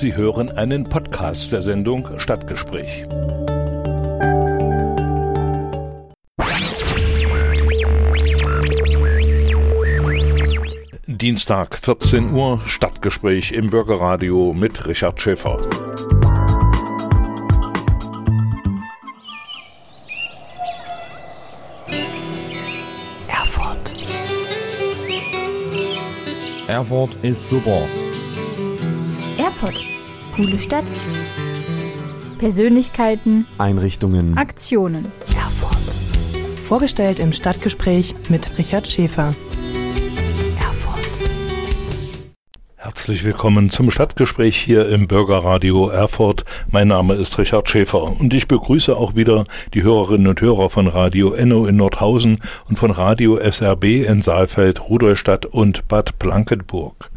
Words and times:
Sie 0.00 0.14
hören 0.14 0.48
einen 0.48 0.88
Podcast 0.88 1.50
der 1.50 1.60
Sendung 1.60 2.20
Stadtgespräch. 2.20 3.04
Dienstag 11.08 11.76
14 11.76 12.32
Uhr 12.32 12.60
Stadtgespräch 12.64 13.50
im 13.50 13.70
Bürgerradio 13.70 14.52
mit 14.52 14.86
Richard 14.86 15.20
Schäfer. 15.20 15.56
Erfurt. 23.26 23.92
Erfurt 26.68 27.16
ist 27.22 27.48
super. 27.48 27.82
Coole 30.38 30.56
Stadt. 30.56 30.84
Persönlichkeiten, 32.38 33.44
Einrichtungen. 33.58 34.38
Aktionen. 34.38 35.10
Erfurt. 35.34 35.76
Vorgestellt 36.64 37.18
im 37.18 37.32
Stadtgespräch 37.32 38.14
mit 38.28 38.56
Richard 38.56 38.86
Schäfer. 38.86 39.34
Erfurt. 40.60 41.00
Herzlich 42.76 43.24
willkommen 43.24 43.70
zum 43.70 43.90
Stadtgespräch 43.90 44.56
hier 44.56 44.88
im 44.88 45.08
Bürgerradio 45.08 45.88
Erfurt. 45.88 46.44
Mein 46.70 46.86
Name 46.86 47.14
ist 47.14 47.36
Richard 47.38 47.68
Schäfer 47.68 48.04
und 48.04 48.32
ich 48.32 48.46
begrüße 48.46 48.96
auch 48.96 49.16
wieder 49.16 49.44
die 49.74 49.82
Hörerinnen 49.82 50.28
und 50.28 50.40
Hörer 50.40 50.70
von 50.70 50.86
Radio 50.86 51.32
Enno 51.32 51.66
in 51.66 51.74
Nordhausen 51.74 52.38
und 52.68 52.78
von 52.78 52.92
Radio 52.92 53.38
SRB 53.38 54.06
in 54.06 54.22
Saalfeld, 54.22 54.88
Rudolstadt 54.88 55.46
und 55.46 55.88
Bad 55.88 56.16
Blankenburg. 56.20 57.10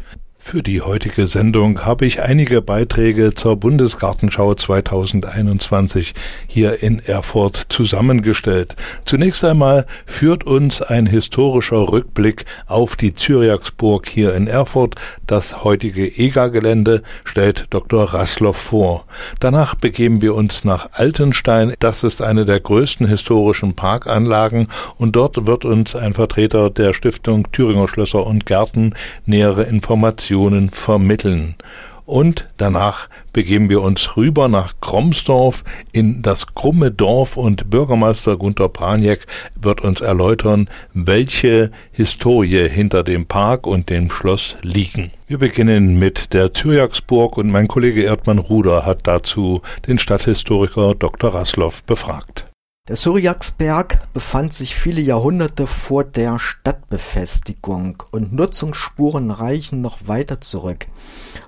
Für 0.44 0.62
die 0.62 0.82
heutige 0.82 1.24
Sendung 1.26 1.86
habe 1.86 2.04
ich 2.04 2.20
einige 2.20 2.60
Beiträge 2.60 3.32
zur 3.32 3.56
Bundesgartenschau 3.56 4.54
2021 4.54 6.12
hier 6.46 6.82
in 6.82 6.98
Erfurt 6.98 7.66
zusammengestellt. 7.70 8.76
Zunächst 9.06 9.44
einmal 9.44 9.86
führt 10.04 10.44
uns 10.44 10.82
ein 10.82 11.06
historischer 11.06 11.88
Rückblick 11.88 12.44
auf 12.66 12.96
die 12.96 13.14
Zyriaksburg 13.14 14.06
hier 14.06 14.34
in 14.34 14.46
Erfurt. 14.46 14.96
Das 15.26 15.64
heutige 15.64 16.06
EGA-Gelände 16.06 17.02
stellt 17.24 17.68
Dr. 17.70 18.04
Rasloff 18.12 18.56
vor. 18.58 19.06
Danach 19.40 19.74
begeben 19.76 20.20
wir 20.20 20.34
uns 20.34 20.64
nach 20.64 20.90
Altenstein. 20.92 21.72
Das 21.78 22.04
ist 22.04 22.20
eine 22.20 22.44
der 22.44 22.60
größten 22.60 23.06
historischen 23.06 23.74
Parkanlagen 23.74 24.66
und 24.98 25.16
dort 25.16 25.46
wird 25.46 25.64
uns 25.64 25.96
ein 25.96 26.12
Vertreter 26.12 26.68
der 26.68 26.92
Stiftung 26.92 27.50
Thüringer 27.52 27.88
Schlösser 27.88 28.26
und 28.26 28.44
Gärten 28.44 28.94
nähere 29.24 29.62
Informationen 29.62 30.32
vermitteln. 30.70 31.56
Und 32.04 32.48
danach 32.56 33.08
begeben 33.32 33.70
wir 33.70 33.80
uns 33.80 34.16
rüber 34.16 34.48
nach 34.48 34.74
Kromsdorf 34.80 35.62
in 35.92 36.20
das 36.22 36.54
krumme 36.54 36.90
Dorf 36.90 37.36
und 37.36 37.70
Bürgermeister 37.70 38.36
Gunter 38.36 38.68
Praniak 38.68 39.26
wird 39.60 39.82
uns 39.82 40.00
erläutern, 40.00 40.68
welche 40.92 41.70
Historie 41.92 42.68
hinter 42.68 43.04
dem 43.04 43.26
Park 43.26 43.66
und 43.66 43.88
dem 43.88 44.10
Schloss 44.10 44.56
liegen. 44.62 45.12
Wir 45.28 45.38
beginnen 45.38 45.98
mit 45.98 46.34
der 46.34 46.52
Zyriaksburg 46.52 47.38
und 47.38 47.50
mein 47.50 47.68
Kollege 47.68 48.02
Erdmann 48.02 48.38
Ruder 48.38 48.84
hat 48.84 49.06
dazu 49.06 49.62
den 49.86 49.98
Stadthistoriker 49.98 50.94
Dr. 50.96 51.32
Rasloff 51.32 51.84
befragt. 51.84 52.51
Der 52.88 52.96
Syriaksberg 52.96 54.12
befand 54.12 54.52
sich 54.52 54.74
viele 54.74 55.00
Jahrhunderte 55.00 55.68
vor 55.68 56.02
der 56.02 56.40
Stadtbefestigung 56.40 58.02
und 58.10 58.32
Nutzungsspuren 58.32 59.30
reichen 59.30 59.80
noch 59.82 60.08
weiter 60.08 60.40
zurück. 60.40 60.86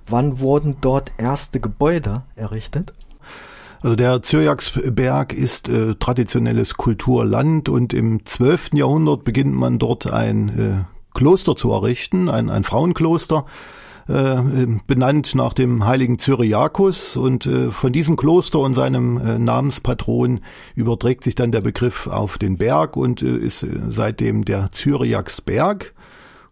Wann 0.07 0.39
wurden 0.39 0.77
dort 0.81 1.11
erste 1.19 1.59
Gebäude 1.59 2.23
errichtet? 2.37 2.93
Also 3.83 3.97
der 3.97 4.23
Zyriaksberg 4.23 5.33
ist 5.33 5.69
äh, 5.69 5.97
traditionelles 5.97 6.75
Kulturland 6.75 7.69
und 7.69 7.95
im 7.95 8.25
12. 8.25 8.75
Jahrhundert 8.75 9.25
beginnt 9.25 9.57
man 9.57 9.81
dort 9.81 10.07
ein 10.07 10.49
äh, 10.51 11.19
Kloster 11.19 11.57
zu 11.57 11.73
errichten, 11.73 12.29
ein, 12.29 12.49
ein 12.49 12.63
Frauenkloster 12.63 13.45
benannt 14.07 15.35
nach 15.35 15.55
dem 15.55 15.87
heiligen 15.87 16.19
Cyriakus 16.19 17.17
und 17.17 17.47
äh, 17.47 17.71
von 17.71 17.93
diesem 17.93 18.17
Kloster 18.17 18.59
und 18.59 18.75
seinem 18.75 19.17
äh, 19.19 19.39
Namenspatron 19.39 20.41
überträgt 20.75 21.25
sich 21.25 21.35
dann 21.35 21.53
der 21.53 21.63
Begriff 21.63 22.07
auf 22.07 22.39
den 22.39 22.59
Berg 22.59 22.97
und 22.97 23.23
äh, 23.23 23.37
ist 23.37 23.63
äh, 23.63 23.69
seitdem 23.89 24.45
der 24.45 24.71
Zyriaksberg. 24.73 25.95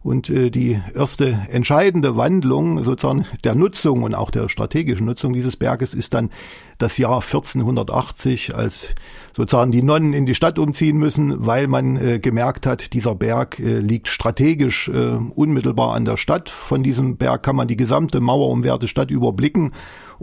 Und 0.03 0.29
äh, 0.29 0.49
die 0.49 0.81
erste 0.93 1.39
entscheidende 1.49 2.17
Wandlung 2.17 2.83
sozusagen 2.83 3.25
der 3.45 3.55
Nutzung 3.55 4.03
und 4.03 4.15
auch 4.15 4.31
der 4.31 4.49
strategischen 4.49 5.05
Nutzung 5.05 5.31
dieses 5.33 5.55
Berges 5.55 5.93
ist 5.93 6.13
dann 6.13 6.29
das 6.77 6.97
Jahr 6.97 7.21
1480, 7.21 8.55
als 8.55 8.89
sozusagen 9.35 9.71
die 9.71 9.81
Nonnen 9.81 10.13
in 10.13 10.25
die 10.25 10.35
Stadt 10.35 10.59
umziehen 10.59 10.97
müssen, 10.97 11.45
weil 11.45 11.67
man 11.67 11.95
äh, 11.95 12.19
gemerkt 12.19 12.65
hat, 12.65 12.93
dieser 12.93 13.15
Berg 13.15 13.59
äh, 13.59 13.79
liegt 13.79 14.09
strategisch 14.09 14.89
äh, 14.89 15.17
unmittelbar 15.35 15.93
an 15.93 16.03
der 16.03 16.17
Stadt. 16.17 16.49
Von 16.49 16.83
diesem 16.83 17.15
Berg 17.15 17.43
kann 17.43 17.55
man 17.55 17.69
die 17.69 17.77
gesamte 17.77 18.19
mauerumwehrte 18.19 18.89
Stadt 18.89 19.09
überblicken. 19.09 19.71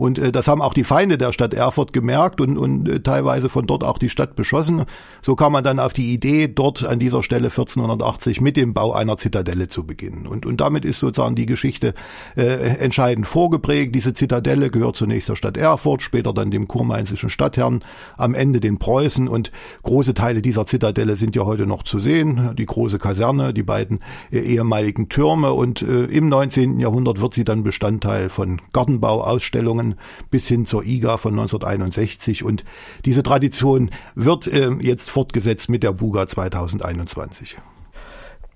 Und 0.01 0.19
äh, 0.19 0.33
das 0.33 0.49
haben 0.49 0.63
auch 0.63 0.73
die 0.73 0.83
Feinde 0.83 1.19
der 1.19 1.31
Stadt 1.31 1.53
Erfurt 1.53 1.93
gemerkt 1.93 2.41
und, 2.41 2.57
und 2.57 2.89
äh, 2.89 3.01
teilweise 3.01 3.51
von 3.51 3.67
dort 3.67 3.85
auch 3.85 3.99
die 3.99 4.09
Stadt 4.09 4.35
beschossen. 4.35 4.87
So 5.21 5.37
kam 5.37 5.53
man 5.53 5.63
dann 5.63 5.79
auf 5.79 5.93
die 5.93 6.15
Idee, 6.15 6.49
dort 6.49 6.85
an 6.85 6.99
dieser 6.99 7.23
Stelle 7.23 7.49
1480 7.49 8.41
mit 8.41 8.57
dem 8.57 8.73
Bau 8.73 8.95
einer 8.95 9.19
Zitadelle 9.19 9.69
zu 9.69 9.85
beginnen. 9.85 10.27
Und, 10.27 10.47
und 10.47 10.59
damit 10.63 10.87
ist 10.87 11.01
sozusagen 11.01 11.35
die 11.35 11.45
Geschichte 11.45 11.93
äh, 12.35 12.45
entscheidend 12.79 13.27
vorgeprägt. 13.27 13.95
Diese 13.95 14.15
Zitadelle 14.15 14.71
gehört 14.71 14.97
zunächst 14.97 15.29
der 15.29 15.37
Stadt 15.37 15.59
Erfurt, 15.59 16.01
später 16.01 16.33
dann 16.33 16.51
dem 16.51 16.67
kurmainzischen 16.67 17.29
Stadtherrn, 17.29 17.83
am 18.17 18.33
Ende 18.33 18.61
den 18.61 18.79
Preußen 18.79 19.29
und 19.29 19.53
große 19.83 20.15
Teile 20.15 20.41
dieser 20.41 20.67
Zitadelle 20.67 21.17
sind 21.17 21.37
ja 21.37 21.45
heute 21.45 21.67
noch 21.67 21.83
zu 21.83 22.01
sehen. 22.01 22.55
Die 22.57 22.65
große 22.65 22.99
Kaserne, 22.99 23.53
die 23.53 23.65
beiden 23.65 24.01
äh, 24.33 24.39
ehemaligen 24.39 25.11
Türme 25.11 25.53
und 25.53 25.83
äh, 25.83 26.05
im 26.05 26.31
19. 26.31 26.81
Jahrhundert 26.81 27.21
wird 27.21 27.35
sie 27.35 27.45
dann 27.45 27.65
Bestandteil 27.65 28.31
von 28.31 28.63
Gartenbauausstellungen 28.73 29.90
bis 30.31 30.49
hin 30.49 30.67
zur 30.67 30.85
IGA 30.85 31.17
von 31.17 31.33
1961 31.33 32.45
und 32.45 32.65
diese 33.05 33.23
Tradition 33.23 33.91
wird 34.15 34.47
äh, 34.47 34.71
jetzt 34.81 35.11
fortgesetzt 35.11 35.69
mit 35.69 35.83
der 35.83 35.93
Buga 35.93 36.29
2021. 36.29 37.59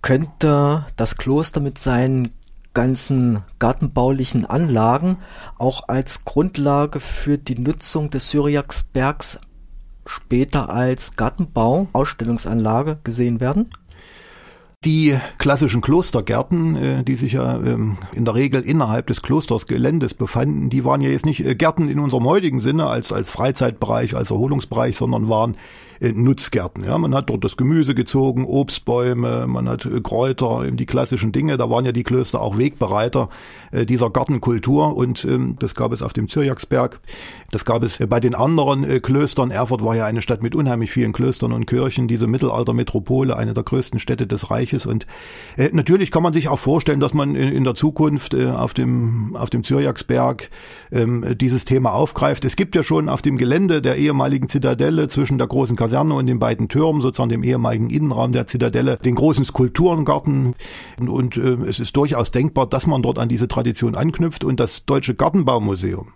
Könnte 0.03 0.87
das 0.97 1.17
Kloster 1.17 1.61
mit 1.61 1.79
seinen 1.79 2.33
ganzen 2.75 3.43
gartenbaulichen 3.59 4.45
Anlagen 4.45 5.17
auch 5.59 5.89
als 5.89 6.25
Grundlage 6.25 7.01
für 7.01 7.39
die 7.39 7.59
Nutzung 7.59 8.11
des 8.11 8.29
Syriaksbergs 8.29 9.39
später 10.05 10.69
als 10.69 11.17
Gartenbau, 11.17 11.89
Ausstellungsanlage 11.93 12.99
gesehen 13.05 13.41
werden? 13.41 13.71
Die 14.85 15.19
klassischen 15.39 15.81
Klostergärten, 15.81 16.77
äh, 16.77 17.05
die 17.05 17.15
sich 17.15 17.33
ja 17.33 17.57
ähm, 17.57 17.97
in 18.13 18.27
der 18.27 18.35
Regel 18.35 18.61
innerhalb 18.61 19.07
des 19.07 19.23
Klostersgeländes 19.23 20.13
befanden, 20.13 20.69
die 20.69 20.85
waren 20.85 21.01
ja 21.01 21.09
jetzt 21.09 21.25
nicht 21.25 21.45
äh, 21.45 21.55
Gärten 21.55 21.89
in 21.89 21.99
unserem 21.99 22.25
heutigen 22.25 22.61
Sinne 22.61 22.87
als, 22.87 23.11
als 23.11 23.31
Freizeitbereich, 23.31 24.15
als 24.15 24.31
Erholungsbereich, 24.31 24.95
sondern 24.99 25.31
waren 25.31 25.57
äh, 26.01 26.13
Nutzgärten. 26.13 26.85
Ja, 26.85 26.99
man 26.99 27.15
hat 27.15 27.31
dort 27.31 27.45
das 27.45 27.57
Gemüse 27.57 27.95
gezogen, 27.95 28.45
Obstbäume, 28.45 29.47
man 29.47 29.71
hat 29.71 29.89
Kräuter, 30.03 30.71
die 30.71 30.87
klassischen 30.87 31.33
Dinge. 31.33 31.57
Da 31.57 31.71
waren 31.71 31.87
ja 31.87 31.93
die 31.93 32.03
Klöster 32.03 32.43
auch 32.43 32.59
Wegbereiter 32.59 33.31
dieser 33.73 34.11
Gartenkultur 34.11 34.97
und 34.97 35.25
ähm, 35.25 35.57
das 35.59 35.75
gab 35.75 35.93
es 35.93 36.03
auf 36.03 36.13
dem 36.13 36.29
Zyriaksberg. 36.29 37.01
Das 37.55 37.65
gab 37.65 37.85
es 37.85 37.99
bei 38.09 38.19
den 38.19 38.35
anderen 38.35 39.01
Klöstern. 39.01 39.53
Erfurt 39.53 39.85
war 39.85 39.95
ja 39.95 40.07
eine 40.07 40.23
Stadt 40.23 40.43
mit 40.43 40.57
unheimlich 40.57 40.91
vielen 40.91 41.13
Klöstern 41.13 41.53
und 41.53 41.67
Kirchen, 41.67 42.09
diese 42.09 42.27
Mittelaltermetropole, 42.27 43.37
eine 43.37 43.55
der 43.55 43.63
größten 43.63 44.01
Städte 44.01 44.27
des 44.27 44.51
Reiches. 44.51 44.87
Und 44.87 45.07
äh, 45.57 45.69
natürlich 45.73 46.11
kann 46.11 46.25
man 46.25 46.33
sich 46.33 46.49
auch 46.49 46.59
vorstellen, 46.59 46.99
dass 46.99 47.15
man 47.15 47.37
in, 47.37 47.63
der 47.63 47.77
Zukunft 47.77 48.35
äh, 48.35 48.49
auf 48.49 48.75
dem 48.75 49.37
auf 49.37 49.51
dem 49.51 49.63
Zyriaksberg 49.63 50.51
ähm, 50.91 51.25
dieses 51.41 51.65
Thema 51.65 51.93
aufgreift. 51.93 52.45
Es 52.45 52.57
gibt 52.57 52.75
ja 52.75 52.83
schon 52.83 53.09
auf 53.09 53.23
dem 53.23 53.37
Gelände 53.37 53.81
der 53.81 53.99
ehemaligen 53.99 54.49
Zitadelle 54.49 55.07
zwischen 55.07 55.39
der 55.39 55.47
großen 55.47 55.77
Kaserne 55.77 56.15
und 56.15 56.27
den 56.27 56.41
beiden 56.41 56.69
Türmen, 56.69 57.03
sozusagen 57.03 57.29
dem 57.29 57.45
ehemaligen 57.45 57.89
Innenraum 57.89 58.33
der 58.33 58.49
Zitadelle, 58.49 58.97
den 59.05 59.15
großen 59.15 59.45
Skulpturengarten. 59.45 60.57
Und, 60.99 61.09
und 61.09 61.37
äh, 61.37 61.55
es 61.69 61.79
ist 61.79 61.95
durchaus 61.95 62.33
denkbar, 62.33 62.67
dass 62.67 62.89
man 62.89 63.01
dort 63.03 63.21
an 63.21 63.29
diese 63.29 63.47
Tradition 63.47 63.95
anknüpft 63.95 64.43
und 64.43 64.59
das 64.59 64.87
Deutsche 64.87 65.15
Gartenbaumuseum 65.15 66.15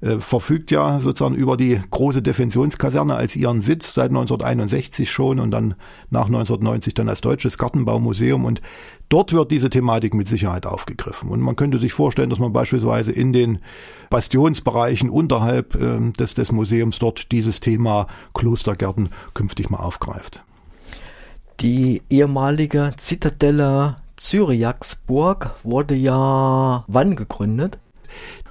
äh, 0.00 0.18
verfügt 0.18 0.70
ja 0.70 0.98
sozusagen 1.00 1.34
über 1.34 1.56
die 1.56 1.80
große 1.90 2.22
Defensionskaserne 2.22 3.14
als 3.14 3.36
ihren 3.36 3.62
Sitz 3.62 3.94
seit 3.94 4.10
1961 4.10 5.10
schon 5.10 5.40
und 5.40 5.50
dann 5.50 5.74
nach 6.10 6.26
1990 6.26 6.94
dann 6.94 7.08
als 7.08 7.20
Deutsches 7.20 7.58
Gartenbaumuseum 7.58 8.44
und 8.44 8.62
dort 9.08 9.32
wird 9.32 9.50
diese 9.50 9.70
Thematik 9.70 10.14
mit 10.14 10.28
Sicherheit 10.28 10.66
aufgegriffen 10.66 11.30
und 11.30 11.40
man 11.40 11.56
könnte 11.56 11.78
sich 11.78 11.92
vorstellen, 11.92 12.30
dass 12.30 12.38
man 12.38 12.52
beispielsweise 12.52 13.12
in 13.12 13.32
den 13.32 13.58
Bastionsbereichen 14.08 15.10
unterhalb 15.10 15.74
äh, 15.74 16.12
des, 16.12 16.34
des 16.34 16.52
Museums 16.52 16.98
dort 16.98 17.30
dieses 17.32 17.60
Thema 17.60 18.06
Klostergärten 18.34 19.10
künftig 19.34 19.70
mal 19.70 19.78
aufgreift. 19.78 20.42
Die 21.60 22.00
ehemalige 22.08 22.94
Zitadelle 22.96 23.96
Zyriaksburg 24.16 25.56
wurde 25.62 25.94
ja 25.94 26.84
wann 26.86 27.16
gegründet? 27.16 27.78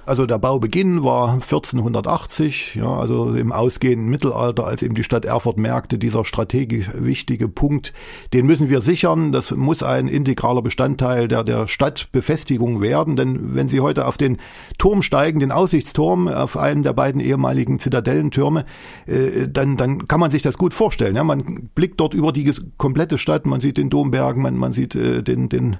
Also 0.06 0.26
der 0.26 0.38
Baubeginn 0.38 1.04
war 1.04 1.34
1480, 1.34 2.74
ja, 2.76 2.86
also 2.86 3.34
im 3.34 3.52
ausgehenden 3.52 4.08
Mittelalter, 4.08 4.66
als 4.66 4.82
eben 4.82 4.94
die 4.94 5.04
Stadt 5.04 5.24
Erfurt 5.24 5.58
merkte, 5.58 5.98
dieser 5.98 6.24
strategisch 6.24 6.90
wichtige 6.94 7.48
Punkt, 7.48 7.92
den 8.32 8.46
müssen 8.46 8.68
wir 8.68 8.80
sichern. 8.80 9.30
Das 9.30 9.54
muss 9.54 9.82
ein 9.82 10.08
integraler 10.08 10.62
Bestandteil 10.62 11.28
der, 11.28 11.44
der 11.44 11.68
Stadtbefestigung 11.68 12.80
werden. 12.80 13.14
Denn 13.14 13.54
wenn 13.54 13.68
Sie 13.68 13.80
heute 13.80 14.06
auf 14.06 14.16
den 14.16 14.38
Turm 14.78 15.02
steigen, 15.02 15.38
den 15.38 15.52
Aussichtsturm, 15.52 16.28
auf 16.28 16.56
einen 16.56 16.82
der 16.82 16.94
beiden 16.94 17.20
ehemaligen 17.20 17.78
Zitadellentürme, 17.78 18.64
äh, 19.06 19.48
dann, 19.48 19.76
dann 19.76 20.08
kann 20.08 20.20
man 20.20 20.30
sich 20.30 20.42
das 20.42 20.56
gut 20.56 20.74
vorstellen. 20.74 21.14
Ja, 21.14 21.24
man 21.24 21.68
blickt 21.74 22.00
dort 22.00 22.14
über 22.14 22.32
die 22.32 22.52
komplette 22.78 23.18
Stadt, 23.18 23.46
man 23.46 23.60
sieht 23.60 23.76
den 23.76 23.90
Domberg, 23.90 24.36
man, 24.36 24.56
man 24.56 24.72
sieht 24.72 24.94
äh, 24.94 25.22
den, 25.22 25.48
den 25.48 25.76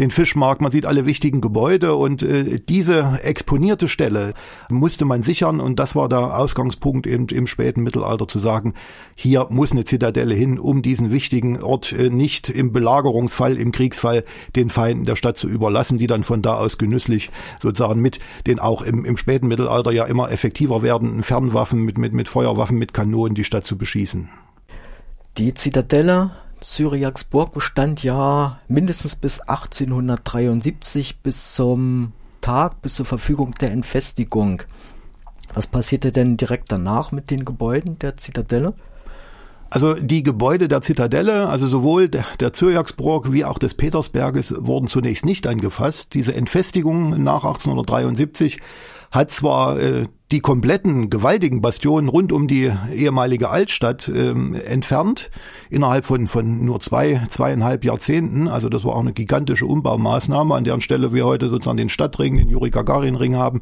den 0.00 0.10
Fischmarkt, 0.10 0.62
man 0.62 0.72
sieht 0.72 0.86
alle 0.86 1.04
wichtigen 1.04 1.42
Gebäude 1.42 1.94
und 1.94 2.22
äh, 2.22 2.58
diese 2.58 3.20
exponierte 3.22 3.86
Stelle 3.86 4.32
musste 4.70 5.04
man 5.04 5.22
sichern 5.22 5.60
und 5.60 5.78
das 5.78 5.94
war 5.94 6.08
der 6.08 6.38
Ausgangspunkt 6.38 7.06
eben 7.06 7.26
im 7.28 7.46
späten 7.46 7.82
Mittelalter 7.82 8.26
zu 8.26 8.38
sagen, 8.38 8.72
hier 9.14 9.46
muss 9.50 9.72
eine 9.72 9.84
Zitadelle 9.84 10.34
hin, 10.34 10.58
um 10.58 10.80
diesen 10.80 11.12
wichtigen 11.12 11.62
Ort 11.62 11.92
äh, 11.92 12.08
nicht 12.08 12.48
im 12.48 12.72
Belagerungsfall, 12.72 13.58
im 13.58 13.72
Kriegsfall 13.72 14.24
den 14.56 14.70
Feinden 14.70 15.04
der 15.04 15.16
Stadt 15.16 15.36
zu 15.36 15.48
überlassen, 15.48 15.98
die 15.98 16.06
dann 16.06 16.24
von 16.24 16.40
da 16.40 16.54
aus 16.54 16.78
genüsslich 16.78 17.30
sozusagen 17.62 18.00
mit 18.00 18.20
den 18.46 18.58
auch 18.58 18.80
im, 18.80 19.04
im 19.04 19.18
späten 19.18 19.48
Mittelalter 19.48 19.92
ja 19.92 20.06
immer 20.06 20.30
effektiver 20.30 20.82
werdenden 20.82 21.22
Fernwaffen, 21.22 21.80
mit, 21.80 21.98
mit, 21.98 22.14
mit 22.14 22.28
Feuerwaffen, 22.28 22.78
mit 22.78 22.94
Kanonen 22.94 23.34
die 23.34 23.44
Stadt 23.44 23.66
zu 23.66 23.76
beschießen. 23.76 24.30
Die 25.36 25.52
Zitadelle 25.52 26.30
Syriaksburg 26.60 27.52
bestand 27.52 28.02
ja 28.02 28.60
mindestens 28.68 29.16
bis 29.16 29.40
1873 29.40 31.20
bis 31.20 31.54
zum 31.54 32.12
Tag, 32.40 32.82
bis 32.82 32.96
zur 32.96 33.06
Verfügung 33.06 33.54
der 33.60 33.72
Entfestigung. 33.72 34.62
Was 35.54 35.66
passierte 35.66 36.12
denn 36.12 36.36
direkt 36.36 36.70
danach 36.70 37.12
mit 37.12 37.30
den 37.30 37.44
Gebäuden 37.44 37.98
der 37.98 38.16
Zitadelle? 38.16 38.74
Also 39.70 39.94
die 39.94 40.22
Gebäude 40.22 40.66
der 40.66 40.82
Zitadelle, 40.82 41.48
also 41.48 41.68
sowohl 41.68 42.08
der, 42.08 42.52
Zyrjaksburg 42.52 43.32
wie 43.32 43.44
auch 43.44 43.58
des 43.58 43.74
Petersberges, 43.74 44.54
wurden 44.58 44.88
zunächst 44.88 45.24
nicht 45.24 45.46
angefasst. 45.46 46.14
Diese 46.14 46.34
Entfestigung 46.34 47.22
nach 47.22 47.44
1873 47.44 48.60
hat 49.12 49.30
zwar 49.30 49.78
äh, 49.78 50.06
die 50.30 50.40
kompletten 50.40 51.10
gewaltigen 51.10 51.60
Bastionen 51.60 52.08
rund 52.08 52.30
um 52.30 52.46
die 52.46 52.72
ehemalige 52.94 53.50
Altstadt 53.50 54.08
ähm, 54.08 54.54
entfernt, 54.54 55.30
innerhalb 55.70 56.04
von, 56.06 56.28
von 56.28 56.64
nur 56.64 56.80
zwei, 56.80 57.22
zweieinhalb 57.28 57.84
Jahrzehnten. 57.84 58.46
Also 58.46 58.68
das 58.68 58.84
war 58.84 58.94
auch 58.94 59.00
eine 59.00 59.12
gigantische 59.12 59.66
Umbaumaßnahme, 59.66 60.54
an 60.54 60.64
deren 60.64 60.80
Stelle 60.80 61.12
wir 61.12 61.24
heute 61.24 61.48
sozusagen 61.48 61.78
den 61.78 61.88
Stadtring, 61.88 62.36
den 62.36 62.48
Juri 62.48 62.70
Gagarin 62.70 63.16
Ring 63.16 63.34
haben. 63.36 63.60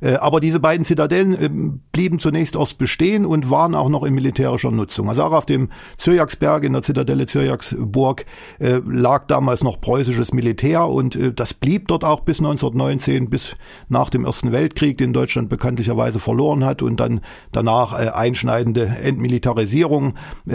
Äh, 0.00 0.14
aber 0.14 0.40
diese 0.40 0.60
beiden 0.60 0.84
Zitadellen 0.84 1.34
äh, 1.34 1.50
blieben 1.92 2.18
zunächst 2.18 2.56
erst 2.56 2.78
bestehen 2.78 3.26
und 3.26 3.50
waren 3.50 3.74
auch 3.74 3.88
noch 3.88 4.04
in 4.04 4.14
militärischer 4.14 4.70
Nutzung. 4.70 5.08
Also 5.08 5.24
auch 5.24 5.32
auf 5.32 5.46
dem 5.46 5.68
Zyrjaksberg 5.98 6.64
in 6.64 6.72
der 6.72 6.82
Zitadelle 6.82 7.26
Zyrjaksburg 7.26 8.24
äh, 8.58 8.80
lag 8.86 9.26
damals 9.26 9.62
noch 9.62 9.80
preußisches 9.80 10.32
Militär 10.32 10.86
und 10.86 11.18
das 11.36 11.54
blieb 11.54 11.88
dort 11.88 12.04
auch 12.04 12.20
bis 12.20 12.38
1919, 12.38 13.30
bis 13.30 13.54
nach 13.88 14.10
dem 14.10 14.24
Ersten 14.24 14.52
Weltkrieg, 14.52 14.98
den 14.98 15.12
Deutschland 15.12 15.48
bekanntlicherweise 15.48 16.18
verloren 16.18 16.64
hat 16.64 16.82
und 16.82 17.00
dann 17.00 17.20
danach 17.52 17.92
einschneidende 17.92 18.86
Entmilitarisierung 18.86 20.14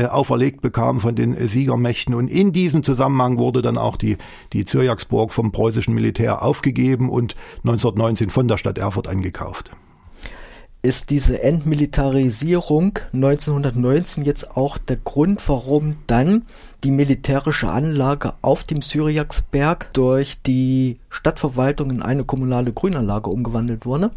auferlegt 0.09 0.61
bekam 0.61 0.99
von 0.99 1.15
den 1.15 1.35
Siegermächten. 1.47 2.15
Und 2.15 2.29
in 2.29 2.51
diesem 2.51 2.83
Zusammenhang 2.83 3.37
wurde 3.37 3.61
dann 3.61 3.77
auch 3.77 3.97
die, 3.97 4.17
die 4.53 4.65
Zyrjaksburg 4.65 5.33
vom 5.33 5.51
preußischen 5.51 5.93
Militär 5.93 6.41
aufgegeben 6.41 7.09
und 7.09 7.35
1919 7.63 8.29
von 8.29 8.47
der 8.47 8.57
Stadt 8.57 8.77
Erfurt 8.77 9.07
angekündigt 9.07 9.34
gekauft. 9.35 9.71
Ist 10.81 11.09
diese 11.09 11.41
Entmilitarisierung 11.41 12.99
1919 13.11 14.23
jetzt 14.23 14.55
auch 14.55 14.77
der 14.77 14.97
Grund, 14.97 15.41
warum 15.49 15.95
dann 16.05 16.43
die 16.83 16.91
militärische 16.91 17.69
Anlage 17.69 18.33
auf 18.43 18.63
dem 18.65 18.83
Syriaksberg 18.83 19.91
durch 19.93 20.37
die 20.45 20.97
Stadtverwaltung 21.09 21.89
in 21.89 22.01
eine 22.03 22.23
kommunale 22.23 22.71
Grünanlage 22.71 23.31
umgewandelt 23.31 23.85
wurde? 23.85 24.11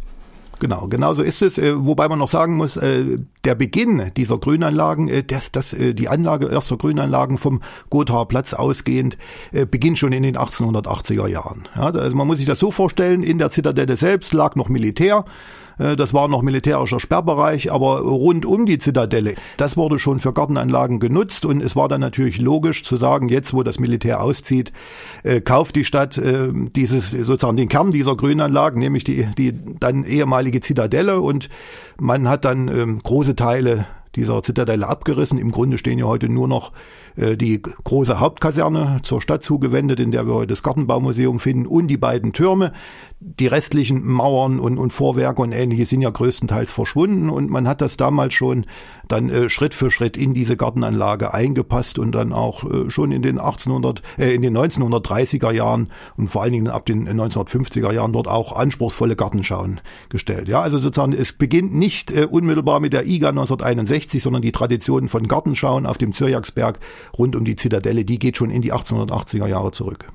Genau, 0.61 0.89
genau 0.89 1.15
so 1.15 1.23
ist 1.23 1.43
es. 1.43 1.59
Äh, 1.59 1.75
wobei 1.77 2.09
man 2.09 2.19
noch 2.19 2.29
sagen 2.29 2.57
muss, 2.57 2.77
äh, 2.77 3.19
der 3.45 3.55
Beginn 3.55 4.11
dieser 4.17 4.39
Grünanlagen, 4.39 5.09
äh, 5.09 5.23
das, 5.23 5.53
das, 5.53 5.77
die 5.79 6.09
Anlage 6.09 6.49
erster 6.49 6.77
Grünanlagen 6.77 7.39
vom 7.39 7.61
Gothaer 7.91 8.27
Platz 8.27 8.55
ausgehend, 8.55 9.17
beginnt 9.71 9.99
schon 9.99 10.13
in 10.13 10.23
den 10.23 10.37
1880er 10.37 11.27
Jahren. 11.29 11.69
Ja, 11.75 11.91
also 11.91 12.17
man 12.17 12.27
muss 12.27 12.39
sich 12.39 12.47
das 12.47 12.59
so 12.59 12.71
vorstellen, 12.71 13.23
in 13.23 13.39
der 13.39 13.51
Zitadelle 13.51 13.97
selbst 13.97 14.33
lag 14.33 14.57
noch 14.57 14.69
Militär. 14.69 15.25
Äh, 15.79 15.97
das 15.97 16.15
war 16.15 16.29
noch 16.29 16.43
militärischer 16.43 17.01
Sperrbereich, 17.01 17.73
aber 17.73 18.01
rund 18.01 18.47
um 18.47 18.67
die 18.67 18.79
Zitadelle, 18.79 19.35
das 19.57 19.77
wurde 19.77 19.99
schon 19.99 20.21
für 20.21 20.33
Gartenanlagen 20.33 21.01
genutzt 21.01 21.45
und 21.45 21.63
es 21.63 21.77
war 21.77 21.89
dann 21.89 22.01
natürlich 22.01 22.41
logisch 22.41 22.85
zu 22.85 22.97
sagen, 22.97 23.29
jetzt 23.29 23.55
wo 23.55 23.63
das 23.63 23.79
Militär 23.79 24.23
auszieht, 24.23 24.73
äh, 25.23 25.41
kauft 25.41 25.77
die 25.77 25.85
Stadt 25.85 26.19
äh, 26.19 26.49
dieses 26.53 27.11
sozusagen 27.11 27.57
den 27.57 27.69
Kern 27.69 27.91
dieser 27.91 28.17
Grünanlagen, 28.17 28.79
nämlich 28.79 29.05
die, 29.05 29.29
die 29.37 29.53
dann 29.81 30.05
ehemalige 30.05 30.61
Zitadelle 30.61 31.21
und 31.21 31.49
man 31.99 32.29
hat 32.29 32.45
dann 32.45 32.69
ähm, 32.69 33.01
große 33.03 33.37
Teile 33.37 33.87
dieser 34.19 34.43
Zitadelle 34.43 34.87
abgerissen. 34.87 35.39
Im 35.39 35.53
Grunde 35.53 35.79
stehen 35.79 35.99
ja 35.99 36.05
heute 36.05 36.29
nur 36.29 36.49
noch 36.49 36.73
äh, 37.17 37.37
die 37.37 37.63
große 37.63 38.21
Hauptkaserne 38.21 38.99
zur 39.03 39.21
Stadt 39.21 39.43
zugewendet, 39.43 40.01
in 40.01 40.11
der 40.11 40.27
wir 40.27 40.35
heute 40.35 40.49
das 40.49 40.63
Gartenbaumuseum 40.63 41.39
finden, 41.39 41.67
und 41.67 41.89
die 41.89 41.97
beiden 41.97 42.33
Türme. 42.33 42.73
Die 43.21 43.49
restlichen 43.49 44.07
Mauern 44.07 44.61
und, 44.61 44.79
und 44.79 44.93
Vorwerke 44.93 45.43
und 45.43 45.53
ähnliche 45.53 45.87
sind 45.87 46.03
ja 46.03 46.11
größtenteils 46.11 46.71
verschwunden 46.71 47.31
und 47.31 47.51
man 47.51 47.67
hat 47.67 47.81
das 47.81 47.97
damals 47.97 48.35
schon 48.35 48.67
dann 49.09 49.29
äh, 49.29 49.49
Schritt 49.49 49.75
für 49.75 49.91
Schritt 49.91 50.17
in 50.17 50.35
diese 50.35 50.57
Gartenanlage 50.57 51.35
eingepasst 51.35 51.99
und 51.99 52.13
dann 52.13 52.33
auch 52.33 52.63
äh, 52.65 52.91
schon 52.91 53.11
in 53.11 53.23
den 53.23 53.39
1800, 53.39 54.03
äh, 54.19 54.35
in 54.35 54.43
den 54.43 54.57
1930er 54.57 55.53
Jahren 55.53 55.89
und 56.17 56.29
vor 56.29 56.43
allen 56.43 56.53
Dingen 56.53 56.69
ab 56.69 56.87
den 56.87 57.09
1950er 57.09 57.93
Jahren 57.93 58.13
dort 58.13 58.29
auch 58.29 58.55
anspruchsvolle 58.57 59.17
Gartenschauen 59.17 59.81
gestellt. 60.09 60.47
Ja, 60.47 60.61
also 60.61 60.79
sozusagen 60.79 61.13
es 61.13 61.33
beginnt 61.33 61.75
nicht 61.75 62.13
äh, 62.13 62.27
unmittelbar 62.27 62.81
mit 62.81 62.93
der 62.93 63.07
IGA 63.07 63.31
1961, 63.31 64.08
sondern 64.17 64.43
die 64.43 64.53
Tradition 64.53 65.09
von 65.09 65.29
Gartenschauen 65.29 65.87
auf 65.87 65.99
dem 65.99 66.15
Zyrjaksberg 66.15 66.81
rund 67.19 67.37
um 67.37 67.45
die 67.45 67.57
Zitadelle, 67.57 68.05
die 68.05 68.19
geht 68.19 68.37
schon 68.39 68.51
in 68.51 68.63
die 68.63 68.73
1880er 68.73 69.47
Jahre 69.47 69.71
zurück. 69.71 70.07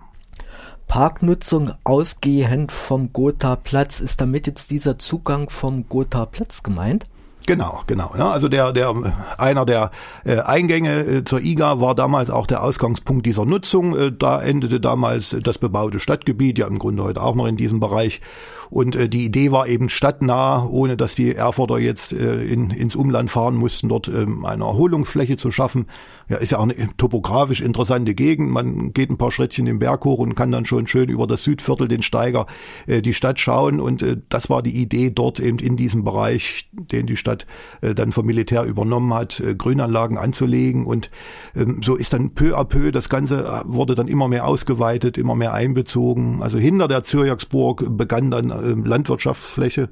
Parknutzung 0.88 1.72
ausgehend 1.84 2.72
vom 2.72 3.14
Gotha-Platz, 3.14 4.00
ist 4.00 4.22
damit 4.22 4.48
jetzt 4.48 4.72
dieser 4.72 5.00
Zugang 5.00 5.50
vom 5.50 5.88
Gotha-Platz 5.88 6.64
gemeint? 6.64 7.06
Genau, 7.46 7.82
genau. 7.88 8.14
Ja, 8.18 8.30
also 8.30 8.48
der, 8.48 8.72
der 8.72 8.94
einer 9.38 9.66
der 9.66 9.92
äh, 10.24 10.40
Eingänge 10.40 11.00
äh, 11.02 11.24
zur 11.26 11.42
IGA 11.42 11.82
war 11.82 11.94
damals 11.94 12.30
auch 12.30 12.48
der 12.48 12.64
Ausgangspunkt 12.64 13.26
dieser 13.26 13.46
Nutzung. 13.46 13.98
Äh, 13.98 14.12
da 14.12 14.42
endete 14.42 14.80
damals 14.80 15.36
das 15.44 15.58
bebaute 15.58 16.00
Stadtgebiet, 16.00 16.58
ja 16.58 16.68
im 16.68 16.80
Grunde 16.80 17.04
heute 17.04 17.22
auch 17.22 17.36
noch 17.36 17.48
in 17.48 17.58
diesem 17.58 17.80
Bereich. 17.80 18.22
Und 18.70 18.96
äh, 18.96 19.10
die 19.10 19.26
Idee 19.26 19.52
war 19.52 19.68
eben 19.68 19.90
stadtnah, 19.90 20.66
ohne 20.66 20.98
dass 20.98 21.16
die 21.16 21.36
Erfurter 21.36 21.80
jetzt 21.80 22.14
äh, 22.14 22.44
in, 22.44 22.70
ins 22.72 22.96
Umland 22.96 23.32
fahren 23.32 23.56
mussten, 23.56 23.90
dort 23.90 24.08
ähm, 24.08 24.46
eine 24.46 24.64
Erholungsfläche 24.64 25.38
zu 25.38 25.52
schaffen. 25.52 25.88
Ja, 26.30 26.38
ist 26.38 26.52
ja 26.52 26.60
auch 26.60 26.64
eine 26.64 26.76
topografisch 26.96 27.60
interessante 27.60 28.16
Gegend. 28.16 28.50
Man 28.50 28.94
geht 28.94 29.10
ein 29.10 29.18
paar 29.18 29.32
Schrittchen 29.32 29.66
den 29.66 29.80
Berg 29.80 30.06
hoch 30.06 30.20
und 30.20 30.36
kann 30.36 30.52
dann 30.52 30.66
schon 30.66 30.88
schön 30.88 31.10
über 31.10 31.28
das 31.28 31.44
Südviertel, 31.44 31.90
den 31.90 32.02
Steiger, 32.02 32.46
äh, 32.88 33.02
die 33.02 33.14
Stadt 33.14 33.40
schauen. 33.40 33.82
Und 33.82 34.02
äh, 34.02 34.18
das 34.30 34.50
war 34.50 34.64
die 34.64 34.72
Idee, 34.82 35.12
dort 35.12 35.40
eben 35.40 35.60
in 35.60 35.76
diesem 35.76 36.04
Bereich, 36.04 36.70
den 36.72 37.08
die 37.08 37.18
Stadt 37.18 37.46
äh, 37.82 37.94
dann 37.94 38.14
vom 38.14 38.26
Militär 38.26 38.64
übernommen 38.64 39.14
hat, 39.14 39.42
äh, 39.42 39.54
Grünanlagen 39.54 40.18
anzulegen. 40.18 40.86
Und 40.86 41.12
ähm, 41.56 41.82
so 41.84 41.96
ist 41.96 42.14
dann 42.14 42.34
peu 42.34 42.58
à 42.58 42.64
peu, 42.64 42.92
das 42.92 43.10
Ganze 43.10 43.44
äh, 43.44 43.62
wurde 43.66 43.96
dann 43.96 44.08
immer 44.08 44.30
mehr 44.30 44.48
ausgeweitet, 44.48 45.18
immer 45.18 45.36
mehr 45.36 45.54
einbezogen. 45.54 46.42
Also 46.42 46.58
hinter 46.58 46.88
der 46.88 47.04
Zyrjaksburg 47.04 47.98
begann 47.98 48.32
dann 48.32 48.50
äh, 48.62 48.74
Landwirtschaftsfläche 48.74 49.90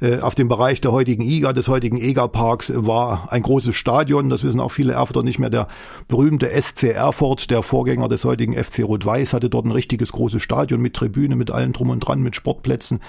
äh, 0.00 0.18
auf 0.18 0.34
dem 0.34 0.48
Bereich 0.48 0.80
der 0.80 0.92
heutigen 0.92 1.22
IGA, 1.22 1.52
des 1.52 1.68
heutigen 1.68 1.96
EGA-Parks, 1.96 2.72
war 2.74 3.32
ein 3.32 3.42
großes 3.42 3.74
Stadion. 3.74 4.28
Das 4.28 4.42
wissen 4.44 4.60
auch 4.60 4.70
viele 4.70 4.94
Erfurter 4.94 5.22
nicht 5.22 5.38
mehr. 5.38 5.50
Der 5.50 5.68
berühmte 6.08 6.50
SC 6.50 6.94
Erfurt, 6.94 7.50
der 7.50 7.62
Vorgänger 7.62 8.08
des 8.08 8.24
heutigen 8.24 8.52
FC 8.54 8.84
Rot-Weiß, 8.84 9.32
hatte 9.32 9.50
dort 9.50 9.66
ein 9.66 9.72
richtiges 9.72 10.12
großes 10.12 10.42
Stadion 10.42 10.80
mit 10.80 10.94
Tribüne, 10.94 11.36
mit 11.36 11.50
allem 11.50 11.72
drum 11.72 11.90
und 11.90 12.00
dran, 12.00 12.20
mit 12.22 12.36
Sportplätzen. 12.36 13.00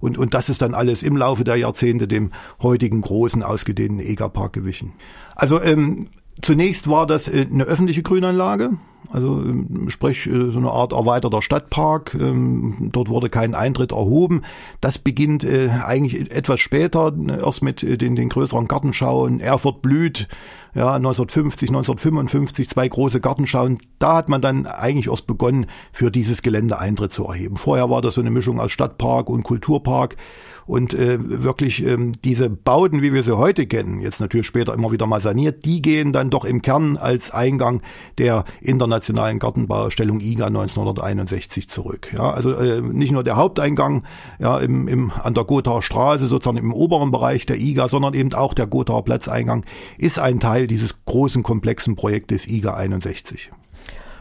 Und, 0.00 0.18
und 0.18 0.34
das 0.34 0.48
ist 0.48 0.62
dann 0.62 0.74
alles 0.74 1.02
im 1.02 1.16
Laufe 1.16 1.44
der 1.44 1.56
Jahrzehnte 1.56 2.06
dem 2.06 2.30
heutigen 2.62 3.00
großen, 3.00 3.42
ausgedehnten 3.42 4.00
EGA-Park 4.00 4.52
gewichen. 4.52 4.92
Also 5.34 5.62
ähm, 5.62 6.08
Zunächst 6.42 6.88
war 6.88 7.06
das 7.06 7.28
äh, 7.28 7.46
eine 7.50 7.64
öffentliche 7.64 8.02
Grünanlage. 8.02 8.70
Also 9.12 9.40
ähm, 9.42 9.88
sprich 9.90 10.26
äh, 10.26 10.50
so 10.50 10.58
eine 10.58 10.70
Art 10.70 10.92
erweiterter 10.92 11.42
Stadtpark. 11.42 12.14
Ähm, 12.14 12.90
dort 12.92 13.08
wurde 13.08 13.28
kein 13.28 13.54
Eintritt 13.54 13.92
erhoben. 13.92 14.42
Das 14.80 14.98
beginnt 14.98 15.44
äh, 15.44 15.68
eigentlich 15.68 16.30
etwas 16.32 16.60
später, 16.60 17.12
erst 17.28 17.62
mit 17.62 17.82
den, 17.82 18.16
den 18.16 18.28
größeren 18.28 18.66
Gartenschauen. 18.66 19.40
Erfurt 19.40 19.82
blüht, 19.82 20.28
ja 20.74 20.94
1950, 20.94 21.68
1955 21.68 22.68
zwei 22.68 22.88
große 22.88 23.20
Gartenschauen. 23.20 23.78
Da 23.98 24.16
hat 24.16 24.28
man 24.28 24.42
dann 24.42 24.66
eigentlich 24.66 25.08
erst 25.08 25.26
begonnen, 25.26 25.66
für 25.92 26.10
dieses 26.10 26.42
Gelände 26.42 26.78
Eintritt 26.78 27.12
zu 27.12 27.26
erheben. 27.26 27.56
Vorher 27.56 27.90
war 27.90 28.02
das 28.02 28.16
so 28.16 28.20
eine 28.20 28.30
Mischung 28.30 28.58
aus 28.58 28.72
Stadtpark 28.72 29.30
und 29.30 29.44
Kulturpark 29.44 30.16
und 30.66 30.94
äh, 30.94 31.18
wirklich 31.20 31.84
ähm, 31.84 32.12
diese 32.24 32.50
Bauten, 32.50 33.02
wie 33.02 33.12
wir 33.12 33.22
sie 33.22 33.36
heute 33.36 33.66
kennen, 33.66 34.00
jetzt 34.00 34.20
natürlich 34.20 34.46
später 34.46 34.74
immer 34.74 34.92
wieder 34.92 35.06
mal 35.06 35.20
saniert, 35.20 35.64
die 35.64 35.82
gehen 35.82 36.12
dann 36.12 36.30
doch 36.30 36.44
im 36.44 36.62
Kern 36.62 36.96
als 36.96 37.30
Eingang 37.30 37.82
der 38.18 38.44
internationalen 38.60 39.38
Gartenbaustellung 39.38 40.20
IGA 40.20 40.46
1961 40.46 41.68
zurück. 41.68 42.12
Ja, 42.12 42.30
also 42.30 42.52
äh, 42.52 42.80
nicht 42.80 43.12
nur 43.12 43.24
der 43.24 43.36
Haupteingang 43.36 44.04
ja, 44.38 44.58
im, 44.58 44.88
im, 44.88 45.10
an 45.10 45.34
der 45.34 45.44
Gothaer 45.44 45.82
Straße, 45.82 46.26
sozusagen 46.26 46.58
im 46.58 46.72
oberen 46.72 47.10
Bereich 47.10 47.46
der 47.46 47.58
IGA, 47.58 47.88
sondern 47.88 48.14
eben 48.14 48.32
auch 48.34 48.54
der 48.54 48.66
Gothaer 48.66 49.02
Platzeingang 49.02 49.64
ist 49.98 50.18
ein 50.18 50.40
Teil 50.40 50.66
dieses 50.66 51.04
großen 51.04 51.42
komplexen 51.42 51.96
Projektes 51.96 52.46
IGA 52.46 52.74
61. 52.74 53.50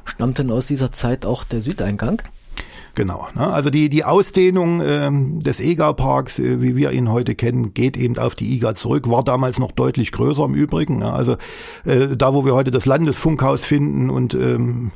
Stammt 0.06 0.38
denn 0.38 0.52
aus 0.52 0.68
dieser 0.68 0.92
Zeit 0.92 1.26
auch 1.26 1.44
der 1.44 1.62
Südeingang? 1.62 2.22
Genau. 2.96 3.28
Ne? 3.36 3.48
Also 3.48 3.70
die, 3.70 3.90
die 3.90 4.06
Ausdehnung 4.06 4.82
ähm, 4.86 5.40
des 5.40 5.60
EGA-Parks, 5.60 6.40
äh, 6.40 6.62
wie 6.62 6.76
wir 6.76 6.92
ihn 6.92 7.12
heute 7.12 7.34
kennen, 7.34 7.74
geht 7.74 7.98
eben 7.98 8.18
auf 8.20 8.36
die 8.36 8.56
IGA 8.56 8.76
zurück, 8.76 9.10
war 9.10 9.24
damals 9.24 9.58
noch 9.58 9.72
deutlich 9.72 10.12
größer 10.12 10.46
im 10.46 10.54
Übrigen. 10.54 11.00
Ne? 11.00 11.12
Also 11.12 11.38
äh, 11.86 12.16
da, 12.16 12.34
wo 12.34 12.46
wir 12.46 12.54
heute 12.54 12.70
das 12.70 12.86
Landesfunkhaus 12.86 13.66
finden 13.66 14.12
und 14.12 14.36
ähm, 14.36 14.92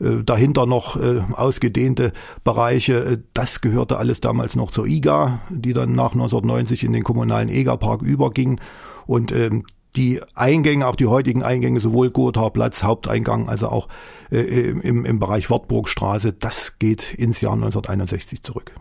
äh, 0.00 0.24
dahinter 0.24 0.66
noch 0.66 0.96
äh, 0.96 1.20
ausgedehnte 1.34 2.12
Bereiche. 2.44 3.04
Äh, 3.04 3.18
das 3.34 3.60
gehörte 3.60 3.98
alles 3.98 4.20
damals 4.20 4.56
noch 4.56 4.70
zur 4.70 4.86
IGA, 4.86 5.40
die 5.50 5.74
dann 5.74 5.94
nach 5.94 6.12
1990 6.12 6.84
in 6.84 6.92
den 6.92 7.04
kommunalen 7.04 7.48
EGA-Park 7.48 8.02
überging. 8.02 8.58
Und 9.06 9.32
ähm, 9.32 9.64
die 9.96 10.20
Eingänge, 10.34 10.86
auch 10.86 10.96
die 10.96 11.06
heutigen 11.06 11.42
Eingänge, 11.42 11.80
sowohl 11.80 12.10
Gotha 12.10 12.50
Platz, 12.50 12.82
Haupteingang, 12.82 13.48
also 13.48 13.68
auch 13.68 13.88
äh, 14.30 14.40
im, 14.40 15.04
im 15.04 15.18
Bereich 15.18 15.50
Wartburgstraße, 15.50 16.32
das 16.32 16.78
geht 16.78 17.14
ins 17.14 17.40
Jahr 17.40 17.54
1961 17.54 18.42
zurück. 18.42 18.72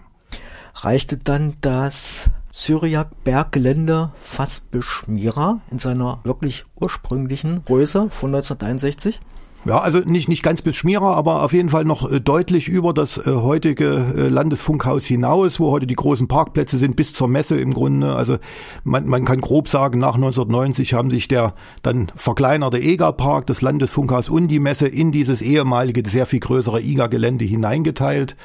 Reichte 0.76 1.18
dann 1.18 1.56
das 1.62 2.32
Syriac-Berggelände 2.52 4.12
fast 4.22 4.72
bis 4.72 4.86
Schmira 4.86 5.62
in 5.70 5.80
seiner 5.80 6.20
wirklich 6.24 6.64
ursprünglichen 6.80 7.64
Größe 7.66 8.10
von 8.10 8.34
1961? 8.34 9.20
Ja, 9.66 9.80
also 9.80 10.00
nicht, 10.00 10.28
nicht 10.28 10.44
ganz 10.44 10.62
bis 10.62 10.76
Schmierer, 10.76 11.16
aber 11.16 11.42
auf 11.42 11.54
jeden 11.54 11.70
Fall 11.70 11.86
noch 11.86 12.12
äh, 12.12 12.20
deutlich 12.20 12.68
über 12.68 12.94
das 12.94 13.18
äh, 13.18 13.32
heutige 13.32 14.06
äh, 14.18 14.28
Landesfunkhaus 14.28 15.06
hinaus, 15.06 15.58
wo 15.58 15.72
heute 15.72 15.88
die 15.88 15.96
großen 15.96 16.28
Parkplätze 16.28 16.78
sind, 16.78 16.98
bis 16.98 17.14
zur 17.14 17.30
Messe 17.30 17.58
im 17.58 17.74
Grunde. 17.74 18.14
Also 18.14 18.40
man, 18.84 19.08
man 19.08 19.24
kann 19.24 19.40
grob 19.40 19.70
sagen, 19.70 20.00
nach 20.00 20.16
1990 20.16 20.94
haben 20.94 21.10
sich 21.10 21.30
der 21.30 21.54
dann 21.82 22.12
verkleinerte 22.14 22.78
EGA-Park, 22.78 23.48
das 23.48 23.62
Landesfunkhaus 23.62 24.28
und 24.28 24.50
die 24.50 24.60
Messe 24.60 24.88
in 24.88 25.14
dieses 25.14 25.42
ehemalige, 25.42 26.04
sehr 26.10 26.26
viel 26.26 26.42
größere 26.42 26.82
IGA-Gelände 26.82 27.46
hineingeteilt. 27.46 28.36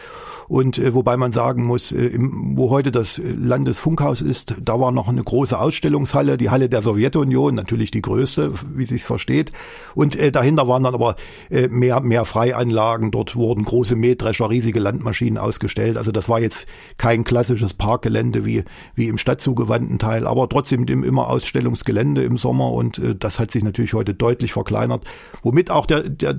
Und 0.49 0.79
äh, 0.79 0.95
wobei 0.95 1.19
man 1.19 1.33
sagen 1.33 1.65
muss, 1.65 1.93
äh, 1.93 2.07
im, 2.07 2.57
wo 2.57 2.71
heute 2.71 2.91
das 2.91 3.21
Landesfunkhaus 3.23 4.23
ist, 4.23 4.55
da 4.63 4.81
war 4.81 4.93
noch 4.93 5.09
eine 5.09 5.23
große 5.23 5.59
Ausstellungshalle, 5.59 6.39
die 6.39 6.49
Halle 6.49 6.71
der 6.71 6.81
Sowjetunion, 6.81 7.55
natürlich 7.55 7.91
die 7.91 8.01
größte, 8.01 8.53
wie 8.75 8.87
sich 8.87 9.05
versteht. 9.05 9.53
Und 9.95 10.17
äh, 10.17 10.33
dahinter 10.33 10.67
waren 10.67 10.83
dann 10.83 10.95
aber 10.95 11.08
äh, 11.51 11.69
mehr, 11.69 12.01
mehr 12.01 12.25
Freianlagen. 12.25 13.11
Dort 13.11 13.37
wurden 13.37 13.65
große 13.65 13.97
Mähdrescher, 13.97 14.51
riesige 14.51 14.81
Landmaschinen 14.81 15.39
ausgestellt. 15.39 15.97
Also 15.97 16.13
das 16.13 16.29
war 16.29 16.41
jetzt 16.41 16.67
kein 16.97 17.25
klassisches 17.25 17.75
Parkgelände 17.75 18.45
wie, 18.45 18.65
wie 18.95 19.09
im 19.09 19.19
stadtzugewandten 19.19 19.99
Teil, 19.99 20.27
aber 20.27 20.49
trotzdem 20.49 20.85
immer 20.87 21.29
Ausstellungsgelände 21.29 22.23
im 22.23 22.37
Sommer. 22.37 22.73
Und 22.73 22.99
äh, 22.99 23.15
das 23.15 23.39
hat 23.39 23.51
sich 23.51 23.65
natürlich 23.65 23.95
heute 23.95 24.15
deutlich 24.15 24.53
verkleinert, 24.53 25.05
womit 25.43 25.71
auch 25.71 25.87
der, 25.87 26.09
der 26.09 26.35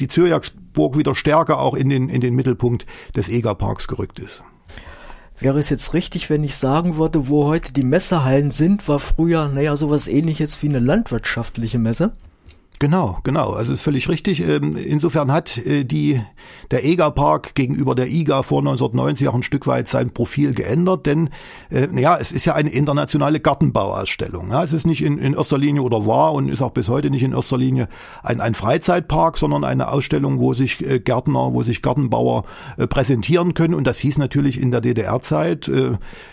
die 0.00 0.08
Zyrjaksburg 0.08 0.96
wieder 0.96 1.14
stärker 1.14 1.60
auch 1.60 1.74
in 1.74 1.88
den, 1.88 2.08
in 2.08 2.20
den 2.20 2.34
Mittelpunkt 2.34 2.86
des 3.14 3.28
Egerparks 3.28 3.88
gerückt 3.88 4.18
ist. 4.18 4.42
Wäre 5.38 5.58
es 5.58 5.70
jetzt 5.70 5.92
richtig, 5.92 6.30
wenn 6.30 6.44
ich 6.44 6.54
sagen 6.54 6.98
würde, 6.98 7.28
wo 7.28 7.46
heute 7.46 7.72
die 7.72 7.82
Messehallen 7.82 8.52
sind, 8.52 8.86
war 8.86 9.00
früher, 9.00 9.48
naja, 9.48 9.76
sowas 9.76 10.06
ähnliches 10.06 10.62
wie 10.62 10.68
eine 10.68 10.78
landwirtschaftliche 10.78 11.80
Messe? 11.80 12.12
Genau, 12.82 13.18
genau. 13.22 13.52
Also 13.52 13.72
ist 13.74 13.82
völlig 13.82 14.08
richtig. 14.08 14.40
Ähm, 14.40 14.76
insofern 14.76 15.30
hat 15.30 15.56
äh, 15.56 15.84
die, 15.84 16.20
der 16.72 16.84
EGA-Park 16.84 17.54
gegenüber 17.54 17.94
der 17.94 18.08
IGA 18.08 18.42
vor 18.42 18.58
1990 18.58 19.28
auch 19.28 19.34
ein 19.34 19.44
Stück 19.44 19.68
weit 19.68 19.86
sein 19.86 20.10
Profil 20.10 20.52
geändert, 20.52 21.06
denn 21.06 21.30
äh, 21.70 21.86
ja, 22.00 22.16
es 22.18 22.32
ist 22.32 22.44
ja 22.44 22.56
eine 22.56 22.70
internationale 22.70 23.38
Gartenbauausstellung. 23.38 24.50
Ja, 24.50 24.64
es 24.64 24.72
ist 24.72 24.84
nicht 24.84 25.00
in, 25.00 25.18
in 25.18 25.34
erster 25.34 25.58
Linie 25.58 25.82
oder 25.82 26.06
war 26.08 26.32
und 26.32 26.48
ist 26.48 26.60
auch 26.60 26.72
bis 26.72 26.88
heute 26.88 27.10
nicht 27.10 27.22
in 27.22 27.34
erster 27.34 27.56
Linie 27.56 27.86
ein, 28.24 28.40
ein 28.40 28.54
Freizeitpark, 28.54 29.38
sondern 29.38 29.62
eine 29.62 29.86
Ausstellung, 29.86 30.40
wo 30.40 30.52
sich 30.52 30.84
äh, 30.84 30.98
Gärtner, 30.98 31.54
wo 31.54 31.62
sich 31.62 31.82
Gartenbauer 31.82 32.42
präsentieren 32.88 33.54
können. 33.54 33.74
Und 33.74 33.86
das 33.86 34.00
hieß 34.00 34.18
natürlich 34.18 34.60
in 34.60 34.72
der 34.72 34.80
DDR-Zeit, 34.80 35.70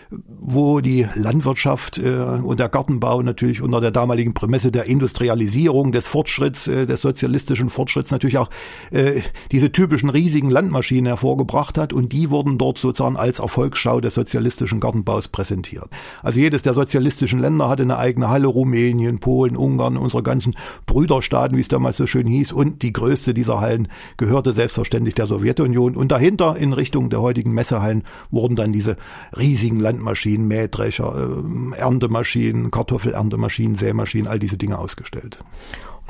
wo 0.10 0.80
die 0.80 1.08
Landwirtschaft 1.14 2.00
und 2.00 2.60
der 2.60 2.70
Gartenbau 2.70 3.22
natürlich 3.22 3.62
unter 3.62 3.82
der 3.82 3.92
damaligen 3.92 4.34
Prämisse 4.34 4.72
der 4.72 4.86
Industrialisierung 4.86 5.92
des 5.92 6.08
Fortschritts 6.08 6.39
Fortschritts, 6.40 6.68
äh, 6.68 6.88
des 6.88 7.02
sozialistischen 7.02 7.70
Fortschritts 7.70 8.12
natürlich 8.12 8.38
auch 8.38 8.50
äh, 8.92 9.22
diese 9.52 9.72
typischen 9.72 10.10
riesigen 10.10 10.50
Landmaschinen 10.50 11.08
hervorgebracht 11.08 11.78
hat 11.78 11.94
und 11.94 12.14
die 12.14 12.30
wurden 12.30 12.58
dort 12.58 12.78
sozusagen 12.78 13.18
als 13.18 13.40
Erfolgsschau 13.40 14.00
des 14.00 14.14
sozialistischen 14.14 14.80
Gartenbaus 14.80 15.28
präsentiert. 15.28 15.90
Also 16.24 16.40
jedes 16.40 16.64
der 16.64 16.74
sozialistischen 16.74 17.40
Länder 17.40 17.70
hatte 17.70 17.84
eine 17.84 17.98
eigene 17.98 18.30
Halle, 18.30 18.48
Rumänien, 18.48 19.20
Polen, 19.20 19.58
Ungarn, 19.58 19.98
unsere 19.98 20.24
ganzen 20.24 20.54
Brüderstaaten, 20.86 21.58
wie 21.58 21.62
es 21.62 21.68
damals 21.68 21.98
so 21.98 22.08
schön 22.08 22.28
hieß, 22.28 22.54
und 22.54 22.82
die 22.82 22.94
größte 22.94 23.34
dieser 23.34 23.60
Hallen 23.60 23.88
gehörte 24.18 24.54
selbstverständlich 24.54 25.16
der 25.16 25.28
Sowjetunion 25.28 25.96
und 25.96 26.12
dahinter 26.12 26.56
in 26.58 26.74
Richtung 26.74 27.10
der 27.10 27.22
heutigen 27.22 27.54
Messehallen 27.54 28.04
wurden 28.32 28.56
dann 28.56 28.72
diese 28.72 28.96
riesigen 29.38 29.80
Landmaschinen, 29.80 30.48
Mähdrescher, 30.48 31.14
äh, 31.16 31.78
Erntemaschinen, 31.78 32.72
Kartoffelerntemaschinen, 32.72 33.76
Sämaschinen, 33.76 34.28
all 34.28 34.40
diese 34.40 34.58
Dinge 34.58 34.78
ausgestellt. 34.78 35.40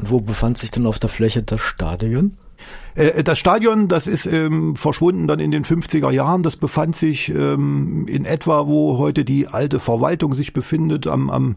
Wo 0.02 0.22
befand 0.22 0.58
sich 0.58 0.72
denn 0.72 0.86
auf 0.86 1.00
der 1.00 1.10
Fläche 1.10 1.44
das 1.44 1.62
Stadion? 1.62 2.34
Äh, 2.96 3.24
das 3.24 3.40
Stadion, 3.40 3.88
das 3.88 4.08
ist 4.08 4.26
ähm, 4.26 4.76
verschwunden 4.76 5.28
dann 5.28 5.40
in 5.40 5.52
den 5.52 5.66
50er 5.66 6.12
Jahren. 6.12 6.44
Das 6.44 6.58
befand 6.58 6.96
sich 6.96 7.30
ähm, 7.30 8.06
in 8.08 8.26
etwa, 8.26 8.68
wo 8.68 8.98
heute 8.98 9.26
die 9.26 9.48
alte 9.48 9.80
Verwaltung 9.80 10.36
sich 10.36 10.54
befindet, 10.54 11.08
am, 11.08 11.30
am 11.30 11.56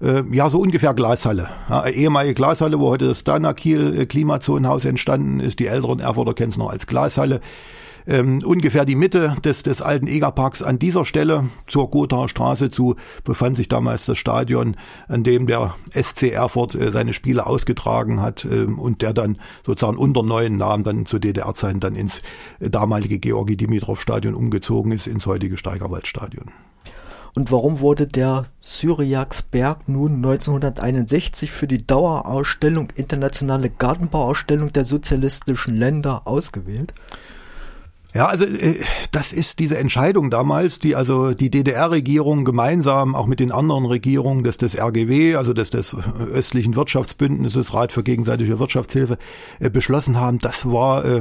äh, 0.00 0.22
ja, 0.32 0.50
so 0.50 0.60
ungefähr 0.60 0.94
Glashalle. 0.94 1.48
Ja, 1.68 1.86
ehemalige 1.86 2.34
Glashalle, 2.34 2.78
wo 2.78 2.88
heute 2.88 3.06
das 3.08 3.24
Dana 3.24 3.52
Kiel 3.54 4.06
Klimazonenhaus 4.06 4.84
entstanden 4.84 5.40
ist. 5.40 5.58
Die 5.58 5.66
älteren 5.66 6.00
Erfurter 6.00 6.34
kennen 6.34 6.52
es 6.52 6.58
noch 6.58 6.70
als 6.70 6.86
Glashalle 6.86 7.40
ähm, 8.06 8.42
ungefähr 8.44 8.84
die 8.84 8.96
Mitte 8.96 9.36
des, 9.44 9.62
des 9.62 9.82
alten 9.82 10.06
Egerparks 10.06 10.62
an 10.62 10.78
dieser 10.78 11.04
Stelle 11.04 11.44
zur 11.66 11.90
Gothaer 11.90 12.28
Straße 12.28 12.70
zu 12.70 12.96
befand 13.24 13.56
sich 13.56 13.68
damals 13.68 14.06
das 14.06 14.18
Stadion, 14.18 14.76
an 15.08 15.24
dem 15.24 15.46
der 15.46 15.74
SC 15.90 16.32
Erfurt 16.32 16.74
äh, 16.74 16.90
seine 16.92 17.12
Spiele 17.12 17.46
ausgetragen 17.46 18.20
hat 18.20 18.44
äh, 18.44 18.64
und 18.64 19.02
der 19.02 19.12
dann 19.12 19.38
sozusagen 19.64 19.98
unter 19.98 20.22
neuen 20.22 20.56
Namen 20.56 20.84
dann 20.84 21.06
zu 21.06 21.18
DDR-Zeiten 21.18 21.80
dann 21.80 21.96
ins 21.96 22.20
äh, 22.60 22.70
damalige 22.70 23.18
Georgi 23.18 23.56
Dimitrov 23.56 24.00
Stadion 24.00 24.34
umgezogen 24.34 24.92
ist, 24.92 25.06
ins 25.06 25.26
heutige 25.26 25.56
Steigerwaldstadion. 25.56 26.52
Und 27.36 27.52
warum 27.52 27.80
wurde 27.80 28.06
der 28.06 28.46
Syriaksberg 28.60 29.88
nun 29.90 30.16
1961 30.16 31.50
für 31.50 31.66
die 31.66 31.86
Dauerausstellung 31.86 32.88
Internationale 32.94 33.68
Gartenbauausstellung 33.68 34.72
der 34.72 34.86
sozialistischen 34.86 35.76
Länder 35.76 36.26
ausgewählt? 36.26 36.94
Ja, 38.16 38.28
also 38.28 38.46
äh, 38.46 38.80
das 39.12 39.34
ist 39.34 39.58
diese 39.58 39.76
Entscheidung 39.76 40.30
damals, 40.30 40.78
die 40.78 40.96
also 40.96 41.34
die 41.34 41.50
DDR-Regierung 41.50 42.46
gemeinsam 42.46 43.14
auch 43.14 43.26
mit 43.26 43.40
den 43.40 43.52
anderen 43.52 43.84
Regierungen 43.84 44.42
des, 44.42 44.56
des 44.56 44.80
RGW, 44.80 45.36
also 45.36 45.52
des, 45.52 45.68
des 45.68 45.94
östlichen 46.32 46.76
Wirtschaftsbündnisses, 46.76 47.74
Rat 47.74 47.92
für 47.92 48.02
gegenseitige 48.02 48.58
Wirtschaftshilfe, 48.58 49.18
äh, 49.60 49.68
beschlossen 49.68 50.18
haben. 50.18 50.38
Das 50.38 50.64
war 50.64 51.04
äh, 51.04 51.20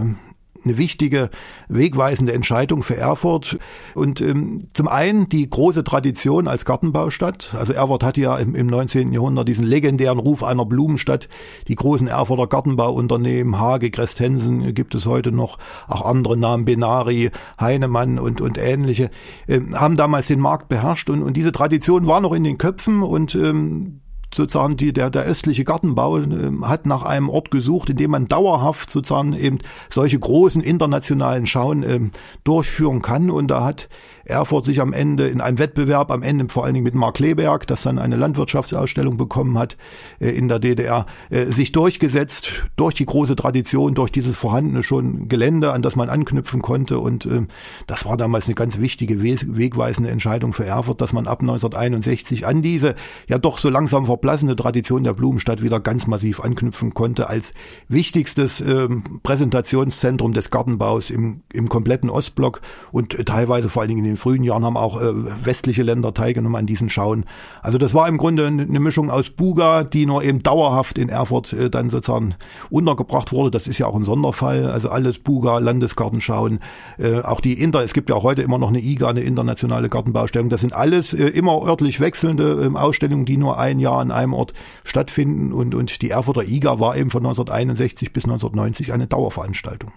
eine 0.65 0.77
wichtige, 0.77 1.29
wegweisende 1.67 2.34
Entscheidung 2.34 2.84
für 2.84 2.98
Erfurt. 2.98 3.57
Und 3.93 4.22
ähm, 4.22 4.67
zum 4.74 4.88
einen 4.88 5.29
die 5.29 5.50
große 5.50 5.84
Tradition 5.84 6.48
als 6.48 6.65
Gartenbaustadt. 6.65 7.55
Also 7.57 7.74
Erfurt 7.74 8.03
hatte 8.03 8.22
ja 8.22 8.38
im, 8.38 8.55
im 8.55 8.67
19. 8.67 9.13
Jahrhundert 9.13 9.48
diesen 9.48 9.65
legendären 9.65 10.19
Ruf 10.19 10.43
einer 10.43 10.65
Blumenstadt. 10.65 11.29
Die 11.67 11.75
großen 11.75 12.07
Erfurter 12.07 12.48
Gartenbauunternehmen, 12.48 13.60
Hage, 13.60 13.91
Christensen 13.91 14.74
gibt 14.74 14.95
es 14.95 15.05
heute 15.05 15.31
noch, 15.31 15.57
auch 15.88 16.05
andere 16.05 16.38
Namen, 16.38 16.65
Benari, 16.65 17.31
Heinemann 17.60 18.19
und, 18.19 18.41
und 18.41 18.57
ähnliche, 18.57 19.10
äh, 19.48 19.60
haben 19.74 19.95
damals 19.95 20.27
den 20.27 20.39
Markt 20.39 20.67
beherrscht. 20.67 21.10
Und, 21.10 21.24
und 21.24 21.38
diese 21.38 21.51
Tradition 21.51 22.07
war 22.07 22.22
noch 22.22 22.34
in 22.34 22.43
den 22.43 22.57
Köpfen 22.57 23.03
und 23.03 23.36
ähm, 23.36 24.01
sozusagen 24.35 24.77
die, 24.77 24.93
der, 24.93 25.09
der 25.09 25.23
östliche 25.23 25.63
Gartenbau 25.63 26.19
äh, 26.19 26.51
hat 26.63 26.85
nach 26.85 27.03
einem 27.03 27.29
Ort 27.29 27.51
gesucht, 27.51 27.89
in 27.89 27.97
dem 27.97 28.11
man 28.11 28.27
dauerhaft 28.27 28.89
sozusagen 28.89 29.33
eben 29.33 29.59
solche 29.89 30.19
großen 30.19 30.61
internationalen 30.61 31.47
Schauen 31.47 31.83
äh, 31.83 31.99
durchführen 32.43 33.01
kann. 33.01 33.29
Und 33.29 33.49
da 33.49 33.63
hat 33.63 33.89
Erfurt 34.25 34.65
sich 34.65 34.82
am 34.82 34.91
Ende 34.91 35.27
in 35.27 35.39
einem 35.39 35.60
Wettbewerb, 35.60 36.12
am 36.12 36.24
Ende 36.24 36.50
vor 36.50 36.65
allen 36.65 36.74
Dingen 36.74 36.84
mit 36.84 36.96
Mark 36.96 37.15
Kleberg, 37.15 37.67
das 37.67 37.84
dann 37.84 38.00
eine 38.00 38.15
Landwirtschaftsausstellung 38.15 39.17
bekommen 39.17 39.58
hat 39.58 39.77
äh, 40.20 40.29
in 40.29 40.48
der 40.48 40.60
DDR, 40.60 41.05
äh, 41.29 41.46
sich 41.46 41.72
durchgesetzt 41.72 42.50
durch 42.75 42.96
die 42.96 43.05
große 43.05 43.36
Tradition, 43.36 43.94
durch 43.94 44.12
dieses 44.12 44.36
vorhandene 44.36 44.84
schon 44.84 45.27
Gelände, 45.27 45.72
an 45.72 45.82
das 45.82 45.96
man 45.96 46.10
anknüpfen 46.10 46.62
konnte. 46.62 47.00
Und 47.00 47.25
äh, 47.25 47.46
das 47.88 48.05
war 48.05 48.17
damals 48.17 48.48
eine 48.48 48.55
ganz 48.55 48.79
wichtige, 48.79 49.22
wegweisende 49.22 50.10
Entscheidung 50.10 50.53
für 50.53 50.65
Erfurt, 50.65 51.01
dass 51.01 51.13
man 51.13 51.27
ab 51.27 51.41
1961 51.41 52.48
an 52.48 52.62
diese 52.62 52.96
ja 53.27 53.38
doch 53.38 53.60
so 53.60 53.70
langsam 53.70 54.05
verblassende 54.08 54.55
Tradition 54.55 55.03
der 55.03 55.13
Blumenstadt 55.13 55.62
wieder 55.62 55.79
ganz 55.79 56.08
massiv 56.08 56.39
anknüpfen 56.39 56.94
konnte 56.94 57.29
als 57.29 57.53
wichtigstes 57.88 58.62
äh, 58.62 58.88
Präsentationszentrum 59.24 60.34
des 60.34 60.50
Gartenbaus 60.50 61.10
im, 61.10 61.44
im 61.53 61.70
kompletten 61.70 62.10
Ostblock 62.10 62.62
und 62.91 63.25
teilweise 63.25 63.70
vor 63.70 63.82
allen 63.82 63.89
Dingen 63.89 64.05
in 64.05 64.12
den 64.12 64.14
frühen 64.17 64.43
Jahren 64.43 64.65
haben 64.65 64.77
auch 64.77 65.01
äh, 65.01 65.13
westliche 65.43 65.84
Länder 65.84 66.13
teilgenommen 66.13 66.55
an 66.55 66.65
diesen 66.65 66.89
Schauen. 66.89 67.25
Also 67.62 67.77
das 67.77 67.93
war 67.93 68.07
im 68.07 68.17
Grunde 68.17 68.48
eine 68.48 68.79
Mischung 68.79 69.10
aus 69.10 69.29
Buga, 69.29 69.84
die 69.84 70.05
nur 70.05 70.24
eben 70.24 70.43
dauerhaft 70.43 70.98
in 70.98 71.10
Erfurt 71.10 71.53
äh, 71.53 71.69
dann 71.69 71.89
sozusagen 71.89 72.36
untergebracht 72.69 73.31
wurde. 73.31 73.51
Das 73.51 73.67
ist 73.67 73.77
ja 73.77 73.88
auch 73.88 73.95
ein 73.95 74.05
Sonderfall. 74.05 74.69
Also 74.69 74.89
alles 74.89 75.19
Buga, 75.19 75.60
Landesgartenschauen, 75.60 76.60
äh, 76.98 77.22
auch 77.22 77.41
die 77.41 77.53
Inter, 77.62 77.84
es 77.84 77.93
gibt 77.93 78.10
ja 78.10 78.22
heute 78.22 78.41
immer 78.41 78.57
noch 78.57 78.69
eine 78.69 78.79
IGA, 78.79 79.10
eine 79.10 79.22
internationale 79.22 79.89
Gartenbaustellung. 79.89 80.50
Das 80.50 80.62
sind 80.62 80.74
alles 80.74 81.13
äh, 81.13 81.27
immer 81.27 81.62
örtlich 81.65 82.00
wechselnde 82.00 82.69
äh, 82.74 82.77
Ausstellungen, 82.77 83.25
die 83.25 83.38
nur 83.38 83.60
ein 83.60 83.79
Jahr 83.79 84.00
an 84.00 84.12
einem 84.12 84.34
Ort 84.34 84.53
stattfinden. 84.84 85.53
Und, 85.53 85.75
und 85.75 86.01
die 86.01 86.10
Erfurter 86.10 86.43
IGA 86.43 86.79
war 86.79 86.95
eben 86.95 87.10
von 87.10 87.25
1961 87.25 88.13
bis 88.13 88.25
1990 88.25 88.93
eine 88.93 89.07
Dauerveranstaltung. 89.07 89.91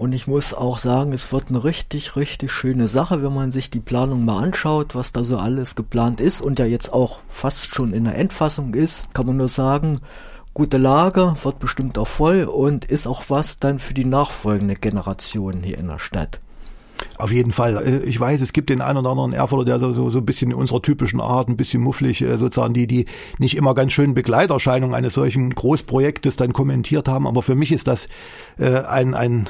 Und 0.00 0.14
ich 0.14 0.26
muss 0.26 0.54
auch 0.54 0.78
sagen, 0.78 1.12
es 1.12 1.30
wird 1.30 1.50
eine 1.50 1.62
richtig, 1.62 2.16
richtig 2.16 2.50
schöne 2.50 2.88
Sache, 2.88 3.22
wenn 3.22 3.34
man 3.34 3.52
sich 3.52 3.68
die 3.68 3.80
Planung 3.80 4.24
mal 4.24 4.42
anschaut, 4.42 4.94
was 4.94 5.12
da 5.12 5.24
so 5.24 5.36
alles 5.36 5.74
geplant 5.74 6.22
ist 6.22 6.40
und 6.40 6.58
ja 6.58 6.64
jetzt 6.64 6.90
auch 6.90 7.18
fast 7.28 7.74
schon 7.74 7.92
in 7.92 8.04
der 8.04 8.16
Endfassung 8.16 8.72
ist, 8.72 9.12
kann 9.12 9.26
man 9.26 9.36
nur 9.36 9.48
sagen, 9.48 10.00
gute 10.54 10.78
Lage, 10.78 11.34
wird 11.42 11.58
bestimmt 11.58 11.98
auch 11.98 12.08
voll 12.08 12.44
und 12.44 12.86
ist 12.86 13.06
auch 13.06 13.24
was 13.28 13.58
dann 13.58 13.78
für 13.78 13.92
die 13.92 14.06
nachfolgende 14.06 14.74
Generation 14.74 15.62
hier 15.62 15.76
in 15.76 15.88
der 15.88 15.98
Stadt. 15.98 16.40
Auf 17.18 17.30
jeden 17.30 17.52
Fall. 17.52 17.76
Äh, 17.86 17.98
ich 18.04 18.18
weiß, 18.18 18.40
es 18.40 18.54
gibt 18.54 18.70
den 18.70 18.80
einen 18.80 19.00
oder 19.00 19.10
anderen 19.10 19.34
Erfurter, 19.34 19.66
der 19.66 19.80
so, 19.80 20.10
so 20.10 20.18
ein 20.18 20.24
bisschen 20.24 20.50
in 20.50 20.56
unserer 20.56 20.80
typischen 20.80 21.20
Art, 21.20 21.50
ein 21.50 21.58
bisschen 21.58 21.82
mufflig 21.82 22.22
äh, 22.22 22.38
sozusagen, 22.38 22.72
die, 22.72 22.86
die 22.86 23.04
nicht 23.36 23.54
immer 23.54 23.74
ganz 23.74 23.92
schön 23.92 24.14
Begleiterscheinungen 24.14 24.94
eines 24.94 25.12
solchen 25.12 25.54
Großprojektes 25.54 26.36
dann 26.36 26.54
kommentiert 26.54 27.06
haben. 27.06 27.26
Aber 27.26 27.42
für 27.42 27.54
mich 27.54 27.70
ist 27.70 27.86
das 27.86 28.08
äh, 28.58 28.80
ein, 28.84 29.12
ein 29.12 29.46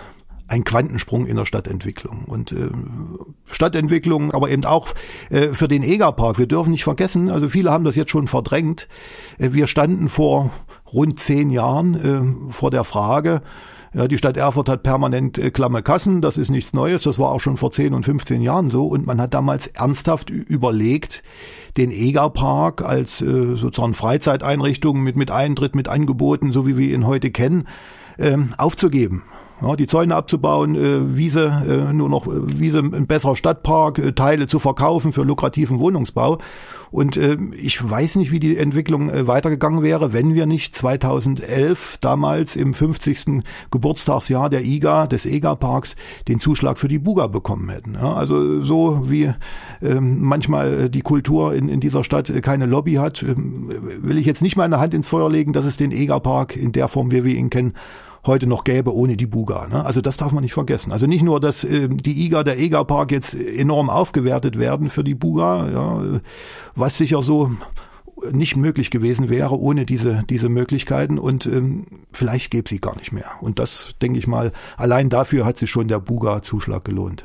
ein 0.50 0.64
Quantensprung 0.64 1.26
in 1.26 1.36
der 1.36 1.46
Stadtentwicklung. 1.46 2.24
Und 2.26 2.50
äh, 2.50 2.68
Stadtentwicklung, 3.50 4.32
aber 4.32 4.50
eben 4.50 4.64
auch 4.64 4.88
äh, 5.30 5.48
für 5.48 5.68
den 5.68 5.84
Egerpark. 5.84 6.38
Wir 6.38 6.46
dürfen 6.46 6.72
nicht 6.72 6.82
vergessen, 6.82 7.30
also 7.30 7.48
viele 7.48 7.70
haben 7.70 7.84
das 7.84 7.94
jetzt 7.94 8.10
schon 8.10 8.26
verdrängt. 8.26 8.88
Äh, 9.38 9.50
wir 9.52 9.68
standen 9.68 10.08
vor 10.08 10.50
rund 10.92 11.20
zehn 11.20 11.50
Jahren 11.50 12.48
äh, 12.48 12.52
vor 12.52 12.72
der 12.72 12.82
Frage, 12.82 13.42
ja, 13.92 14.06
die 14.06 14.18
Stadt 14.18 14.36
Erfurt 14.36 14.68
hat 14.68 14.82
permanent 14.82 15.38
äh, 15.38 15.50
klamme 15.50 15.82
Kassen, 15.82 16.20
das 16.20 16.36
ist 16.36 16.50
nichts 16.50 16.72
Neues, 16.72 17.02
das 17.02 17.18
war 17.18 17.30
auch 17.30 17.40
schon 17.40 17.56
vor 17.56 17.72
10 17.72 17.94
und 17.94 18.04
15 18.04 18.40
Jahren 18.40 18.70
so 18.70 18.86
und 18.86 19.06
man 19.06 19.20
hat 19.20 19.34
damals 19.34 19.68
ernsthaft 19.68 20.30
überlegt, 20.30 21.22
den 21.76 21.90
Egerpark 21.92 22.82
als 22.82 23.20
äh, 23.20 23.56
sozusagen 23.56 23.94
Freizeiteinrichtung 23.94 25.00
mit, 25.00 25.16
mit 25.16 25.30
Eintritt, 25.30 25.74
mit 25.74 25.88
Angeboten, 25.88 26.52
so 26.52 26.66
wie 26.66 26.76
wir 26.76 26.92
ihn 26.92 27.06
heute 27.06 27.30
kennen, 27.30 27.68
äh, 28.18 28.36
aufzugeben 28.58 29.22
ja, 29.62 29.76
die 29.76 29.86
Zäune 29.86 30.14
abzubauen, 30.14 30.74
äh, 30.74 31.16
Wiese, 31.16 31.62
äh, 31.68 31.92
nur 31.92 32.08
noch 32.08 32.26
äh, 32.26 32.58
Wiese, 32.58 32.78
ein 32.78 33.06
besserer 33.06 33.36
Stadtpark, 33.36 33.98
äh, 33.98 34.12
Teile 34.12 34.46
zu 34.46 34.58
verkaufen 34.58 35.12
für 35.12 35.22
lukrativen 35.22 35.78
Wohnungsbau. 35.78 36.38
Und 36.90 37.16
äh, 37.16 37.36
ich 37.56 37.88
weiß 37.88 38.16
nicht, 38.16 38.32
wie 38.32 38.40
die 38.40 38.56
Entwicklung 38.56 39.10
äh, 39.10 39.26
weitergegangen 39.26 39.82
wäre, 39.82 40.12
wenn 40.12 40.34
wir 40.34 40.46
nicht 40.46 40.74
2011 40.74 41.98
damals 42.00 42.56
im 42.56 42.74
50. 42.74 43.42
Geburtstagsjahr 43.70 44.50
der 44.50 44.64
IGA, 44.64 45.06
des 45.06 45.26
EGA-Parks, 45.26 45.94
den 46.26 46.40
Zuschlag 46.40 46.78
für 46.78 46.88
die 46.88 46.98
Buga 46.98 47.28
bekommen 47.28 47.68
hätten. 47.68 47.94
Ja, 47.94 48.14
also 48.14 48.62
so 48.62 49.02
wie 49.08 49.32
ähm, 49.82 50.20
manchmal 50.20 50.84
äh, 50.84 50.90
die 50.90 51.02
Kultur 51.02 51.54
in, 51.54 51.68
in 51.68 51.80
dieser 51.80 52.02
Stadt 52.02 52.28
äh, 52.30 52.40
keine 52.40 52.66
Lobby 52.66 52.94
hat, 52.94 53.22
äh, 53.22 53.34
will 53.36 54.18
ich 54.18 54.26
jetzt 54.26 54.42
nicht 54.42 54.56
meine 54.56 54.80
Hand 54.80 54.94
ins 54.94 55.08
Feuer 55.08 55.30
legen, 55.30 55.52
dass 55.52 55.66
es 55.66 55.76
den 55.76 55.92
EGA-Park 55.92 56.56
in 56.56 56.72
der 56.72 56.88
Form, 56.88 57.12
wie 57.12 57.24
wir 57.24 57.34
ihn 57.34 57.50
kennen, 57.50 57.74
heute 58.26 58.46
noch 58.46 58.64
gäbe 58.64 58.94
ohne 58.94 59.16
die 59.16 59.26
Buga. 59.26 59.66
Ne? 59.68 59.84
Also 59.84 60.00
das 60.00 60.16
darf 60.16 60.32
man 60.32 60.42
nicht 60.42 60.54
vergessen. 60.54 60.92
Also 60.92 61.06
nicht 61.06 61.22
nur, 61.22 61.40
dass 61.40 61.64
äh, 61.64 61.88
die 61.88 62.26
IGA, 62.26 62.42
der 62.44 62.58
EGA-Park 62.58 63.12
jetzt 63.12 63.34
enorm 63.34 63.90
aufgewertet 63.90 64.58
werden 64.58 64.90
für 64.90 65.04
die 65.04 65.14
Buga, 65.14 65.70
ja, 65.70 66.20
was 66.74 66.98
sicher 66.98 67.22
so 67.22 67.50
nicht 68.32 68.56
möglich 68.56 68.90
gewesen 68.90 69.30
wäre 69.30 69.58
ohne 69.58 69.86
diese 69.86 70.22
diese 70.28 70.50
Möglichkeiten 70.50 71.18
und 71.18 71.46
ähm, 71.46 71.86
vielleicht 72.12 72.50
gäbe 72.50 72.68
sie 72.68 72.78
gar 72.78 72.96
nicht 72.96 73.12
mehr. 73.12 73.30
Und 73.40 73.58
das 73.58 73.94
denke 74.02 74.18
ich 74.18 74.26
mal, 74.26 74.52
allein 74.76 75.08
dafür 75.08 75.46
hat 75.46 75.58
sich 75.58 75.70
schon 75.70 75.88
der 75.88 76.00
Buga-Zuschlag 76.00 76.84
gelohnt. 76.84 77.24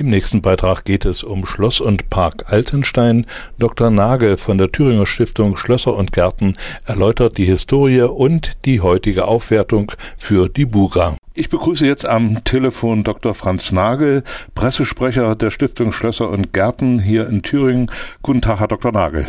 Im 0.00 0.06
nächsten 0.06 0.40
Beitrag 0.40 0.86
geht 0.86 1.04
es 1.04 1.22
um 1.22 1.44
Schloss 1.44 1.82
und 1.82 2.08
Park 2.08 2.50
Altenstein. 2.50 3.26
Dr. 3.58 3.90
Nagel 3.90 4.38
von 4.38 4.56
der 4.56 4.72
Thüringer 4.72 5.04
Stiftung 5.04 5.58
Schlösser 5.58 5.94
und 5.94 6.14
Gärten 6.14 6.56
erläutert 6.86 7.36
die 7.36 7.44
Historie 7.44 8.00
und 8.00 8.52
die 8.64 8.80
heutige 8.80 9.26
Aufwertung 9.26 9.92
für 10.16 10.48
die 10.48 10.64
Buga. 10.64 11.18
Ich 11.34 11.50
begrüße 11.50 11.84
jetzt 11.84 12.06
am 12.06 12.42
Telefon 12.44 13.04
Dr. 13.04 13.34
Franz 13.34 13.72
Nagel, 13.72 14.24
Pressesprecher 14.54 15.36
der 15.36 15.50
Stiftung 15.50 15.92
Schlösser 15.92 16.30
und 16.30 16.54
Gärten 16.54 16.98
hier 16.98 17.28
in 17.28 17.42
Thüringen. 17.42 17.90
Guten 18.22 18.40
Tag, 18.40 18.60
Herr 18.60 18.68
Dr. 18.68 18.92
Nagel. 18.92 19.26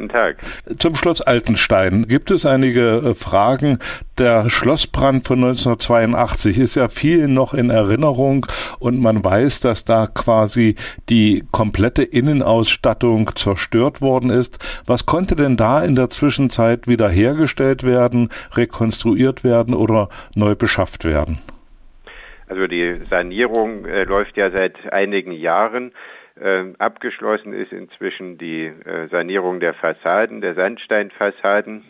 Guten 0.00 0.12
Tag. 0.12 0.38
Zum 0.78 0.96
Schloss 0.96 1.20
Altenstein 1.20 2.06
gibt 2.08 2.30
es 2.30 2.46
einige 2.46 3.10
äh, 3.10 3.14
Fragen. 3.14 3.78
Der 4.16 4.48
Schlossbrand 4.48 5.26
von 5.26 5.44
1982 5.44 6.58
ist 6.58 6.74
ja 6.74 6.88
vielen 6.88 7.34
noch 7.34 7.52
in 7.52 7.68
Erinnerung 7.68 8.46
und 8.78 8.98
man 8.98 9.22
weiß, 9.22 9.60
dass 9.60 9.84
da 9.84 10.06
quasi 10.06 10.76
die 11.10 11.44
komplette 11.52 12.02
Innenausstattung 12.02 13.36
zerstört 13.36 14.00
worden 14.00 14.30
ist. 14.30 14.58
Was 14.86 15.04
konnte 15.04 15.36
denn 15.36 15.58
da 15.58 15.84
in 15.84 15.96
der 15.96 16.08
Zwischenzeit 16.08 16.88
wiederhergestellt 16.88 17.84
werden, 17.84 18.30
rekonstruiert 18.54 19.44
werden 19.44 19.74
oder 19.74 20.08
neu 20.34 20.54
beschafft 20.54 21.04
werden? 21.04 21.40
Also 22.48 22.66
die 22.66 22.94
Sanierung 22.94 23.84
äh, 23.84 24.04
läuft 24.04 24.38
ja 24.38 24.50
seit 24.50 24.90
einigen 24.94 25.32
Jahren. 25.32 25.92
Äh, 26.40 26.72
abgeschlossen 26.78 27.52
ist 27.52 27.70
inzwischen 27.70 28.38
die 28.38 28.64
äh, 28.64 29.08
Sanierung 29.10 29.60
der 29.60 29.74
Fassaden, 29.74 30.40
der 30.40 30.54
Sandsteinfassaden 30.54 31.84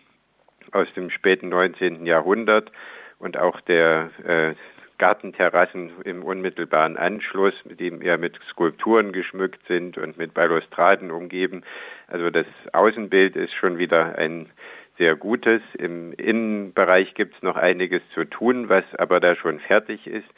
aus 0.73 0.89
dem 0.97 1.11
späten 1.11 1.51
19. 1.51 2.05
Jahrhundert 2.05 2.73
und 3.21 3.39
auch 3.39 3.61
der 3.61 4.11
äh, 4.25 4.55
Gartenterrassen 4.99 5.93
im 6.05 6.25
unmittelbaren 6.25 6.97
Anschluss, 6.97 7.55
die 7.65 7.97
ja 8.03 8.17
mit 8.17 8.39
Skulpturen 8.51 9.13
geschmückt 9.13 9.61
sind 9.69 9.97
und 9.99 10.19
mit 10.19 10.35
Balustraden 10.35 11.13
umgeben. 11.13 11.63
Also 12.09 12.31
das 12.31 12.47
Außenbild 12.73 13.37
ist 13.37 13.55
schon 13.55 13.79
wieder 13.79 14.19
ein 14.19 14.51
sehr 14.99 15.15
gutes. 15.15 15.63
Im 15.79 16.13
Innenbereich 16.13 17.15
gibt 17.15 17.37
es 17.37 17.43
noch 17.43 17.57
einiges 17.57 18.03
zu 18.15 18.25
tun, 18.25 18.69
was 18.69 18.85
aber 18.99 19.21
da 19.21 19.37
schon 19.37 19.61
fertig 19.61 20.09
ist, 20.09 20.29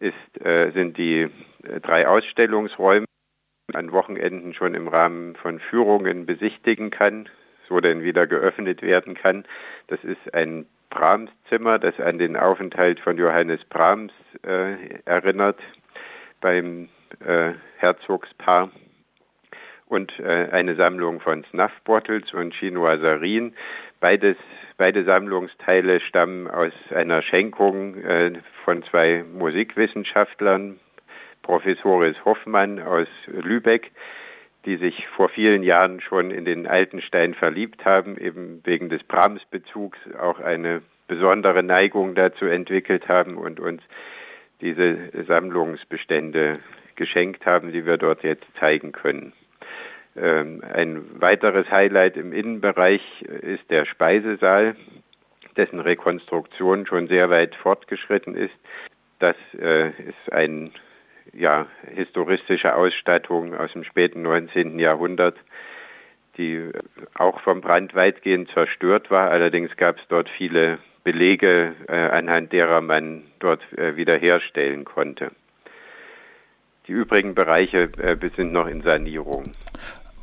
ist 0.00 0.46
äh, 0.46 0.70
sind 0.72 0.98
die 0.98 1.22
äh, 1.62 1.80
drei 1.80 2.06
Ausstellungsräume 2.06 3.06
an 3.72 3.92
Wochenenden 3.92 4.54
schon 4.54 4.74
im 4.74 4.88
Rahmen 4.88 5.36
von 5.36 5.60
Führungen 5.60 6.26
besichtigen 6.26 6.90
kann, 6.90 7.28
so 7.68 7.78
denn 7.78 8.02
wieder 8.02 8.26
geöffnet 8.26 8.82
werden 8.82 9.14
kann. 9.14 9.44
Das 9.88 10.02
ist 10.04 10.34
ein 10.34 10.66
Brahms-Zimmer, 10.90 11.78
das 11.78 11.98
an 12.00 12.18
den 12.18 12.36
Aufenthalt 12.36 13.00
von 13.00 13.18
Johannes 13.18 13.62
Brahms 13.68 14.12
äh, 14.46 15.00
erinnert 15.04 15.58
beim 16.40 16.88
äh, 17.24 17.52
Herzogspaar 17.76 18.70
und 19.86 20.12
äh, 20.18 20.48
eine 20.50 20.76
Sammlung 20.76 21.20
von 21.20 21.44
Snuff 21.50 21.72
Bottles 21.84 22.32
und 22.32 22.54
Chinoiserien. 22.54 23.54
Beides 24.00 24.36
Beide 24.78 25.04
Sammlungsteile 25.04 26.00
stammen 26.00 26.48
aus 26.48 26.70
einer 26.94 27.20
Schenkung 27.20 27.96
äh, 27.96 28.34
von 28.64 28.84
zwei 28.84 29.24
Musikwissenschaftlern, 29.24 30.78
Professoris 31.42 32.16
Hoffmann 32.24 32.80
aus 32.80 33.08
Lübeck, 33.26 33.90
die 34.64 34.76
sich 34.76 35.06
vor 35.16 35.28
vielen 35.28 35.62
Jahren 35.62 36.00
schon 36.00 36.30
in 36.30 36.44
den 36.44 36.66
Altenstein 36.66 37.34
verliebt 37.34 37.84
haben, 37.84 38.18
eben 38.18 38.60
wegen 38.64 38.88
des 38.88 39.02
Brahms-Bezugs 39.04 39.98
auch 40.20 40.40
eine 40.40 40.82
besondere 41.06 41.62
Neigung 41.62 42.14
dazu 42.14 42.44
entwickelt 42.44 43.08
haben 43.08 43.36
und 43.36 43.60
uns 43.60 43.82
diese 44.60 45.10
Sammlungsbestände 45.26 46.58
geschenkt 46.96 47.46
haben, 47.46 47.72
die 47.72 47.86
wir 47.86 47.96
dort 47.96 48.22
jetzt 48.22 48.44
zeigen 48.60 48.92
können. 48.92 49.32
Ähm, 50.16 50.62
ein 50.70 51.20
weiteres 51.20 51.70
Highlight 51.70 52.16
im 52.16 52.32
Innenbereich 52.32 53.22
ist 53.22 53.70
der 53.70 53.86
Speisesaal, 53.86 54.74
dessen 55.56 55.80
Rekonstruktion 55.80 56.86
schon 56.86 57.08
sehr 57.08 57.30
weit 57.30 57.54
fortgeschritten 57.54 58.34
ist. 58.34 58.54
Das 59.18 59.36
äh, 59.58 59.88
ist 59.88 60.32
eine 60.32 60.70
ja, 61.38 61.66
historistische 61.94 62.74
Ausstattung 62.74 63.54
aus 63.54 63.72
dem 63.72 63.84
späten 63.84 64.22
19. 64.22 64.78
Jahrhundert, 64.78 65.36
die 66.36 66.70
auch 67.14 67.40
vom 67.40 67.60
Brand 67.60 67.94
weitgehend 67.94 68.50
zerstört 68.54 69.10
war. 69.10 69.30
Allerdings 69.30 69.76
gab 69.76 69.98
es 69.98 70.02
dort 70.08 70.28
viele 70.28 70.78
Belege, 71.04 71.74
äh, 71.88 71.96
anhand 71.96 72.52
derer 72.52 72.80
man 72.80 73.22
dort 73.38 73.60
äh, 73.76 73.96
wiederherstellen 73.96 74.84
konnte. 74.84 75.30
Die 76.86 76.92
übrigen 76.92 77.34
Bereiche 77.34 77.90
äh, 77.98 78.16
sind 78.36 78.52
noch 78.52 78.66
in 78.66 78.82
Sanierung. 78.82 79.42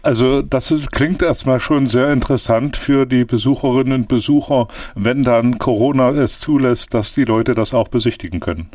Also 0.03 0.43
das 0.43 0.69
ist, 0.69 0.91
klingt 0.91 1.23
erstmal 1.23 1.59
schon 1.59 1.87
sehr 1.87 2.13
interessant 2.13 2.77
für 2.77 3.07
die 3.07 3.25
Besucherinnen 3.25 4.01
und 4.01 4.07
Besucher, 4.07 4.67
wenn 4.93 5.23
dann 5.23 5.57
Corona 5.57 6.11
es 6.11 6.39
zulässt, 6.39 6.93
dass 6.93 7.15
die 7.15 7.23
Leute 7.23 7.55
das 7.55 7.73
auch 7.73 7.87
besichtigen 7.87 8.39
können. 8.39 8.69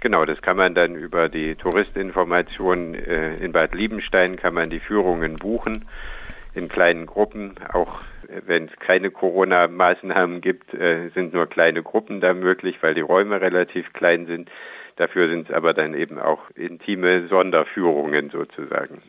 Genau, 0.00 0.24
das 0.24 0.40
kann 0.42 0.56
man 0.56 0.74
dann 0.74 0.94
über 0.94 1.28
die 1.28 1.54
Touristinformation 1.54 2.94
äh, 2.94 3.36
in 3.36 3.52
Bad 3.52 3.74
Liebenstein 3.74 4.36
kann 4.36 4.54
man 4.54 4.68
die 4.68 4.80
Führungen 4.80 5.36
buchen 5.36 5.86
in 6.54 6.68
kleinen 6.68 7.06
Gruppen. 7.06 7.54
Auch 7.72 8.00
äh, 8.28 8.42
wenn 8.46 8.64
es 8.64 8.78
keine 8.78 9.10
Corona-Maßnahmen 9.10 10.40
gibt, 10.40 10.74
äh, 10.74 11.10
sind 11.14 11.32
nur 11.32 11.46
kleine 11.46 11.82
Gruppen 11.82 12.20
da 12.20 12.34
möglich, 12.34 12.76
weil 12.82 12.94
die 12.94 13.00
Räume 13.00 13.40
relativ 13.40 13.92
klein 13.92 14.26
sind. 14.26 14.50
Dafür 14.96 15.28
sind 15.28 15.48
es 15.48 15.54
aber 15.54 15.74
dann 15.74 15.94
eben 15.94 16.18
auch 16.18 16.50
intime 16.54 17.28
Sonderführungen 17.28 18.30
sozusagen. 18.30 19.02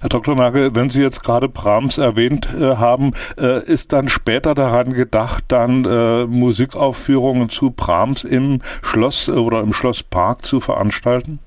Herr 0.00 0.08
Dr. 0.08 0.34
Nagel, 0.34 0.74
wenn 0.74 0.88
Sie 0.88 1.02
jetzt 1.02 1.22
gerade 1.22 1.48
Brahms 1.48 1.98
erwähnt 1.98 2.48
äh, 2.58 2.76
haben, 2.76 3.12
äh, 3.38 3.62
ist 3.64 3.92
dann 3.92 4.08
später 4.08 4.54
daran 4.54 4.94
gedacht, 4.94 5.44
dann 5.48 5.84
äh, 5.84 6.24
Musikaufführungen 6.24 7.50
zu 7.50 7.70
Brahms 7.70 8.24
im 8.24 8.60
Schloss 8.82 9.28
oder 9.28 9.60
im 9.60 9.74
Schlosspark 9.74 10.42
zu 10.42 10.60
veranstalten? 10.60 11.38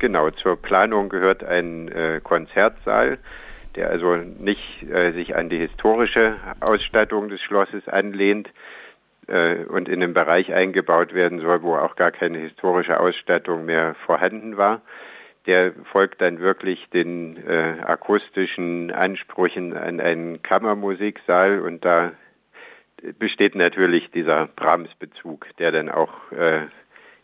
Genau, 0.00 0.30
zur 0.30 0.60
Planung 0.60 1.08
gehört 1.08 1.44
ein 1.44 1.86
äh, 1.88 2.20
Konzertsaal, 2.20 3.18
der 3.76 3.90
also 3.90 4.16
nicht 4.16 4.82
äh, 4.92 5.12
sich 5.12 5.36
an 5.36 5.48
die 5.48 5.58
historische 5.58 6.34
Ausstattung 6.58 7.28
des 7.28 7.40
Schlosses 7.42 7.86
anlehnt, 7.86 8.48
äh, 9.26 9.64
und 9.64 9.88
in 9.88 10.02
einen 10.02 10.14
Bereich 10.14 10.52
eingebaut 10.52 11.14
werden 11.14 11.40
soll, 11.40 11.62
wo 11.62 11.76
auch 11.76 11.96
gar 11.96 12.10
keine 12.10 12.38
historische 12.38 13.00
Ausstattung 13.00 13.64
mehr 13.64 13.94
vorhanden 14.06 14.56
war. 14.56 14.82
Der 15.46 15.72
folgt 15.92 16.22
dann 16.22 16.40
wirklich 16.40 16.88
den 16.90 17.36
äh, 17.46 17.76
akustischen 17.84 18.90
Ansprüchen 18.90 19.76
an 19.76 20.00
einen 20.00 20.42
Kammermusiksaal 20.42 21.60
und 21.60 21.84
da 21.84 22.12
besteht 23.18 23.54
natürlich 23.54 24.10
dieser 24.10 24.46
Brahms-Bezug, 24.46 25.46
der 25.58 25.72
dann 25.72 25.90
auch 25.90 26.32
äh, 26.32 26.66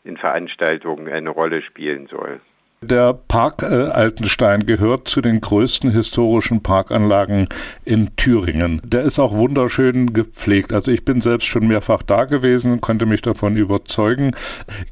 in 0.04 0.16
Veranstaltungen 0.16 1.08
eine 1.08 1.30
Rolle 1.30 1.62
spielen 1.62 2.06
soll. 2.06 2.40
Der 2.82 3.12
Park 3.12 3.62
äh, 3.62 3.66
Altenstein 3.66 4.64
gehört 4.64 5.06
zu 5.06 5.20
den 5.20 5.42
größten 5.42 5.90
historischen 5.90 6.62
Parkanlagen 6.62 7.46
in 7.84 8.16
Thüringen. 8.16 8.80
Der 8.82 9.02
ist 9.02 9.18
auch 9.18 9.34
wunderschön 9.34 10.14
gepflegt. 10.14 10.72
Also 10.72 10.90
ich 10.90 11.04
bin 11.04 11.20
selbst 11.20 11.44
schon 11.44 11.68
mehrfach 11.68 12.02
da 12.02 12.24
gewesen 12.24 12.72
und 12.72 12.80
konnte 12.80 13.04
mich 13.04 13.20
davon 13.20 13.56
überzeugen. 13.56 14.30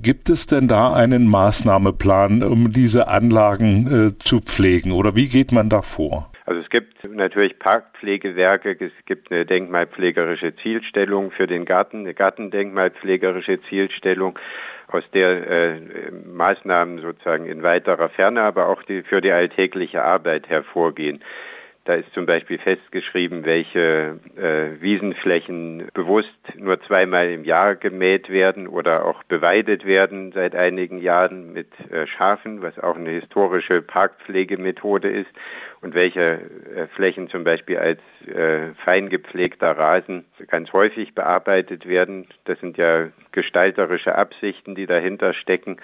Gibt 0.02 0.28
es 0.28 0.44
denn 0.44 0.68
da 0.68 0.92
einen 0.92 1.28
Maßnahmeplan, 1.28 2.42
um 2.42 2.72
diese 2.72 3.08
Anlagen 3.08 3.86
äh, 3.86 4.18
zu 4.22 4.42
pflegen 4.42 4.92
oder 4.92 5.14
wie 5.14 5.30
geht 5.30 5.50
man 5.50 5.70
da 5.70 5.80
vor? 5.80 6.30
Also 6.48 6.62
es 6.62 6.70
gibt 6.70 7.06
natürlich 7.06 7.58
Parkpflegewerke, 7.58 8.74
es 8.80 9.04
gibt 9.04 9.30
eine 9.30 9.44
denkmalpflegerische 9.44 10.56
Zielstellung 10.56 11.30
für 11.30 11.46
den 11.46 11.66
Garten, 11.66 11.98
eine 11.98 12.14
Gartendenkmalpflegerische 12.14 13.60
Zielstellung 13.68 14.38
aus 14.86 15.04
der 15.12 15.46
äh, 15.46 15.80
Maßnahmen 16.10 17.02
sozusagen 17.02 17.44
in 17.44 17.62
weiterer 17.62 18.08
Ferne, 18.08 18.40
aber 18.40 18.70
auch 18.70 18.82
die, 18.84 19.02
für 19.02 19.20
die 19.20 19.30
alltägliche 19.30 20.02
Arbeit 20.02 20.48
hervorgehen. 20.48 21.22
Da 21.88 21.94
ist 21.94 22.12
zum 22.12 22.26
Beispiel 22.26 22.58
festgeschrieben, 22.58 23.46
welche 23.46 24.20
äh, 24.36 24.78
Wiesenflächen 24.78 25.88
bewusst 25.94 26.28
nur 26.54 26.78
zweimal 26.82 27.30
im 27.30 27.44
Jahr 27.44 27.76
gemäht 27.76 28.28
werden 28.28 28.68
oder 28.68 29.06
auch 29.06 29.22
beweidet 29.22 29.86
werden 29.86 30.32
seit 30.32 30.54
einigen 30.54 30.98
Jahren 30.98 31.54
mit 31.54 31.68
äh, 31.90 32.06
Schafen, 32.06 32.60
was 32.60 32.78
auch 32.78 32.96
eine 32.96 33.12
historische 33.12 33.80
Parkpflegemethode 33.80 35.08
ist 35.08 35.30
und 35.80 35.94
welche 35.94 36.20
äh, 36.20 36.88
Flächen 36.94 37.30
zum 37.30 37.44
Beispiel 37.44 37.78
als 37.78 38.00
äh, 38.26 38.74
fein 38.84 39.08
gepflegter 39.08 39.70
Rasen 39.70 40.26
ganz 40.46 40.70
häufig 40.74 41.14
bearbeitet 41.14 41.88
werden. 41.88 42.26
Das 42.44 42.60
sind 42.60 42.76
ja 42.76 43.08
gestalterische 43.32 44.14
Absichten, 44.14 44.74
die 44.74 44.84
dahinter 44.84 45.32
stecken, 45.32 45.78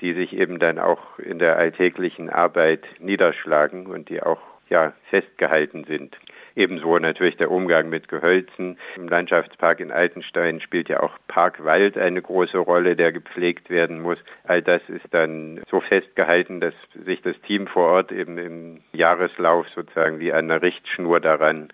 die 0.00 0.14
sich 0.14 0.32
eben 0.32 0.60
dann 0.60 0.78
auch 0.78 1.18
in 1.18 1.40
der 1.40 1.58
alltäglichen 1.58 2.30
Arbeit 2.30 2.84
niederschlagen 3.00 3.88
und 3.88 4.08
die 4.08 4.22
auch 4.22 4.53
ja, 4.68 4.92
festgehalten 5.10 5.84
sind. 5.84 6.16
Ebenso 6.56 6.98
natürlich 6.98 7.36
der 7.36 7.50
Umgang 7.50 7.88
mit 7.88 8.08
Gehölzen. 8.08 8.78
Im 8.96 9.08
Landschaftspark 9.08 9.80
in 9.80 9.90
Altenstein 9.90 10.60
spielt 10.60 10.88
ja 10.88 11.00
auch 11.00 11.18
Parkwald 11.26 11.98
eine 11.98 12.22
große 12.22 12.58
Rolle, 12.58 12.94
der 12.94 13.10
gepflegt 13.10 13.70
werden 13.70 14.00
muss. 14.00 14.18
All 14.44 14.62
das 14.62 14.80
ist 14.88 15.06
dann 15.10 15.60
so 15.68 15.80
festgehalten, 15.80 16.60
dass 16.60 16.74
sich 17.04 17.22
das 17.22 17.34
Team 17.46 17.66
vor 17.66 17.90
Ort 17.90 18.12
eben 18.12 18.38
im 18.38 18.80
Jahreslauf 18.92 19.66
sozusagen 19.74 20.20
wie 20.20 20.32
an 20.32 20.50
einer 20.50 20.62
Richtschnur 20.62 21.18
daran 21.20 21.72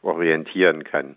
orientieren 0.00 0.84
kann. 0.84 1.16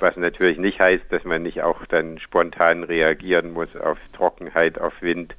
Was 0.00 0.16
natürlich 0.16 0.58
nicht 0.58 0.80
heißt, 0.80 1.04
dass 1.10 1.24
man 1.24 1.42
nicht 1.42 1.62
auch 1.62 1.84
dann 1.86 2.18
spontan 2.18 2.82
reagieren 2.82 3.52
muss 3.52 3.76
auf 3.76 3.98
Trockenheit, 4.14 4.80
auf 4.80 4.94
Wind 5.02 5.34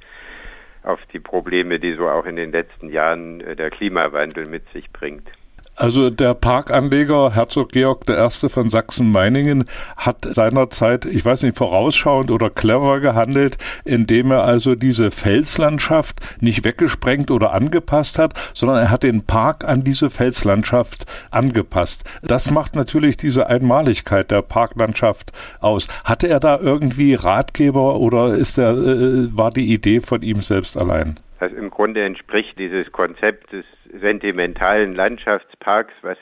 auf 0.84 1.00
die 1.12 1.20
Probleme, 1.20 1.78
die 1.78 1.94
so 1.94 2.08
auch 2.08 2.26
in 2.26 2.36
den 2.36 2.52
letzten 2.52 2.90
Jahren 2.90 3.40
äh, 3.40 3.56
der 3.56 3.70
Klimawandel 3.70 4.46
mit 4.46 4.68
sich 4.72 4.92
bringt. 4.92 5.28
Also 5.76 6.08
der 6.08 6.34
Parkanleger 6.34 7.34
Herzog 7.34 7.72
Georg 7.72 8.08
I. 8.08 8.48
von 8.48 8.70
Sachsen-Meiningen 8.70 9.64
hat 9.96 10.24
seinerzeit, 10.24 11.04
ich 11.04 11.24
weiß 11.24 11.42
nicht, 11.42 11.56
vorausschauend 11.56 12.30
oder 12.30 12.48
clever 12.48 13.00
gehandelt, 13.00 13.58
indem 13.84 14.30
er 14.30 14.44
also 14.44 14.76
diese 14.76 15.10
Felslandschaft 15.10 16.20
nicht 16.40 16.64
weggesprengt 16.64 17.32
oder 17.32 17.52
angepasst 17.52 18.18
hat, 18.18 18.34
sondern 18.54 18.78
er 18.78 18.90
hat 18.92 19.02
den 19.02 19.24
Park 19.24 19.64
an 19.64 19.82
diese 19.82 20.10
Felslandschaft 20.10 21.06
angepasst. 21.32 22.04
Das 22.22 22.52
macht 22.52 22.76
natürlich 22.76 23.16
diese 23.16 23.48
Einmaligkeit 23.48 24.30
der 24.30 24.42
Parklandschaft 24.42 25.32
aus. 25.60 25.88
Hatte 26.04 26.28
er 26.28 26.38
da 26.38 26.60
irgendwie 26.60 27.14
Ratgeber 27.14 27.96
oder 27.96 28.32
ist 28.34 28.58
der, 28.58 28.70
äh, 28.70 29.36
war 29.36 29.50
die 29.50 29.72
Idee 29.72 30.00
von 30.00 30.22
ihm 30.22 30.40
selbst 30.40 30.80
allein? 30.80 31.18
Also 31.40 31.56
im 31.56 31.70
Grunde 31.70 32.02
entspricht 32.04 32.58
dieses 32.58 32.92
Konzept 32.92 33.52
des 33.52 33.64
sentimentalen 34.00 34.94
Landschaftsparks, 34.94 35.94
was 36.02 36.18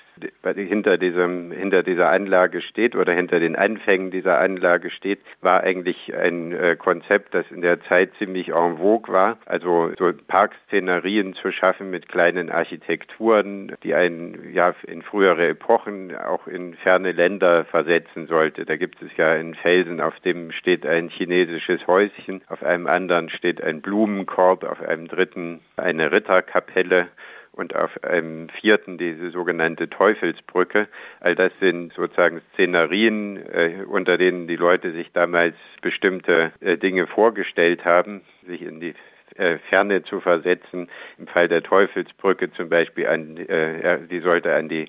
hinter 0.55 0.99
diesem, 0.99 1.51
hinter 1.53 1.83
dieser 1.83 2.11
Anlage 2.11 2.61
steht 2.61 2.95
oder 2.95 3.13
hinter 3.13 3.41
den 3.41 3.57
Anfängen 3.57 4.11
dieser 4.11 4.41
Anlage 4.41 4.91
steht, 4.91 5.21
war 5.41 5.63
eigentlich 5.63 6.15
ein 6.15 6.53
äh, 6.53 6.77
Konzept, 6.77 7.35
das 7.35 7.45
in 7.51 7.63
der 7.63 7.83
Zeit 7.85 8.13
ziemlich 8.19 8.49
en 8.49 8.79
vogue 8.79 9.13
war. 9.13 9.39
Also 9.47 9.93
so 9.99 10.13
Parkszenerien 10.29 11.35
zu 11.35 11.51
schaffen 11.51 11.91
mit 11.91 12.09
kleinen 12.09 12.51
Architekturen, 12.51 13.75
die 13.83 13.95
einen 13.95 14.53
ja 14.53 14.75
in 14.87 15.03
frühere 15.03 15.49
Epochen 15.49 16.15
auch 16.17 16.47
in 16.47 16.75
ferne 16.75 17.13
Länder 17.13 17.65
versetzen 17.65 18.27
sollte. 18.27 18.65
Da 18.65 18.77
gibt 18.77 19.03
es 19.03 19.11
ja 19.17 19.33
einen 19.33 19.55
Felsen, 19.55 20.01
auf 20.01 20.19
dem 20.21 20.53
steht 20.53 20.87
ein 20.87 21.09
chinesisches 21.09 21.87
Häuschen, 21.87 22.43
auf 22.49 22.63
einem 22.63 22.87
anderen 22.87 23.31
steht 23.31 23.63
ein 23.63 23.81
Blumenkorb, 23.81 24.65
auf 24.65 24.81
einem 24.83 25.09
dritten 25.09 25.61
eine 25.77 26.13
Ritterkapelle 26.13 27.09
und 27.53 27.77
auf 27.77 28.03
einem 28.03 28.49
vierten 28.49 28.99
diese 28.99 29.31
sogenannte 29.31 29.89
Teufelsbrücke. 29.89 30.89
All 31.21 31.35
das 31.35 31.51
sind 31.61 31.93
sozusagen 31.93 32.41
Szenarien, 32.55 33.37
äh, 33.37 33.85
unter 33.87 34.17
denen 34.17 34.49
die 34.49 34.57
Leute 34.57 34.93
sich 34.93 35.13
damals 35.13 35.55
bestimmte 35.83 36.53
äh, 36.61 36.79
Dinge 36.79 37.07
vorgestellt 37.07 37.85
haben, 37.85 38.23
sich 38.47 38.63
in 38.63 38.81
die 38.81 38.95
äh, 39.37 39.59
Ferne 39.69 40.03
zu 40.03 40.21
versetzen. 40.21 40.89
Im 41.19 41.27
Fall 41.27 41.49
der 41.49 41.63
Teufelsbrücke 41.63 42.53
zum 42.53 42.71
Beispiel 42.71 43.07
an, 43.07 43.37
äh, 43.37 43.99
die 44.11 44.21
sollte 44.21 44.55
an 44.55 44.69
die 44.69 44.89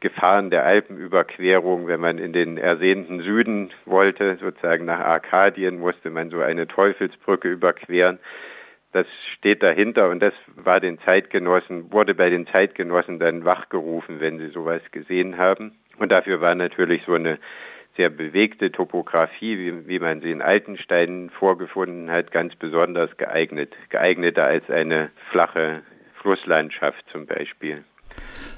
Gefahren 0.00 0.50
der 0.50 0.66
Alpenüberquerung. 0.66 1.86
Wenn 1.86 2.00
man 2.00 2.18
in 2.18 2.34
den 2.34 2.58
ersehnten 2.58 3.22
Süden 3.22 3.70
wollte, 3.86 4.36
sozusagen 4.40 4.84
nach 4.84 5.00
Arkadien, 5.00 5.78
musste 5.78 6.10
man 6.10 6.30
so 6.30 6.40
eine 6.40 6.68
Teufelsbrücke 6.68 7.48
überqueren. 7.50 8.18
Das 8.94 9.06
steht 9.36 9.64
dahinter 9.64 10.08
und 10.08 10.22
das 10.22 10.34
war 10.54 10.78
den 10.78 11.00
Zeitgenossen, 11.00 11.92
wurde 11.92 12.14
bei 12.14 12.30
den 12.30 12.46
Zeitgenossen 12.46 13.18
dann 13.18 13.44
wachgerufen, 13.44 14.20
wenn 14.20 14.38
sie 14.38 14.50
sowas 14.50 14.82
gesehen 14.92 15.36
haben. 15.36 15.72
Und 15.98 16.12
dafür 16.12 16.40
war 16.40 16.54
natürlich 16.54 17.02
so 17.04 17.14
eine 17.14 17.40
sehr 17.96 18.08
bewegte 18.08 18.70
Topografie, 18.70 19.58
wie, 19.58 19.88
wie 19.88 19.98
man 19.98 20.20
sie 20.20 20.30
in 20.30 20.40
Altensteinen 20.40 21.30
vorgefunden 21.30 22.08
hat, 22.08 22.30
ganz 22.30 22.54
besonders 22.54 23.16
geeignet. 23.16 23.72
Geeigneter 23.88 24.46
als 24.46 24.70
eine 24.70 25.10
flache 25.32 25.82
Flusslandschaft 26.22 27.04
zum 27.10 27.26
Beispiel, 27.26 27.82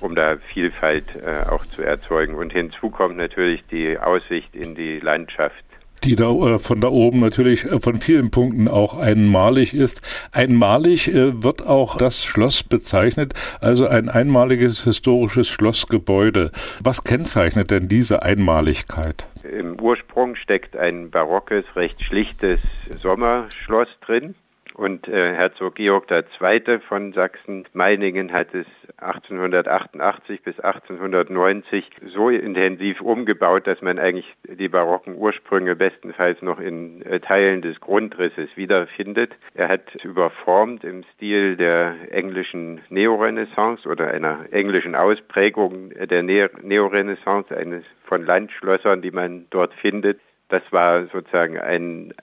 um 0.01 0.15
da 0.15 0.37
Vielfalt 0.53 1.17
äh, 1.17 1.49
auch 1.51 1.65
zu 1.65 1.81
erzeugen. 1.81 2.35
Und 2.35 2.53
hinzu 2.53 2.91
kommt 2.91 3.17
natürlich 3.17 3.65
die 3.69 3.99
Aussicht 3.99 4.55
in 4.55 4.75
die 4.75 5.01
Landschaft 5.01 5.65
die 6.07 6.17
da 6.17 6.31
äh, 6.31 6.59
von 6.59 6.81
da 6.81 6.89
oben 6.89 7.21
natürlich 7.21 7.65
äh, 7.65 7.81
von 7.81 7.99
vielen 7.99 8.31
Punkten 8.31 8.69
auch 8.69 8.97
einmalig 8.97 9.75
ist. 9.75 10.03
Einmalig 10.33 11.13
äh, 11.13 11.43
wird 11.43 11.67
auch 11.67 11.99
das 11.99 12.25
Schloss 12.25 12.63
bezeichnet, 12.63 13.35
also 13.61 13.89
ein 13.89 14.09
einmaliges 14.09 14.85
historisches 14.85 15.49
Schlossgebäude. 15.49 16.53
Was 16.83 17.03
kennzeichnet 17.03 17.71
denn 17.71 17.89
diese 17.89 18.23
Einmaligkeit? 18.23 19.27
Im 19.43 19.81
Ursprung 19.81 20.37
steckt 20.37 20.77
ein 20.77 21.11
barockes, 21.11 21.65
recht 21.75 22.03
schlichtes 22.03 22.61
Sommerschloss 23.03 23.89
drin 24.05 24.35
und 24.77 25.09
äh, 25.09 25.35
Herzog 25.35 25.77
Georg 25.77 26.11
II. 26.11 26.79
von 26.87 27.15
Sachsen-Meiningen 27.15 28.33
hat 28.33 28.55
es 28.55 28.67
1888 28.99 30.43
bis 30.43 30.61
1890 30.61 31.91
so 32.15 32.29
intensiv 32.29 33.01
umgebaut, 33.01 33.67
dass 33.67 33.81
man 33.81 33.99
eigentlich 33.99 34.35
die 34.45 34.69
barocken 34.69 35.17
Ursprünge 35.17 35.77
bestenfalls 35.77 36.43
noch 36.43 36.61
in 36.61 37.01
äh, 37.03 37.21
Teilen 37.21 37.63
des 37.63 37.81
Grundrisses 37.81 38.51
wiederfindet. 38.57 39.35
Er 39.55 39.69
hat 39.69 39.95
überformt 40.05 40.85
im 40.85 41.05
Stil 41.15 41.57
der 41.57 41.95
englischen 42.11 42.83
Neorenaissance 42.91 43.89
oder 43.89 44.09
einer 44.09 44.45
englischen 44.51 44.95
Ausprägung 44.95 45.91
der 45.91 46.23
ne 46.23 46.51
Neorenaissance, 46.63 47.57
eines 47.57 47.85
von 48.05 48.25
Landschlössern, 48.25 49.01
die 49.01 49.11
man 49.11 49.47
dort 49.51 49.73
findet. 49.75 50.21
Das 50.49 50.63
war 50.71 51.07
sozusagen 51.13 51.59
ein 51.59 52.13
äh, 52.13 52.15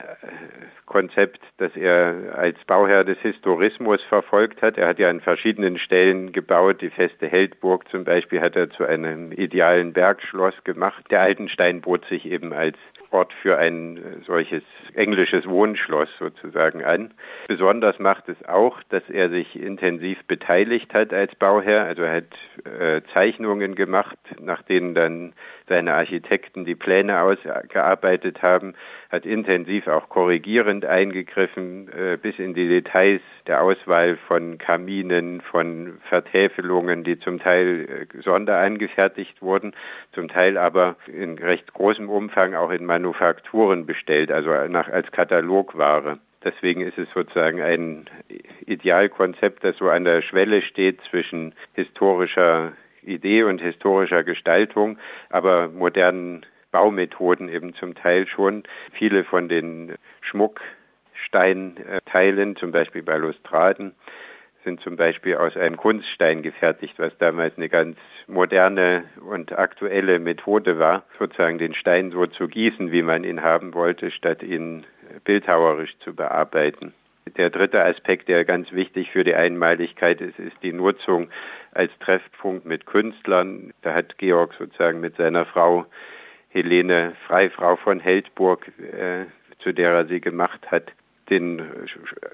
Konzept, 0.86 1.40
das 1.58 1.76
er 1.76 2.36
als 2.36 2.56
Bauherr 2.66 3.04
des 3.04 3.18
Historismus 3.18 4.00
verfolgt 4.08 4.62
hat. 4.62 4.78
Er 4.78 4.88
hat 4.88 4.98
ja 4.98 5.10
an 5.10 5.20
verschiedenen 5.20 5.78
Stellen 5.78 6.32
gebaut. 6.32 6.80
Die 6.80 6.90
feste 6.90 7.26
Heldburg 7.26 7.88
zum 7.90 8.04
Beispiel 8.04 8.40
hat 8.40 8.56
er 8.56 8.70
zu 8.70 8.84
einem 8.84 9.32
idealen 9.32 9.92
Bergschloss 9.92 10.54
gemacht. 10.64 11.04
Der 11.10 11.20
Altenstein 11.20 11.82
bot 11.82 12.06
sich 12.06 12.24
eben 12.24 12.52
als 12.52 12.76
Ort 13.10 13.32
für 13.42 13.58
ein 13.58 14.24
solches 14.26 14.62
englisches 14.94 15.46
Wohnschloss 15.46 16.08
sozusagen 16.18 16.84
an. 16.84 17.14
Besonders 17.46 17.98
macht 18.00 18.28
es 18.28 18.36
auch, 18.48 18.82
dass 18.88 19.02
er 19.08 19.30
sich 19.30 19.54
intensiv 19.54 20.18
beteiligt 20.26 20.92
hat 20.94 21.12
als 21.12 21.34
Bauherr. 21.36 21.84
Also 21.84 22.02
er 22.02 22.16
hat 22.16 22.70
äh, 22.80 23.02
Zeichnungen 23.14 23.76
gemacht, 23.76 24.18
nach 24.40 24.62
denen 24.62 24.94
dann 24.94 25.32
seine 25.68 25.94
Architekten 25.94 26.64
die 26.64 26.74
Pläne 26.74 27.22
ausgearbeitet 27.22 28.42
haben, 28.42 28.74
hat 29.10 29.24
intensiv 29.24 29.86
auch 29.86 30.08
korrigierend 30.08 30.84
eingegriffen 30.84 31.88
äh, 31.88 32.18
bis 32.20 32.38
in 32.38 32.54
die 32.54 32.68
Details 32.68 33.22
der 33.46 33.62
Auswahl 33.62 34.18
von 34.28 34.58
Kaminen, 34.58 35.40
von 35.40 35.98
Vertäfelungen, 36.08 37.04
die 37.04 37.18
zum 37.18 37.38
Teil 37.38 38.08
äh, 38.12 38.22
sonderangefertigt 38.22 39.40
wurden, 39.40 39.72
zum 40.12 40.28
Teil 40.28 40.58
aber 40.58 40.96
in 41.06 41.38
recht 41.38 41.72
großem 41.72 42.10
Umfang 42.10 42.54
auch 42.54 42.70
in 42.70 42.84
Manufakturen 42.84 43.86
bestellt, 43.86 44.30
also 44.30 44.50
nach, 44.68 44.88
als 44.88 45.10
Katalogware. 45.12 46.18
Deswegen 46.44 46.82
ist 46.82 46.98
es 46.98 47.08
sozusagen 47.14 47.62
ein 47.62 48.04
Idealkonzept, 48.66 49.64
das 49.64 49.78
so 49.78 49.86
an 49.86 50.04
der 50.04 50.20
Schwelle 50.20 50.60
steht 50.60 51.00
zwischen 51.08 51.54
historischer 51.72 52.72
Idee 53.06 53.44
und 53.44 53.60
historischer 53.60 54.24
Gestaltung, 54.24 54.98
aber 55.30 55.68
modernen 55.68 56.44
Baumethoden 56.70 57.48
eben 57.48 57.74
zum 57.74 57.94
Teil 57.94 58.26
schon. 58.26 58.64
Viele 58.92 59.24
von 59.24 59.48
den 59.48 59.94
Schmucksteinteilen, 60.22 62.56
zum 62.56 62.72
Beispiel 62.72 63.02
Balustraden, 63.02 63.94
sind 64.64 64.80
zum 64.80 64.96
Beispiel 64.96 65.36
aus 65.36 65.56
einem 65.56 65.76
Kunststein 65.76 66.42
gefertigt, 66.42 66.94
was 66.96 67.16
damals 67.18 67.56
eine 67.56 67.68
ganz 67.68 67.96
moderne 68.26 69.04
und 69.20 69.56
aktuelle 69.56 70.18
Methode 70.18 70.78
war, 70.78 71.04
sozusagen 71.18 71.58
den 71.58 71.74
Stein 71.74 72.10
so 72.10 72.26
zu 72.26 72.48
gießen, 72.48 72.90
wie 72.90 73.02
man 73.02 73.24
ihn 73.24 73.42
haben 73.42 73.74
wollte, 73.74 74.10
statt 74.10 74.42
ihn 74.42 74.84
bildhauerisch 75.24 75.94
zu 76.02 76.14
bearbeiten. 76.14 76.94
Der 77.36 77.50
dritte 77.50 77.84
Aspekt, 77.84 78.28
der 78.28 78.44
ganz 78.44 78.72
wichtig 78.72 79.10
für 79.10 79.24
die 79.24 79.34
Einmaligkeit 79.34 80.20
ist, 80.20 80.38
ist 80.38 80.56
die 80.62 80.72
Nutzung 80.72 81.28
als 81.74 81.90
Treffpunkt 82.00 82.64
mit 82.64 82.86
Künstlern. 82.86 83.72
Da 83.82 83.94
hat 83.94 84.18
Georg 84.18 84.54
sozusagen 84.58 85.00
mit 85.00 85.16
seiner 85.16 85.44
Frau 85.44 85.86
Helene 86.48 87.14
Freifrau 87.26 87.76
von 87.76 88.00
Heldburg, 88.00 88.70
äh, 88.78 89.26
zu 89.62 89.72
der 89.72 89.92
er 89.92 90.06
sie 90.06 90.20
gemacht 90.20 90.70
hat, 90.70 90.92
den 91.30 91.62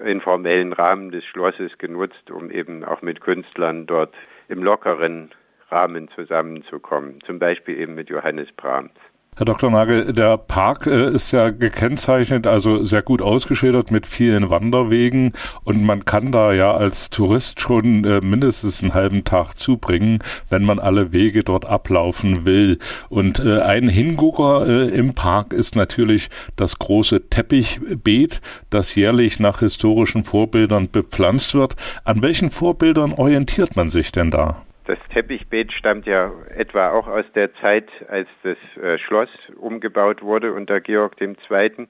informellen 0.05 0.73
Rahmen 0.73 1.11
des 1.11 1.23
Schlosses 1.25 1.77
genutzt, 1.77 2.29
um 2.29 2.51
eben 2.51 2.83
auch 2.83 3.01
mit 3.01 3.21
Künstlern 3.21 3.85
dort 3.85 4.13
im 4.49 4.63
lockeren 4.63 5.31
Rahmen 5.69 6.09
zusammenzukommen, 6.09 7.19
zum 7.25 7.39
Beispiel 7.39 7.79
eben 7.79 7.95
mit 7.95 8.09
Johannes 8.09 8.51
Brahms. 8.51 8.91
Herr 9.37 9.45
Dr. 9.45 9.71
Nagel, 9.71 10.13
der 10.13 10.37
Park 10.37 10.85
äh, 10.87 11.09
ist 11.09 11.31
ja 11.31 11.49
gekennzeichnet, 11.49 12.45
also 12.45 12.85
sehr 12.85 13.01
gut 13.01 13.23
ausgeschildert 13.23 13.89
mit 13.89 14.05
vielen 14.05 14.51
Wanderwegen 14.51 15.31
und 15.63 15.83
man 15.83 16.05
kann 16.05 16.33
da 16.33 16.53
ja 16.53 16.75
als 16.75 17.09
Tourist 17.09 17.59
schon 17.59 18.03
äh, 18.03 18.19
mindestens 18.21 18.83
einen 18.83 18.93
halben 18.93 19.23
Tag 19.23 19.53
zubringen, 19.57 20.19
wenn 20.51 20.63
man 20.63 20.77
alle 20.77 21.11
Wege 21.13 21.43
dort 21.43 21.65
ablaufen 21.65 22.45
will. 22.45 22.77
Und 23.09 23.39
äh, 23.39 23.61
ein 23.61 23.87
Hingucker 23.87 24.67
äh, 24.67 24.89
im 24.89 25.15
Park 25.15 25.53
ist 25.53 25.75
natürlich 25.77 26.29
das 26.55 26.77
große 26.77 27.29
Teppichbeet, 27.29 28.41
das 28.69 28.93
jährlich 28.93 29.39
nach 29.39 29.61
historischen 29.61 30.23
Vorbildern 30.23 30.91
bepflanzt 30.91 31.55
wird. 31.55 31.77
An 32.03 32.21
welchen 32.21 32.51
Vorbildern 32.51 33.13
orientiert 33.13 33.75
man 33.75 33.89
sich 33.89 34.11
denn 34.11 34.29
da? 34.29 34.61
Das 34.91 34.99
Teppichbeet 35.13 35.71
stammt 35.71 36.05
ja 36.05 36.33
etwa 36.49 36.89
auch 36.89 37.07
aus 37.07 37.23
der 37.33 37.53
Zeit, 37.61 37.89
als 38.09 38.27
das 38.43 38.57
äh, 38.83 38.99
Schloss 38.99 39.29
umgebaut 39.55 40.21
wurde 40.21 40.51
unter 40.51 40.81
Georg 40.81 41.15
II. 41.21 41.87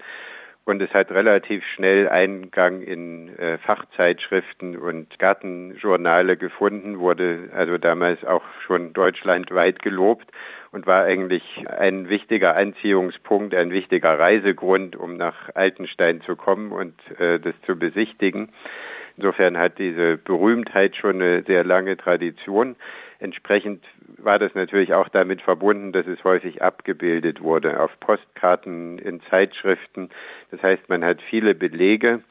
Und 0.66 0.82
es 0.84 0.92
hat 0.92 1.10
relativ 1.10 1.64
schnell 1.74 2.08
Eingang 2.10 2.84
in 2.84 3.36
äh, 3.40 3.58
Fachzeitschriften 3.58 4.78
und 4.78 5.18
Gartenjournale 5.18 6.38
gefunden, 6.38 7.00
wurde 7.00 7.50
also 7.56 7.80
damals 7.80 8.24
auch 8.24 8.44
schon 8.68 8.94
deutschlandweit 8.94 9.82
gelobt 9.82 10.30
und 10.72 10.86
war 10.86 11.04
eigentlich 11.06 11.66
ein 11.76 12.08
wichtiger 12.08 12.56
Anziehungspunkt, 12.56 13.56
ein 13.56 13.72
wichtiger 13.72 14.20
Reisegrund, 14.20 14.96
um 14.96 15.18
nach 15.18 15.50
Altenstein 15.56 16.22
zu 16.22 16.36
kommen 16.36 16.72
und 16.72 16.94
äh, 17.18 17.40
das 17.40 17.56
zu 17.66 17.76
besichtigen. 17.76 18.52
Insofern 19.18 19.58
hat 19.58 19.78
diese 19.78 20.18
Berühmtheit 20.18 20.96
schon 20.96 21.22
eine 21.22 21.44
sehr 21.48 21.64
lange 21.64 21.98
Tradition. 21.98 22.76
Entsprechend 23.20 23.84
war 24.18 24.40
das 24.40 24.56
natürlich 24.56 24.94
auch 24.94 25.10
damit 25.10 25.42
verbunden, 25.42 25.92
dass 25.92 26.08
es 26.08 26.24
häufig 26.24 26.62
abgebildet 26.62 27.42
wurde 27.42 27.80
auf 27.80 27.92
Postkarten, 28.00 28.98
in 28.98 29.22
Zeitschriften. 29.30 30.10
Das 30.50 30.62
heißt, 30.64 30.90
man 30.90 31.04
hat 31.06 31.22
viele 31.22 31.54
Belege 31.54 32.22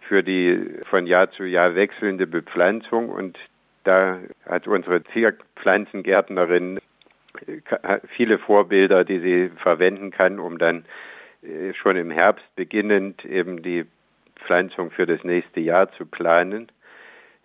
für 0.00 0.22
die 0.22 0.78
von 0.88 1.06
Jahr 1.06 1.30
zu 1.30 1.44
Jahr 1.44 1.76
wechselnde 1.76 2.26
Bepflanzung 2.26 3.10
und 3.10 3.38
da 3.84 4.18
hat 4.44 4.66
unsere 4.66 5.04
Zierpflanzengärtnerin 5.04 6.80
äh, 7.46 7.98
viele 8.16 8.38
Vorbilder, 8.38 9.04
die 9.04 9.20
sie 9.20 9.50
verwenden 9.56 10.10
kann, 10.10 10.38
um 10.38 10.58
dann 10.58 10.84
äh, 11.42 11.72
schon 11.74 11.96
im 11.96 12.10
Herbst 12.10 12.44
beginnend 12.56 13.24
eben 13.24 13.62
die 13.62 13.86
Pflanzung 14.46 14.90
für 14.90 15.06
das 15.06 15.22
nächste 15.24 15.60
Jahr 15.60 15.90
zu 15.92 16.06
planen, 16.06 16.70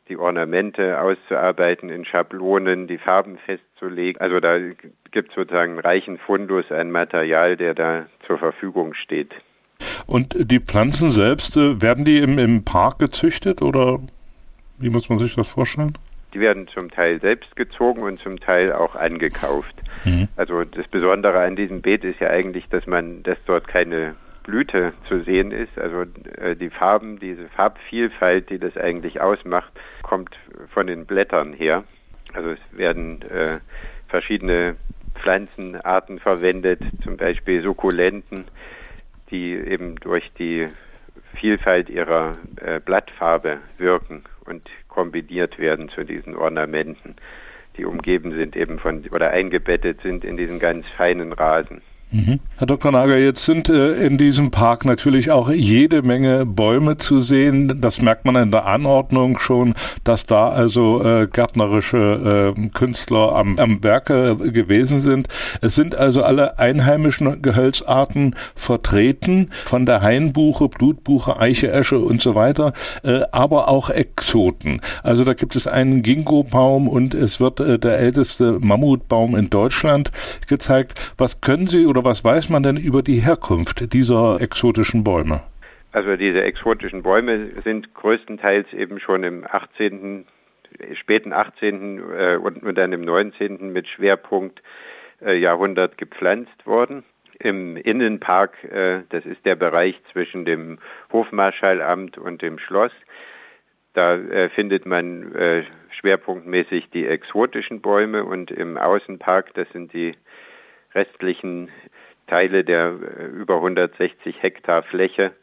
die 0.07 0.17
Ornamente 0.17 0.99
auszuarbeiten 1.01 1.89
in 1.89 2.05
Schablonen, 2.05 2.87
die 2.87 2.97
Farben 2.97 3.37
festzulegen. 3.37 4.21
Also 4.21 4.39
da 4.39 4.57
gibt 5.11 5.29
es 5.29 5.35
sozusagen 5.35 5.73
einen 5.73 5.79
reichen 5.79 6.17
Fundus 6.17 6.71
an 6.71 6.91
Material, 6.91 7.57
der 7.57 7.73
da 7.73 8.05
zur 8.27 8.37
Verfügung 8.37 8.93
steht. 8.93 9.33
Und 10.05 10.35
die 10.37 10.59
Pflanzen 10.59 11.11
selbst, 11.11 11.57
äh, 11.57 11.81
werden 11.81 12.05
die 12.05 12.19
im, 12.19 12.37
im 12.37 12.63
Park 12.63 12.99
gezüchtet 12.99 13.61
oder 13.61 13.99
wie 14.77 14.89
muss 14.89 15.09
man 15.09 15.17
sich 15.17 15.35
das 15.35 15.47
vorstellen? 15.47 15.97
Die 16.33 16.39
werden 16.39 16.67
zum 16.67 16.91
Teil 16.91 17.19
selbst 17.21 17.55
gezogen 17.55 18.03
und 18.03 18.19
zum 18.19 18.39
Teil 18.39 18.73
auch 18.73 18.95
angekauft. 18.95 19.73
Mhm. 20.03 20.27
Also 20.35 20.63
das 20.65 20.87
Besondere 20.89 21.39
an 21.39 21.55
diesem 21.55 21.81
Beet 21.81 22.03
ist 22.03 22.19
ja 22.19 22.29
eigentlich, 22.29 22.67
dass 22.69 22.85
man, 22.85 23.23
dass 23.23 23.37
dort 23.45 23.67
keine 23.67 24.15
Blüte 24.45 24.93
zu 25.07 25.21
sehen 25.21 25.51
ist. 25.51 25.77
Also 25.77 26.05
äh, 26.37 26.55
die 26.55 26.69
Farben, 26.69 27.19
diese 27.19 27.47
Farbvielfalt, 27.49 28.49
die 28.49 28.59
das 28.59 28.77
eigentlich 28.77 29.19
ausmacht, 29.19 29.71
kommt 30.03 30.37
von 30.73 30.87
den 30.87 31.05
Blättern 31.05 31.53
her. 31.53 31.83
Also 32.33 32.51
es 32.51 32.59
werden 32.71 33.21
äh, 33.23 33.59
verschiedene 34.07 34.75
Pflanzenarten 35.15 36.19
verwendet, 36.19 36.81
zum 37.03 37.17
Beispiel 37.17 37.63
Sukkulenten, 37.63 38.45
die 39.31 39.53
eben 39.53 39.95
durch 39.95 40.31
die 40.37 40.67
Vielfalt 41.39 41.89
ihrer 41.89 42.33
äh, 42.57 42.79
Blattfarbe 42.79 43.57
wirken 43.77 44.23
und 44.45 44.69
kombiniert 44.87 45.57
werden 45.57 45.89
zu 45.89 46.03
diesen 46.03 46.35
Ornamenten, 46.35 47.15
die 47.77 47.85
umgeben 47.85 48.35
sind 48.35 48.55
eben 48.55 48.79
von 48.79 49.03
oder 49.11 49.31
eingebettet 49.31 50.01
sind 50.01 50.23
in 50.23 50.37
diesen 50.37 50.59
ganz 50.59 50.87
feinen 50.87 51.33
Rasen. 51.33 51.81
Mhm. 52.11 52.39
Herr 52.57 52.67
Dr. 52.67 52.91
Nager, 52.91 53.17
jetzt 53.17 53.43
sind 53.45 53.67
äh, 53.67 53.93
in 53.95 54.17
diesem 54.17 54.51
Park 54.51 54.85
natürlich 54.85 55.31
auch 55.31 55.49
jede 55.49 56.01
Menge 56.01 56.45
Bäume 56.45 56.97
zu 56.97 57.19
sehen. 57.19 57.81
Das 57.81 58.01
merkt 58.01 58.25
man 58.25 58.35
in 58.35 58.51
der 58.51 58.65
Anordnung 58.65 59.39
schon, 59.39 59.73
dass 60.03 60.25
da 60.25 60.49
also 60.49 61.03
äh, 61.03 61.27
gärtnerische 61.27 62.53
äh, 62.55 62.69
Künstler 62.69 63.35
am, 63.35 63.57
am 63.57 63.83
Werke 63.83 64.37
gewesen 64.37 65.01
sind. 65.01 65.27
Es 65.61 65.75
sind 65.75 65.95
also 65.95 66.23
alle 66.23 66.59
einheimischen 66.59 67.41
Gehölzarten 67.41 68.35
vertreten, 68.55 69.49
von 69.65 69.85
der 69.85 70.01
Hainbuche, 70.01 70.69
Blutbuche, 70.69 71.39
Eiche, 71.39 71.71
Esche 71.71 71.99
und 71.99 72.21
so 72.21 72.35
weiter, 72.35 72.73
äh, 73.03 73.21
aber 73.31 73.67
auch 73.67 73.89
Exoten. 73.89 74.79
Also 75.03 75.23
da 75.23 75.33
gibt 75.33 75.55
es 75.55 75.67
einen 75.67 76.03
Ginkgo-Baum 76.03 76.87
und 76.87 77.13
es 77.13 77.39
wird 77.39 77.59
äh, 77.59 77.79
der 77.79 77.97
älteste 77.97 78.57
Mammutbaum 78.59 79.35
in 79.35 79.49
Deutschland 79.49 80.11
gezeigt. 80.47 80.93
Was 81.17 81.41
können 81.41 81.67
Sie 81.67 81.83
oder 81.95 82.03
was 82.03 82.25
weiß 82.25 82.49
man 82.49 82.61
denn 82.61 82.75
über 82.75 83.01
die 83.01 83.21
Herkunft 83.21 83.93
dieser 83.93 84.41
exotischen 84.41 85.05
Bäume? 85.05 85.43
Also 85.93 86.17
diese 86.17 86.43
exotischen 86.43 87.03
Bäume 87.03 87.51
sind 87.63 87.93
größtenteils 87.93 88.73
eben 88.73 88.99
schon 88.99 89.23
im 89.23 89.45
18., 89.49 90.25
späten 90.95 91.31
18. 91.31 91.99
Äh, 92.19 92.35
und, 92.35 92.77
dann 92.77 92.91
im 92.91 92.99
19. 92.99 93.71
mit 93.71 93.87
Schwerpunkt 93.87 94.61
äh, 95.25 95.37
Jahrhundert 95.37 95.97
gepflanzt 95.97 96.65
worden. 96.65 97.05
Im 97.39 97.77
Innenpark, 97.77 98.61
äh, 98.65 99.03
das 99.07 99.25
ist 99.25 99.45
der 99.45 99.55
Bereich 99.55 99.95
zwischen 100.11 100.43
dem 100.43 100.79
Hofmarschallamt 101.13 102.17
und 102.17 102.41
dem 102.41 102.59
Schloss, 102.59 102.91
da 103.93 104.17
findet 104.53 104.85
man 104.85 105.31
schwerpunktmäßig 105.97 106.89
die 106.89 107.07
exotischen 107.07 107.79
Bäume 107.79 108.25
und 108.25 108.51
im 108.51 108.77
Außenpark, 108.77 109.53
das 109.53 109.69
sind 109.71 109.93
die 109.93 110.15
restlichen 110.95 111.69
Teile 112.27 112.63
der 112.63 112.87
äh, 112.87 113.25
über 113.25 113.55
160 113.55 114.41
Hektar 114.41 114.83
Fläche 114.83 115.33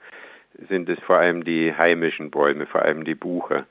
sind 0.68 0.88
es 0.88 0.98
vor 1.00 1.16
allem 1.16 1.44
die 1.44 1.74
heimischen 1.74 2.30
Bäume, 2.30 2.66
vor 2.66 2.82
allem 2.82 3.04
die 3.04 3.14
Buche. 3.14 3.66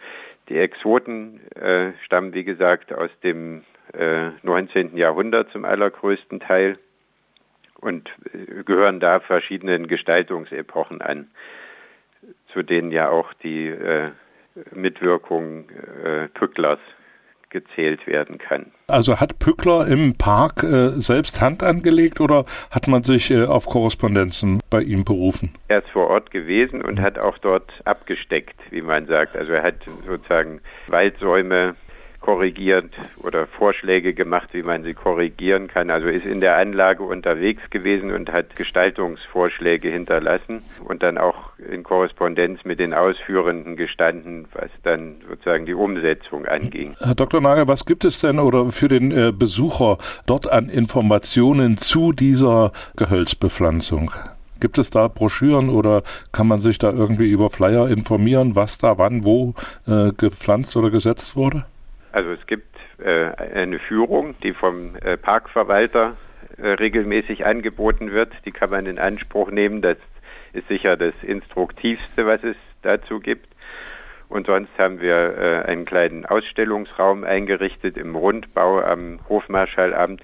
Die 0.50 0.58
Exoten 0.58 1.40
äh, 1.56 1.92
stammen, 2.04 2.34
wie 2.34 2.44
gesagt, 2.44 2.94
aus 2.94 3.10
dem 3.24 3.64
äh, 3.94 4.30
19. 4.44 4.98
Jahrhundert 4.98 5.52
zum 5.52 5.66
allergrößten 5.66 6.40
Teil 6.40 6.78
und 7.80 8.10
äh, 8.34 8.64
gehören 8.64 9.00
da 9.00 9.20
verschiedenen 9.20 9.88
Gestaltungsepochen 9.88 11.02
an, 11.02 11.30
zu 12.54 12.64
denen 12.64 12.92
ja 12.92 13.10
auch 13.10 13.34
die 13.34 13.68
äh, 13.68 14.12
Mitwirkung 14.74 15.70
äh, 16.04 16.28
Pücklers 16.30 16.80
gezählt 17.52 18.06
werden 18.08 18.38
kann. 18.38 18.72
Also 18.88 19.20
hat 19.20 19.40
Pückler 19.40 19.88
im 19.88 20.18
Park 20.18 20.64
äh, 20.64 20.90
selbst 21.00 21.40
Hand 21.40 21.64
angelegt 21.64 22.20
oder 22.20 22.46
hat 22.72 22.88
man 22.88 23.04
sich 23.04 23.30
äh, 23.30 23.46
auf 23.46 23.68
Korrespondenzen 23.68 24.60
bei 24.70 24.82
ihm 24.82 25.06
berufen? 25.06 25.54
Er 25.68 25.80
ist 25.80 25.90
vor 25.90 26.10
Ort 26.10 26.32
gewesen 26.32 26.82
und 26.82 27.00
hat 27.00 27.20
auch 27.20 27.38
dort 27.38 27.72
abgesteckt, 27.86 28.60
wie 28.72 28.82
man 28.82 29.06
sagt. 29.06 29.38
Also 29.38 29.52
er 29.52 29.64
hat 29.64 29.76
sozusagen 30.08 30.62
Waldsäume 30.88 31.76
korrigiert 32.22 32.92
oder 33.24 33.48
Vorschläge 33.48 34.14
gemacht, 34.14 34.50
wie 34.54 34.64
man 34.64 34.84
sie 34.84 34.94
korrigieren 34.94 35.68
kann. 35.68 35.90
Also 35.90 36.08
ist 36.08 36.26
in 36.26 36.40
der 36.40 36.58
Anlage 36.58 37.04
unterwegs 37.04 37.64
gewesen 37.72 38.12
und 38.12 38.32
hat 38.32 38.56
Gestaltungsvorschläge 38.56 39.90
hinterlassen 39.90 40.62
und 40.86 41.04
dann 41.04 41.18
auch 41.18 41.52
in 41.58 41.84
Korrespondenz 41.84 42.64
mit 42.64 42.80
den 42.80 42.94
Ausführenden 42.94 43.76
gestanden, 43.76 44.48
was 44.54 44.70
dann 44.84 45.18
sozusagen 45.28 45.66
die 45.66 45.74
Umsetzung 45.74 46.46
anging. 46.46 46.96
Herr 47.00 47.16
Dr. 47.16 47.42
Nagel, 47.42 47.68
was 47.68 47.86
gibt 47.86 48.06
es 48.06 48.20
denn 48.22 48.40
oder 48.40 48.72
für 48.72 48.88
den 48.88 49.12
äh, 49.12 49.32
Besucher 49.32 49.98
dort 50.26 50.52
an 50.52 50.70
Informationen 50.70 51.78
zu 51.78 52.14
dieser 52.14 52.72
Gehölzbepflanzung? 52.96 54.12
Gibt 54.60 54.78
es 54.78 54.92
da 54.92 55.08
Broschüren 55.08 55.70
oder 55.70 56.04
kann 56.32 56.48
man 56.48 56.60
sich 56.60 56.78
da 56.78 56.92
irgendwie 56.92 57.32
über 57.32 57.50
Flyer 57.50 57.90
informieren, 57.90 58.56
was 58.56 58.78
da 58.78 59.00
wann 59.00 59.24
wo 59.24 59.56
äh, 59.88 60.12
gepflanzt 60.16 60.78
oder 60.78 60.92
gesetzt 60.92 61.36
wurde? 61.36 61.66
Also 62.12 62.32
es 62.32 62.46
gibt 62.48 62.76
äh, 63.00 63.32
eine 63.54 63.80
Führung, 63.80 64.36
die 64.44 64.54
vom 64.54 64.96
äh, 64.98 65.18
Parkverwalter 65.18 66.18
äh, 66.58 66.70
regelmäßig 66.72 67.46
angeboten 67.46 68.12
wird. 68.12 68.34
Die 68.46 68.52
kann 68.52 68.70
man 68.70 68.86
in 68.86 69.00
Anspruch 69.00 69.52
nehmen. 69.52 69.82
Das 69.82 69.98
ist 70.54 70.68
sicher 70.68 70.98
das 70.98 71.14
Instruktivste, 71.22 72.26
was 72.26 72.44
es 72.44 72.58
dazu 72.82 73.20
gibt. 73.20 73.48
Und 74.32 74.48
sonst 74.48 74.72
haben 74.78 75.02
wir 75.02 75.38
äh, 75.38 75.70
einen 75.70 75.86
kleinen 75.86 76.26
Ausstellungsraum 76.26 77.24
eingerichtet 77.24 77.98
im 77.98 78.16
Rundbau 78.16 78.80
am 78.82 79.20
Hofmarschallamt, 79.28 80.22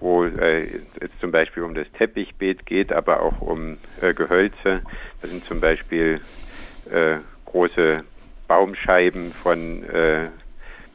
wo 0.00 0.24
äh, 0.24 0.62
es 1.00 1.10
zum 1.20 1.30
Beispiel 1.30 1.62
um 1.62 1.74
das 1.74 1.86
Teppichbeet 1.92 2.66
geht, 2.66 2.92
aber 2.92 3.22
auch 3.22 3.40
um 3.40 3.78
äh, 4.00 4.14
Gehölze. 4.14 4.82
Das 5.22 5.30
sind 5.30 5.46
zum 5.46 5.60
Beispiel 5.60 6.20
große 7.46 8.04
Baumscheiben 8.46 9.32
von 9.32 9.82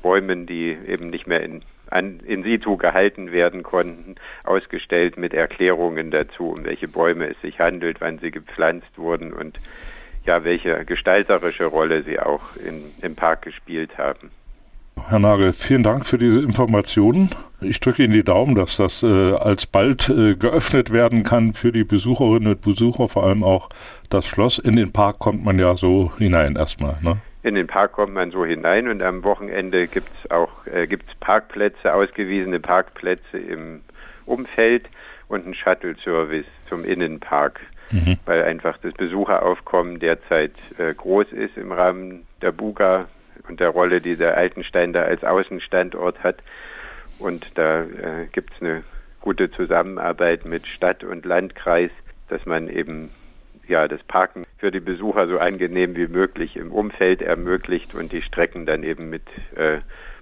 Bäumen, 0.02 0.46
die 0.46 0.78
eben 0.88 1.10
nicht 1.10 1.28
mehr 1.28 1.42
in, 1.42 1.62
an, 1.90 2.20
in 2.26 2.44
situ 2.44 2.78
gehalten 2.78 3.32
werden 3.32 3.64
konnten, 3.64 4.16
ausgestellt 4.44 5.18
mit 5.18 5.34
Erklärungen 5.34 6.12
dazu, 6.12 6.52
um 6.52 6.64
welche 6.64 6.88
Bäume 6.88 7.28
es 7.28 7.42
sich 7.42 7.60
handelt, 7.60 8.02
wann 8.02 8.20
sie 8.20 8.32
gepflanzt 8.32 8.98
wurden 8.98 9.34
und 9.34 9.58
ja, 10.26 10.44
welche 10.44 10.86
gestalterische 10.86 11.66
Rolle 11.66 12.04
sie 12.04 12.20
auch 12.20 12.56
in, 12.58 12.84
im 13.02 13.16
Park 13.16 13.44
gespielt 13.44 13.98
haben. 13.98 14.30
Herr 15.08 15.20
Nagel, 15.20 15.54
vielen 15.54 15.84
Dank 15.84 16.06
für 16.06 16.18
diese 16.18 16.40
Informationen. 16.40 17.30
Ich 17.60 17.80
drücke 17.80 18.04
Ihnen 18.04 18.14
die 18.14 18.24
Daumen, 18.24 18.56
dass 18.56 18.78
das 18.78 19.04
äh, 19.04 19.34
alsbald 19.34 20.10
äh, 20.10 20.36
geöffnet 20.36 20.92
werden 20.92 21.24
kann 21.24 21.54
für 21.54 21.72
die 21.72 21.84
Besucherinnen 21.84 22.50
und 22.50 22.62
Besucher, 22.62 23.08
vor 23.08 23.24
allem 23.24 23.44
auch 23.44 23.70
das 24.10 24.26
Schloss. 24.26 24.60
In 24.60 24.76
den 24.76 24.92
Park 24.92 25.20
kommt 25.20 25.44
man 25.44 25.58
ja 25.58 25.76
so 25.76 26.12
hinein 26.18 26.56
erstmal. 26.56 26.98
Ne? 27.02 27.18
In 27.44 27.56
den 27.56 27.68
Park 27.68 27.94
kommt 27.94 28.14
man 28.14 28.32
so 28.32 28.46
hinein 28.46 28.88
und 28.88 29.02
am 29.02 29.24
Wochenende 29.24 29.88
gibt 29.88 30.10
es 30.24 30.32
auch 30.32 30.68
äh, 30.68 30.86
gibt's 30.86 31.14
Parkplätze, 31.20 31.94
ausgewiesene 31.94 32.60
Parkplätze 32.60 33.38
im 33.38 33.82
Umfeld 34.26 34.88
und 35.28 35.46
einen 35.46 35.56
Shuttle-Service 35.56 36.46
zum 36.68 36.86
Innenpark, 36.86 37.60
mhm. 37.90 38.18
weil 38.26 38.44
einfach 38.44 38.78
das 38.78 38.94
Besucheraufkommen 38.94 40.00
derzeit 40.00 40.54
äh, 40.78 40.94
groß 40.94 41.32
ist 41.32 41.58
im 41.58 41.72
Rahmen 41.72 42.28
der 42.42 42.52
Buga 42.52 43.08
und 43.48 43.60
der 43.60 43.70
Rolle, 43.70 44.02
die 44.02 44.16
der 44.16 44.38
Altenstein 44.38 44.94
da 44.94 45.04
als 45.04 45.24
Außenstandort 45.24 46.24
hat. 46.24 46.38
Und 47.18 47.58
da 47.58 47.82
äh, 47.82 48.28
gibt 48.32 48.54
es 48.54 48.62
eine 48.62 48.84
gute 49.20 49.52
Zusammenarbeit 49.52 50.46
mit 50.46 50.68
Stadt 50.68 51.04
und 51.04 51.26
Landkreis, 51.26 51.92
dass 52.30 52.46
man 52.46 52.68
eben 52.68 53.10
ja, 53.72 53.88
das 53.88 54.04
Parken 54.04 54.44
für 54.58 54.70
die 54.70 54.82
Besucher 54.82 55.28
so 55.28 55.40
angenehm 55.40 55.96
wie 55.96 56.08
möglich 56.08 56.58
im 56.58 56.72
Umfeld 56.72 57.22
ermöglicht 57.22 57.96
und 57.96 58.12
die 58.12 58.22
Strecken 58.22 58.66
dann 58.66 58.84
eben 58.84 59.10
mit 59.10 59.24
äh, 59.56 59.80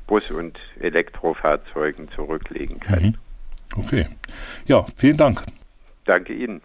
Bus- 0.07 0.31
und 0.31 0.57
Elektrofahrzeugen 0.79 2.09
zurücklegen 2.15 2.79
kann. 2.79 3.03
Mhm. 3.03 3.15
Okay. 3.75 4.07
Ja, 4.65 4.85
vielen 4.95 5.17
Dank. 5.17 5.43
Danke 6.05 6.33
Ihnen. 6.33 6.61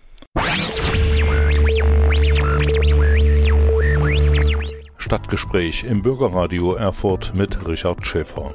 Stadtgespräch 4.99 5.85
im 5.85 6.03
Bürgerradio 6.03 6.75
Erfurt 6.75 7.35
mit 7.35 7.67
Richard 7.67 8.07
Schäfer. 8.07 8.55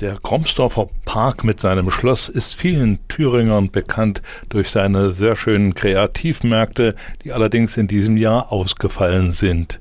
Der 0.00 0.16
Kromsdorfer 0.16 0.88
Park 1.04 1.42
mit 1.42 1.58
seinem 1.58 1.90
Schloss 1.90 2.28
ist 2.28 2.54
vielen 2.54 3.00
Thüringern 3.08 3.72
bekannt 3.72 4.22
durch 4.48 4.70
seine 4.70 5.10
sehr 5.12 5.34
schönen 5.34 5.74
Kreativmärkte, 5.74 6.94
die 7.24 7.32
allerdings 7.32 7.76
in 7.76 7.88
diesem 7.88 8.16
Jahr 8.16 8.52
ausgefallen 8.52 9.32
sind. 9.32 9.80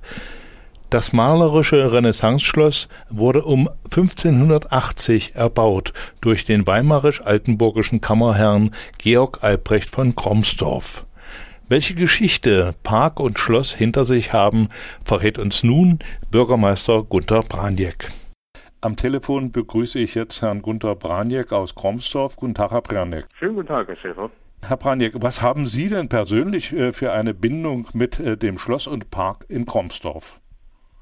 Das 0.89 1.13
malerische 1.13 1.93
Renaissanceschloss 1.93 2.87
wurde 3.11 3.43
um 3.43 3.69
1580 3.91 5.35
erbaut 5.35 5.93
durch 6.19 6.45
den 6.45 6.65
weimarisch-altenburgischen 6.65 8.01
Kammerherrn 8.01 8.71
Georg 8.97 9.43
Albrecht 9.43 9.91
von 9.91 10.15
Kromsdorf. 10.15 11.05
Welche 11.69 11.93
Geschichte 11.93 12.73
Park 12.81 13.19
und 13.19 13.37
Schloss 13.37 13.71
hinter 13.71 14.05
sich 14.05 14.33
haben, 14.33 14.69
verrät 15.05 15.37
uns 15.37 15.61
nun 15.61 15.99
Bürgermeister 16.31 17.03
Gunther 17.03 17.43
Braniek. 17.43 18.09
Am 18.79 18.95
Telefon 18.95 19.51
begrüße 19.51 19.97
ich 19.97 20.13
jetzt 20.13 20.43
Herrn 20.43 20.61
Gunther 20.61 20.93
Braniek 20.93 21.51
aus 21.51 21.73
Kromsdorf. 21.73 22.35
Guten 22.35 22.53
Tag, 22.53 22.69
Herr 22.69 22.81
Braniek. 22.81 23.25
Schönen 23.39 23.55
guten 23.55 23.69
Tag, 23.69 23.87
Herr 23.87 23.95
Schäfer. 23.95 24.29
Herr 24.61 24.77
Braniak, 24.77 25.13
was 25.15 25.41
haben 25.41 25.65
Sie 25.65 25.89
denn 25.89 26.09
persönlich 26.09 26.73
äh, 26.73 26.93
für 26.93 27.11
eine 27.11 27.33
Bindung 27.33 27.87
mit 27.93 28.19
äh, 28.19 28.37
dem 28.37 28.59
Schloss 28.59 28.85
und 28.85 29.09
Park 29.09 29.45
in 29.49 29.65
Kromsdorf? 29.65 30.39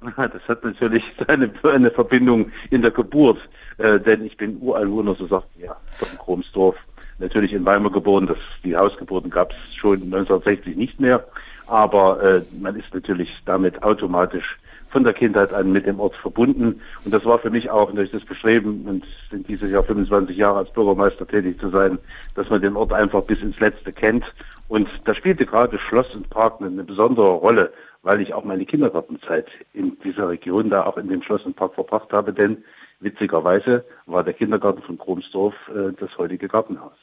Das 0.15 0.41
hat 0.47 0.63
natürlich 0.63 1.03
eine, 1.27 1.51
eine 1.63 1.91
Verbindung 1.91 2.49
in 2.69 2.81
der 2.81 2.91
Geburt, 2.91 3.39
äh, 3.77 3.99
denn 3.99 4.23
ich 4.23 4.37
bin 4.37 4.57
Ureinwohner, 4.61 5.15
so 5.15 5.27
sagt 5.27 5.47
ja, 5.57 5.75
von 5.97 6.07
Kromsdorf. 6.17 6.77
Natürlich 7.19 7.51
in 7.51 7.65
Weimar 7.65 7.91
geboren, 7.91 8.25
das, 8.27 8.37
die 8.63 8.75
Hausgeburten 8.77 9.29
gab 9.29 9.51
es 9.51 9.75
schon 9.75 9.95
1960 9.95 10.77
nicht 10.77 10.99
mehr, 10.99 11.25
aber 11.67 12.41
man 12.61 12.75
ist 12.75 12.93
natürlich 12.93 13.29
damit 13.45 13.81
automatisch 13.83 14.57
von 14.95 15.03
der 15.03 15.11
Kindheit 15.11 15.53
an 15.53 15.73
mit 15.73 15.85
dem 15.85 15.99
Ort 15.99 16.15
verbunden. 16.15 16.79
Und 17.03 17.13
das 17.13 17.25
war 17.25 17.37
für 17.37 17.49
mich 17.49 17.69
auch 17.69 17.91
durch 17.91 18.11
das 18.11 18.23
Bestreben, 18.23 18.85
und 18.85 19.03
sind 19.29 19.45
dieses 19.45 19.69
Jahr 19.69 19.83
25 19.83 20.37
Jahre 20.37 20.59
als 20.59 20.71
Bürgermeister 20.71 21.27
tätig 21.27 21.59
zu 21.59 21.69
sein, 21.69 21.99
dass 22.35 22.49
man 22.49 22.61
den 22.61 22.77
Ort 22.77 22.93
einfach 22.93 23.21
bis 23.23 23.41
ins 23.41 23.59
Letzte 23.59 23.91
kennt. 23.91 24.23
Und 24.69 24.87
da 25.03 25.13
spielte 25.13 25.45
gerade 25.45 25.77
Schloss 25.79 26.15
und 26.15 26.29
Park 26.29 26.61
eine 26.61 26.85
besondere 26.85 27.31
Rolle, 27.31 27.73
weil 28.03 28.21
ich 28.21 28.33
auch 28.33 28.45
meine 28.45 28.65
Kindergartenzeit 28.65 29.47
in 29.73 29.99
dieser 29.99 30.29
Region 30.29 30.69
da 30.69 30.85
auch 30.85 30.95
in 30.95 31.09
dem 31.09 31.21
Schloss 31.23 31.43
und 31.43 31.57
Park 31.57 31.75
verbracht 31.75 32.13
habe, 32.13 32.31
denn 32.31 32.63
witzigerweise 33.01 33.83
war 34.05 34.23
der 34.23 34.33
Kindergarten 34.33 34.81
von 34.81 34.97
Kromsdorf 34.97 35.55
äh, 35.75 35.91
das 35.99 36.17
heutige 36.17 36.47
Gartenhaus. 36.47 36.95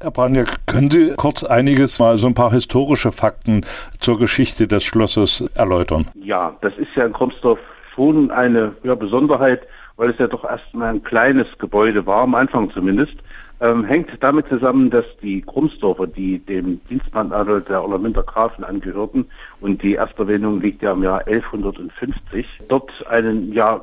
Herr 0.00 0.10
Braniak, 0.10 0.66
können 0.66 0.90
Sie 0.90 1.14
kurz 1.16 1.44
einiges 1.44 1.98
mal 1.98 2.18
so 2.18 2.26
ein 2.26 2.34
paar 2.34 2.50
historische 2.50 3.12
Fakten 3.12 3.64
zur 4.00 4.18
Geschichte 4.18 4.66
des 4.66 4.82
Schlosses 4.84 5.42
erläutern? 5.54 6.06
Ja, 6.14 6.56
das 6.60 6.76
ist 6.76 6.88
ja 6.96 7.06
in 7.06 7.12
Kromsdorf 7.12 7.58
schon 7.94 8.30
eine 8.30 8.74
ja, 8.82 8.94
Besonderheit, 8.94 9.62
weil 9.96 10.10
es 10.10 10.18
ja 10.18 10.26
doch 10.26 10.44
erstmal 10.44 10.94
ein 10.94 11.02
kleines 11.02 11.46
Gebäude 11.58 12.04
war, 12.06 12.22
am 12.22 12.34
Anfang 12.34 12.70
zumindest 12.72 13.14
ähm, 13.60 13.84
hängt 13.84 14.10
damit 14.20 14.48
zusammen, 14.48 14.90
dass 14.90 15.04
die 15.22 15.40
Krumsdorfer, 15.40 16.06
die 16.06 16.38
dem 16.38 16.80
Dienstmannadel 16.88 17.60
der 17.62 17.82
Orlamünter 17.82 18.22
Grafen 18.22 18.64
angehörten, 18.64 19.26
und 19.60 19.82
die 19.82 19.94
Ersterwähnung 19.94 20.60
liegt 20.60 20.82
ja 20.82 20.92
im 20.92 21.02
Jahr 21.02 21.26
1150, 21.26 22.46
dort 22.68 22.90
einen 23.08 23.52
ja, 23.52 23.80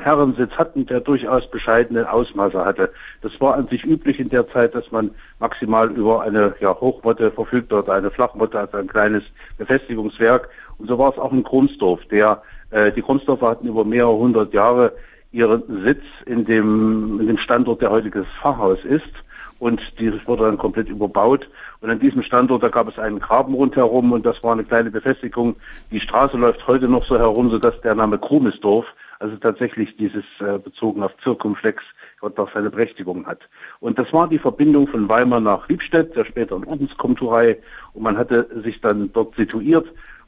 Herrensitz 0.00 0.52
hatten, 0.52 0.86
der 0.86 1.00
durchaus 1.00 1.50
bescheidene 1.50 2.10
Ausmaße 2.10 2.64
hatte. 2.64 2.92
Das 3.22 3.32
war 3.40 3.54
an 3.54 3.66
sich 3.68 3.84
üblich 3.84 4.20
in 4.20 4.28
der 4.28 4.46
Zeit, 4.48 4.74
dass 4.74 4.90
man 4.92 5.10
maximal 5.40 5.90
über 5.90 6.22
eine 6.22 6.54
ja, 6.60 6.78
Hochmotte 6.78 7.30
verfügte 7.30 7.76
oder 7.76 7.94
eine 7.94 8.10
Flachmotte, 8.10 8.58
also 8.58 8.76
ein 8.76 8.86
kleines 8.86 9.22
Befestigungswerk. 9.56 10.48
Und 10.78 10.88
so 10.88 10.98
war 10.98 11.12
es 11.12 11.18
auch 11.18 11.32
in 11.32 11.42
Krumsdorf. 11.42 12.00
Der, 12.10 12.42
äh, 12.70 12.92
die 12.92 13.02
Krumsdorfer 13.02 13.48
hatten 13.48 13.66
über 13.66 13.84
mehrere 13.84 14.16
hundert 14.16 14.52
Jahre 14.52 14.92
ihren 15.32 15.84
Sitz 15.84 16.02
in 16.26 16.44
dem, 16.44 17.20
in 17.20 17.26
dem 17.26 17.38
Standort, 17.38 17.82
der 17.82 17.90
heute 17.90 18.10
das 18.10 18.26
Pfarrhaus 18.40 18.78
ist. 18.84 19.02
Und 19.58 19.80
dieses 19.98 20.26
wurde 20.26 20.44
dann 20.44 20.58
komplett 20.58 20.88
überbaut. 20.88 21.48
Und 21.80 21.90
an 21.90 21.98
diesem 21.98 22.22
Standort, 22.22 22.62
da 22.62 22.68
gab 22.68 22.88
es 22.88 22.98
einen 22.98 23.20
Graben 23.20 23.54
rundherum 23.54 24.12
und 24.12 24.26
das 24.26 24.42
war 24.42 24.52
eine 24.52 24.64
kleine 24.64 24.90
Befestigung. 24.90 25.56
Die 25.90 26.00
Straße 26.00 26.36
läuft 26.36 26.66
heute 26.66 26.88
noch 26.88 27.04
so 27.04 27.18
herum, 27.18 27.50
sodass 27.50 27.80
der 27.80 27.94
Name 27.94 28.18
Krumesdorf, 28.18 28.86
also 29.18 29.36
tatsächlich 29.36 29.96
dieses 29.96 30.24
äh, 30.40 30.58
bezogen 30.58 31.02
auf 31.02 31.12
Zirkumflex, 31.22 31.82
dort 32.20 32.38
auch 32.38 32.52
seine 32.52 32.70
Berechtigung 32.70 33.26
hat. 33.26 33.40
Und 33.80 33.98
das 33.98 34.12
war 34.12 34.28
die 34.28 34.38
Verbindung 34.38 34.88
von 34.88 35.08
Weimar 35.08 35.40
nach 35.40 35.68
Liebstedt, 35.68 36.16
der 36.16 36.24
späteren 36.24 36.64
Ordenskomturei. 36.64 37.58
Und 37.94 38.02
man 38.02 38.18
hatte 38.18 38.48
sich 38.62 38.80
dann 38.80 39.10
dort 39.12 39.34
situiert 39.36 39.86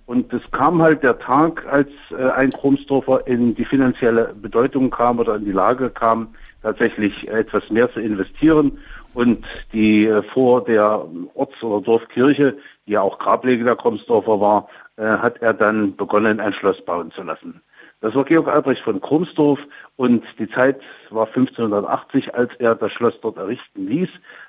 und 0.08 0.32
es 0.32 0.40
kam 0.52 0.80
halt 0.80 1.02
der 1.02 1.18
Tag, 1.18 1.66
als 1.70 1.90
äh, 2.10 2.30
ein 2.30 2.50
Krumsdorfer 2.50 3.26
in 3.26 3.54
die 3.54 3.66
finanzielle 3.66 4.34
Bedeutung 4.40 4.88
kam 4.88 5.18
oder 5.18 5.36
in 5.36 5.44
die 5.44 5.52
Lage 5.52 5.90
kam, 5.90 6.28
tatsächlich 6.62 7.28
etwas 7.28 7.68
mehr 7.68 7.92
zu 7.92 8.00
investieren. 8.00 8.78
Und 9.12 9.44
die 9.74 10.06
äh, 10.06 10.22
vor 10.32 10.64
der 10.64 11.04
Orts- 11.34 11.62
oder 11.62 11.84
Dorfkirche, 11.84 12.56
die 12.86 12.92
ja 12.92 13.02
auch 13.02 13.18
Grablege 13.18 13.64
der 13.64 13.76
Krumsdorfer 13.76 14.40
war, 14.40 14.68
äh, 14.96 15.04
hat 15.04 15.42
er 15.42 15.52
dann 15.52 15.94
begonnen, 15.94 16.40
ein 16.40 16.54
Schloss 16.54 16.82
bauen 16.86 17.10
zu 17.10 17.22
lassen. 17.22 17.60
Das 18.00 18.14
war 18.14 18.24
Georg 18.24 18.48
Albrecht 18.48 18.80
von 18.84 19.02
Krumsdorf 19.02 19.58
und 19.96 20.24
die 20.38 20.48
Zeit 20.52 20.80
war 21.10 21.26
1580, 21.26 22.34
als 22.34 22.50
er 22.60 22.74
das 22.76 22.92
Schloss 22.92 23.20
dort 23.20 23.36
errichten 23.36 23.86
ließ, 23.88 24.08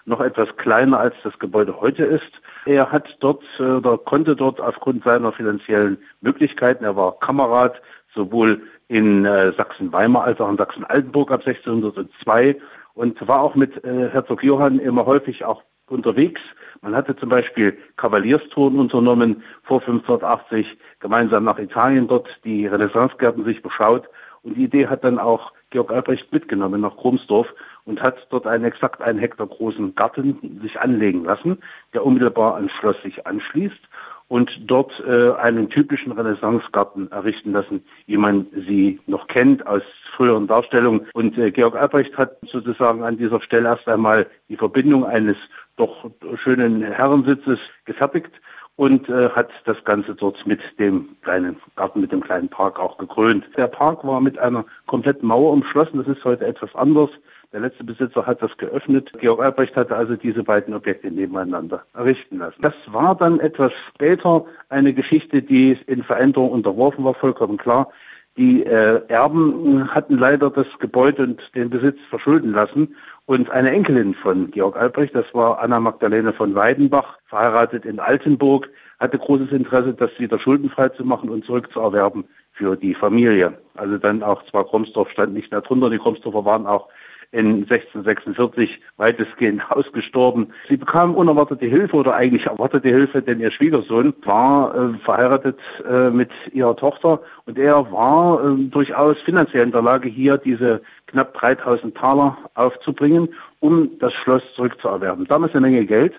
noch 0.10 0.20
etwas 0.20 0.48
kleiner 0.58 1.00
als 1.00 1.16
das 1.24 1.38
Gebäude 1.40 1.80
heute 1.80 2.04
ist. 2.04 2.32
Er 2.66 2.92
hat 2.92 3.08
dort 3.22 3.44
äh, 3.60 3.64
oder 3.64 3.98
konnte 3.98 4.36
dort 4.36 4.60
aufgrund 4.60 5.06
seiner 5.06 5.32
finanziellen 5.32 5.98
Möglichkeiten, 6.22 6.84
er 6.84 6.96
war 6.96 7.18
Kamerad 7.20 7.82
sowohl 8.14 8.62
in 8.88 9.24
äh, 9.24 9.54
Sachsen-Weimar 9.56 10.24
als 10.24 10.42
auch 10.42 10.50
in 10.50 10.58
Sachsen-Altenburg 10.58 11.32
ab 11.32 11.42
1602 11.46 12.58
und 12.96 13.28
war 13.28 13.42
auch 13.42 13.56
mit 13.56 13.84
äh, 13.86 14.10
Herzog 14.10 14.44
Johann 14.44 14.80
immer 14.80 15.06
häufig 15.06 15.46
auch 15.46 15.64
unterwegs. 15.88 16.42
Man 16.82 16.96
hatte 16.96 17.16
zum 17.16 17.30
Beispiel 17.30 17.78
Kavalierstouren 17.98 18.80
unternommen 18.80 19.44
vor 19.64 19.80
1580, 19.82 20.66
gemeinsam 21.00 21.44
nach 21.44 21.60
Italien 21.60 22.08
dort 22.08 22.28
die 22.44 22.66
Renaissancegärten 22.66 23.46
sich 23.46 23.62
beschaut 23.62 24.10
und 24.42 24.56
die 24.56 24.64
Idee 24.64 24.88
hat 24.88 25.04
dann 25.04 25.20
auch 25.20 25.52
Georg 25.70 25.92
Albrecht 25.92 26.32
mitgenommen 26.32 26.82
nach 26.82 26.98
Krumsdorf 26.98 27.48
und 27.90 28.02
hat 28.02 28.28
dort 28.30 28.46
einen 28.46 28.66
exakt 28.66 29.02
einen 29.02 29.20
Hektar 29.20 29.48
großen 29.48 29.96
Garten 29.96 30.60
sich 30.62 30.80
anlegen 30.80 31.26
lassen, 31.26 31.58
der 31.94 32.06
unmittelbar 32.06 32.56
ans 32.56 32.72
Schloss 32.80 32.96
sich 33.04 33.26
anschließt 33.26 33.82
und 34.28 34.52
dort 34.66 34.92
äh, 35.08 35.32
einen 35.34 35.70
typischen 35.70 36.12
Renaissancegarten 36.12 37.12
errichten 37.12 37.52
lassen, 37.52 37.84
wie 38.06 38.18
man 38.18 38.46
sie 38.68 39.00
noch 39.08 39.28
kennt 39.28 39.66
aus 39.66 39.82
früheren 40.16 40.46
Darstellungen. 40.46 41.08
Und 41.14 41.38
äh, 41.38 41.50
Georg 41.52 41.76
Albrecht 41.76 42.16
hat 42.16 42.38
sozusagen 42.52 43.04
an 43.04 43.18
dieser 43.18 43.42
Stelle 43.42 43.70
erst 43.70 43.88
einmal 43.88 44.28
die 44.48 44.58
Verbindung 44.58 45.04
eines 45.04 45.36
doch 45.78 46.12
schönen 46.44 46.84
Herrensitzes 46.84 47.58
gefertigt 47.86 48.32
und 48.80 49.10
äh, 49.10 49.30
hat 49.32 49.50
das 49.66 49.84
Ganze 49.84 50.16
dort 50.16 50.46
mit 50.46 50.62
dem 50.80 51.18
kleinen 51.22 51.58
Garten, 51.76 52.00
mit 52.00 52.14
dem 52.14 52.22
kleinen 52.22 52.48
Park 52.48 52.80
auch 52.80 52.98
gekrönt. 52.98 53.44
Der 53.58 53.68
Park 53.68 54.06
war 54.06 54.22
mit 54.22 54.38
einer 54.38 54.64
kompletten 54.86 55.28
Mauer 55.28 55.52
umschlossen. 55.52 55.98
Das 55.98 56.08
ist 56.08 56.24
heute 56.24 56.46
etwas 56.46 56.74
anders. 56.76 57.10
Der 57.52 57.62
letzte 57.62 57.84
Besitzer 57.84 58.28
hat 58.28 58.44
das 58.44 58.56
geöffnet. 58.58 59.10
Georg 59.20 59.42
Albrecht 59.42 59.76
hatte 59.76 59.96
also 59.96 60.16
diese 60.16 60.44
beiden 60.44 60.76
Objekte 60.76 61.10
nebeneinander 61.10 61.84
errichten 61.96 62.38
lassen. 62.38 62.62
Das 62.62 62.76
war 62.86 63.16
dann 63.16 63.40
etwas 63.40 63.72
später 63.90 64.46
eine 64.70 64.94
Geschichte, 64.94 65.42
die 65.42 65.76
in 65.88 66.04
Veränderung 66.04 66.52
unterworfen 66.52 67.04
war, 67.04 67.16
vollkommen 67.16 67.58
klar. 67.58 67.90
Die 68.38 68.64
äh, 68.64 69.02
Erben 69.08 69.92
hatten 69.92 70.16
leider 70.16 70.52
das 70.52 70.68
Gebäude 70.80 71.24
und 71.24 71.42
den 71.56 71.72
Besitz 71.72 71.98
verschulden 72.12 72.54
lassen. 72.54 72.96
Und 73.26 73.50
eine 73.50 73.72
Enkelin 73.72 74.14
von 74.14 74.52
Georg 74.52 74.78
Albrecht, 74.78 75.16
das 75.16 75.26
war 75.34 75.60
Anna 75.60 75.80
Magdalene 75.80 76.34
von 76.34 76.54
Weidenbach, 76.54 77.18
verheiratet 77.26 77.84
in 77.84 78.00
Altenburg, 78.00 78.70
hatte 79.00 79.18
großes 79.18 79.52
Interesse, 79.52 79.96
das 79.96 80.12
wieder 80.20 80.40
schuldenfrei 80.40 80.90
zu 80.90 81.04
machen 81.04 81.30
und 81.30 81.46
zurückzuerwerben 81.46 82.26
für 82.54 82.76
die 82.76 82.94
Familie. 82.94 83.58
Also 83.76 83.98
dann 83.98 84.22
auch 84.22 84.44
zwar 84.52 84.66
Kromsdorf 84.66 85.10
stand 85.10 85.34
nicht 85.34 85.52
mehr 85.52 85.62
drunter, 85.62 85.90
die 85.90 85.98
Kromsdorfer 85.98 86.46
waren 86.46 86.68
auch 86.68 86.90
in 87.32 87.64
1646 87.70 88.80
weitestgehend 88.98 89.62
ausgestorben. 89.70 90.52
Sie 90.68 90.78
bekamen 90.78 91.16
unerwartete 91.16 91.68
Hilfe 91.68 91.96
oder 91.96 92.16
eigentlich 92.16 92.46
erwartete 92.46 92.90
Hilfe, 92.90 93.22
denn 93.22 93.40
ihr 93.40 93.52
Schwiegersohn 93.52 94.14
war 94.24 94.76
äh, 94.76 94.98
verheiratet 95.06 95.60
äh, 95.90 96.10
mit 96.10 96.32
ihrer 96.54 96.76
Tochter 96.76 97.22
und 97.46 97.58
er 97.58 97.92
war 97.92 98.44
äh, 98.44 98.64
durchaus 98.66 99.18
finanziell 99.26 99.64
in 99.64 99.72
der 99.72 99.82
Lage, 99.82 100.10
hier 100.10 100.38
diese 100.38 100.82
knapp 101.08 101.34
3000 101.36 101.96
Taler 101.96 102.38
aufzubringen, 102.56 103.30
um 103.60 103.98
das 104.00 104.14
Schloss 104.14 104.44
zurückzuerwerben. 104.56 105.26
Damals 105.26 105.54
eine 105.54 105.62
Menge 105.62 105.86
Geld. 105.86 106.14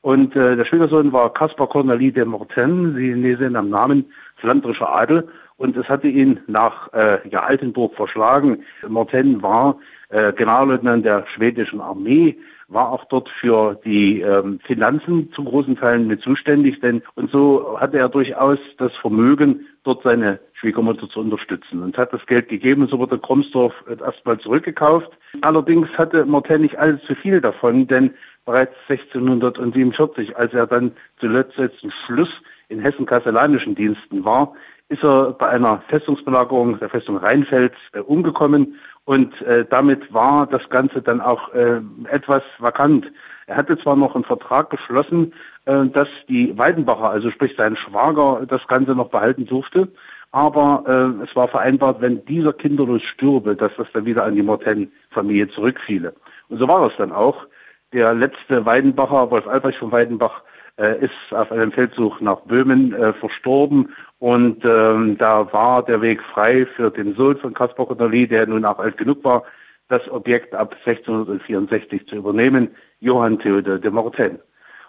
Und 0.00 0.36
äh, 0.36 0.54
der 0.54 0.66
Schwiegersohn 0.66 1.12
war 1.14 1.32
Caspar 1.32 1.66
Cornelis 1.66 2.12
de 2.12 2.26
Morten, 2.26 2.94
Sie 2.94 3.36
sehen 3.36 3.56
am 3.56 3.70
Namen, 3.70 4.04
flandrischer 4.36 4.94
Adel. 4.94 5.26
Und 5.56 5.76
es 5.76 5.88
hatte 5.88 6.08
ihn 6.08 6.40
nach 6.46 6.92
äh, 6.92 7.26
ja, 7.30 7.44
Altenburg 7.44 7.94
verschlagen. 7.94 8.64
Morten 8.86 9.40
war 9.40 9.78
äh, 10.14 10.32
Generalleutnant 10.32 11.04
der 11.04 11.26
schwedischen 11.34 11.80
Armee, 11.80 12.38
war 12.68 12.92
auch 12.92 13.04
dort 13.06 13.28
für 13.40 13.78
die 13.84 14.20
ähm, 14.20 14.60
Finanzen 14.64 15.30
zu 15.34 15.44
großen 15.44 15.76
Teilen 15.76 16.06
mit 16.06 16.22
zuständig, 16.22 16.80
denn 16.80 17.02
und 17.14 17.30
so 17.30 17.78
hatte 17.80 17.98
er 17.98 18.08
durchaus 18.08 18.58
das 18.78 18.92
Vermögen, 19.00 19.66
dort 19.82 20.02
seine 20.04 20.38
Schwiegermutter 20.54 21.08
zu 21.10 21.20
unterstützen 21.20 21.82
und 21.82 21.98
hat 21.98 22.12
das 22.12 22.24
Geld 22.26 22.48
gegeben. 22.48 22.88
So 22.90 22.98
wurde 22.98 23.18
Kromsdorf 23.18 23.74
erstmal 24.00 24.38
zurückgekauft. 24.38 25.10
Allerdings 25.42 25.88
hatte 25.98 26.24
Morten 26.24 26.62
nicht 26.62 26.78
allzu 26.78 27.14
viel 27.16 27.40
davon, 27.40 27.86
denn 27.86 28.14
bereits 28.44 28.74
1647, 28.88 30.36
als 30.36 30.54
er 30.54 30.66
dann 30.66 30.92
zuletzt 31.18 31.54
zum 31.80 31.90
Schluss 32.06 32.30
in 32.68 32.80
hessen-kasselanischen 32.80 33.74
Diensten 33.74 34.24
war, 34.24 34.54
ist 34.88 35.02
er 35.02 35.32
bei 35.32 35.48
einer 35.48 35.82
Festungsbelagerung 35.88 36.78
der 36.78 36.88
Festung 36.88 37.16
Rheinfeld 37.16 37.74
äh, 37.92 38.00
umgekommen 38.00 38.76
und 39.04 39.40
äh, 39.42 39.64
damit 39.68 40.12
war 40.12 40.46
das 40.46 40.62
Ganze 40.70 41.02
dann 41.02 41.20
auch 41.20 41.52
äh, 41.52 41.80
etwas 42.10 42.42
vakant. 42.58 43.06
Er 43.46 43.56
hatte 43.56 43.78
zwar 43.78 43.96
noch 43.96 44.14
einen 44.14 44.24
Vertrag 44.24 44.70
geschlossen, 44.70 45.34
äh, 45.66 45.86
dass 45.86 46.08
die 46.28 46.56
Weidenbacher, 46.56 47.10
also 47.10 47.30
sprich 47.30 47.54
sein 47.58 47.76
Schwager, 47.76 48.46
das 48.46 48.66
Ganze 48.66 48.94
noch 48.94 49.10
behalten 49.10 49.46
durfte, 49.46 49.88
aber 50.32 50.84
äh, 50.88 51.24
es 51.24 51.36
war 51.36 51.48
vereinbart, 51.48 52.00
wenn 52.00 52.24
dieser 52.24 52.52
kinderlos 52.52 53.02
stürbe, 53.02 53.54
dass 53.54 53.72
das 53.76 53.86
dann 53.92 54.06
wieder 54.06 54.24
an 54.24 54.34
die 54.34 54.42
Morten-Familie 54.42 55.48
zurückfiele. 55.50 56.14
Und 56.48 56.58
so 56.58 56.66
war 56.66 56.86
es 56.86 56.92
dann 56.96 57.12
auch, 57.12 57.46
der 57.92 58.14
letzte 58.14 58.66
Weidenbacher, 58.66 59.30
Wolf 59.30 59.46
Albrecht 59.46 59.78
von 59.78 59.92
Weidenbach, 59.92 60.42
äh, 60.76 60.98
ist 60.98 61.12
auf 61.30 61.52
einem 61.52 61.70
Feldzug 61.70 62.20
nach 62.20 62.40
Böhmen 62.40 62.92
äh, 62.94 63.12
verstorben 63.12 63.90
und 64.24 64.64
ähm, 64.64 65.18
da 65.18 65.52
war 65.52 65.84
der 65.84 66.00
Weg 66.00 66.22
frei 66.32 66.64
für 66.64 66.90
den 66.90 67.14
Sohn 67.14 67.36
von 67.36 67.52
Caspar 67.52 67.84
Connolly, 67.84 68.26
der 68.26 68.46
nun 68.46 68.64
auch 68.64 68.78
alt 68.78 68.96
genug 68.96 69.22
war, 69.22 69.42
das 69.88 70.00
Objekt 70.10 70.54
ab 70.54 70.74
1664 70.86 72.06
zu 72.06 72.16
übernehmen, 72.16 72.70
Johann 73.00 73.38
Theodor 73.38 73.78
de 73.78 73.90
Mortaine. 73.90 74.38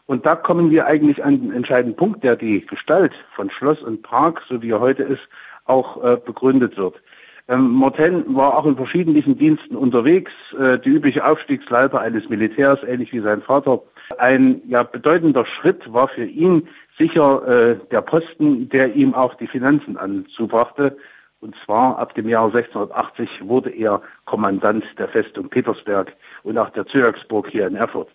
Und 0.06 0.26
da 0.26 0.36
kommen 0.38 0.72
wir 0.72 0.86
eigentlich 0.86 1.22
an 1.22 1.42
den 1.42 1.52
entscheidenden 1.52 1.98
Punkt, 1.98 2.24
der 2.24 2.38
die 2.38 2.66
Gestalt 2.66 3.12
von 3.36 3.50
Schloss 3.50 3.82
und 3.82 4.04
Park, 4.04 4.42
so 4.48 4.62
wie 4.62 4.72
er 4.72 4.80
heute 4.80 5.04
ist, 5.04 5.28
auch 5.66 6.02
äh, 6.02 6.16
begründet 6.16 6.78
wird. 6.78 6.96
Ähm, 7.50 7.72
Mortaine 7.72 8.24
war 8.30 8.58
auch 8.58 8.66
in 8.66 8.78
verschiedenen 8.78 9.38
Diensten 9.38 9.76
unterwegs, 9.76 10.32
äh, 10.58 10.80
die 10.80 10.92
übliche 10.92 11.26
Aufstiegsleiter 11.26 12.00
eines 12.00 12.30
Militärs, 12.30 12.80
ähnlich 12.88 13.12
wie 13.12 13.20
sein 13.20 13.42
Vater. 13.42 13.82
Ein 14.18 14.62
ja, 14.66 14.84
bedeutender 14.84 15.46
Schritt 15.46 15.92
war 15.92 16.08
für 16.08 16.24
ihn 16.24 16.70
sicher 17.00 17.48
äh, 17.48 17.80
der 17.92 18.02
Posten, 18.02 18.70
der 18.70 18.96
ihm 18.96 19.14
auch 19.14 19.36
die 19.36 19.48
Finanzen 19.48 19.98
anzubrachte. 19.98 20.98
Und 21.42 21.56
zwar 21.66 22.00
ab 22.00 22.16
dem 22.16 22.28
Jahr 22.28 22.46
1680 22.46 23.30
wurde 23.42 23.70
er 23.70 24.02
Kommandant 24.26 24.84
der 24.98 25.10
Festung 25.10 25.50
Petersberg 25.50 26.14
und 26.44 26.58
auch 26.58 26.70
der 26.72 26.88
Zöaxburg 26.88 27.48
hier 27.50 27.68
in 27.68 27.76
Erfurt. 27.76 28.10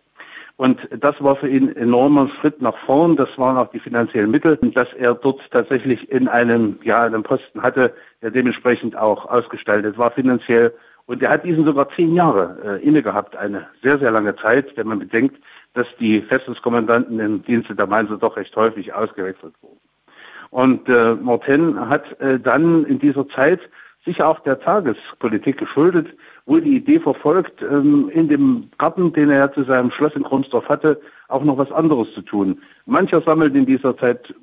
Und 0.56 0.78
das 0.98 1.14
war 1.20 1.36
für 1.36 1.48
ihn 1.48 1.70
ein 1.70 1.76
enormer 1.76 2.28
Schritt 2.40 2.60
nach 2.60 2.76
vorn. 2.84 3.16
Das 3.16 3.30
waren 3.36 3.56
auch 3.56 3.70
die 3.70 3.78
finanziellen 3.78 4.30
Mittel, 4.30 4.58
dass 4.74 4.88
er 4.98 5.14
dort 5.14 5.40
tatsächlich 5.50 6.10
in 6.10 6.28
einem, 6.28 6.78
ja, 6.82 7.02
einem 7.02 7.22
Posten 7.22 7.62
hatte, 7.62 7.94
der 8.20 8.30
dementsprechend 8.30 8.94
auch 8.94 9.24
ausgestaltet 9.24 9.96
war 9.96 10.10
finanziell. 10.10 10.74
Und 11.06 11.22
er 11.22 11.30
hat 11.30 11.44
diesen 11.44 11.66
sogar 11.66 11.88
zehn 11.96 12.14
Jahre 12.14 12.58
äh, 12.62 12.86
inne 12.86 13.02
gehabt, 13.02 13.36
eine 13.36 13.68
sehr, 13.82 13.98
sehr 13.98 14.10
lange 14.10 14.36
Zeit, 14.36 14.66
wenn 14.76 14.88
man 14.88 14.98
bedenkt, 14.98 15.42
dass 15.74 15.86
die 15.98 16.22
Festungskommandanten 16.22 17.20
im 17.20 17.42
Dienste 17.44 17.74
der 17.74 17.86
Mainzer 17.86 18.16
doch 18.16 18.36
recht 18.36 18.54
häufig 18.56 18.92
ausgewechselt 18.92 19.54
wurden. 19.60 19.80
Und 20.50 20.88
äh, 20.88 21.14
Morten 21.14 21.88
hat 21.88 22.20
äh, 22.20 22.40
dann 22.40 22.84
in 22.84 22.98
dieser 22.98 23.28
Zeit 23.28 23.60
sicher 24.04 24.28
auch 24.28 24.40
der 24.40 24.58
Tagespolitik 24.58 25.58
geschuldet, 25.58 26.08
wohl 26.46 26.60
die 26.60 26.76
Idee 26.76 26.98
verfolgt, 26.98 27.62
ähm, 27.62 28.10
in 28.12 28.28
dem 28.28 28.70
Garten, 28.78 29.12
den 29.12 29.30
er 29.30 29.52
zu 29.52 29.64
seinem 29.64 29.90
Schloss 29.92 30.14
in 30.16 30.24
Kronsdorf 30.24 30.68
hatte, 30.68 31.00
auch 31.28 31.44
noch 31.44 31.58
was 31.58 31.70
anderes 31.70 32.12
zu 32.14 32.22
tun. 32.22 32.60
Mancher 32.86 33.20
sammelt 33.20 33.54
in 33.54 33.66
dieser 33.66 33.96
Zeit 33.96 34.34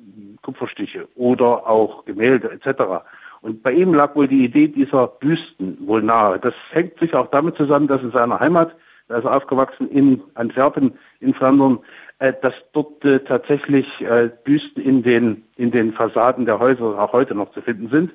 Kupferstiche 0.42 1.08
oder 1.16 1.68
auch 1.68 2.04
Gemälde 2.06 2.50
etc. 2.50 3.04
Und 3.42 3.62
bei 3.62 3.72
ihm 3.72 3.92
lag 3.92 4.16
wohl 4.16 4.28
die 4.28 4.44
Idee 4.44 4.68
dieser 4.68 5.06
Büsten 5.06 5.76
wohl 5.86 6.02
nahe. 6.02 6.38
Das 6.38 6.54
hängt 6.70 6.98
sicher 6.98 7.20
auch 7.20 7.30
damit 7.30 7.56
zusammen, 7.56 7.86
dass 7.86 8.00
in 8.00 8.12
seiner 8.12 8.40
Heimat, 8.40 8.74
ist 9.16 9.26
aufgewachsen 9.26 9.88
in 9.88 10.22
Antwerpen, 10.34 10.92
in 11.20 11.34
Flandern, 11.34 11.78
äh, 12.18 12.32
dass 12.42 12.54
dort 12.72 13.04
äh, 13.04 13.20
tatsächlich 13.20 13.86
äh, 14.00 14.30
Büsten 14.44 14.82
in 14.82 15.02
den, 15.02 15.44
in 15.56 15.70
den 15.70 15.92
Fassaden 15.92 16.44
der 16.44 16.58
Häuser 16.58 16.98
auch 16.98 17.12
heute 17.12 17.34
noch 17.34 17.52
zu 17.52 17.62
finden 17.62 17.88
sind. 17.90 18.12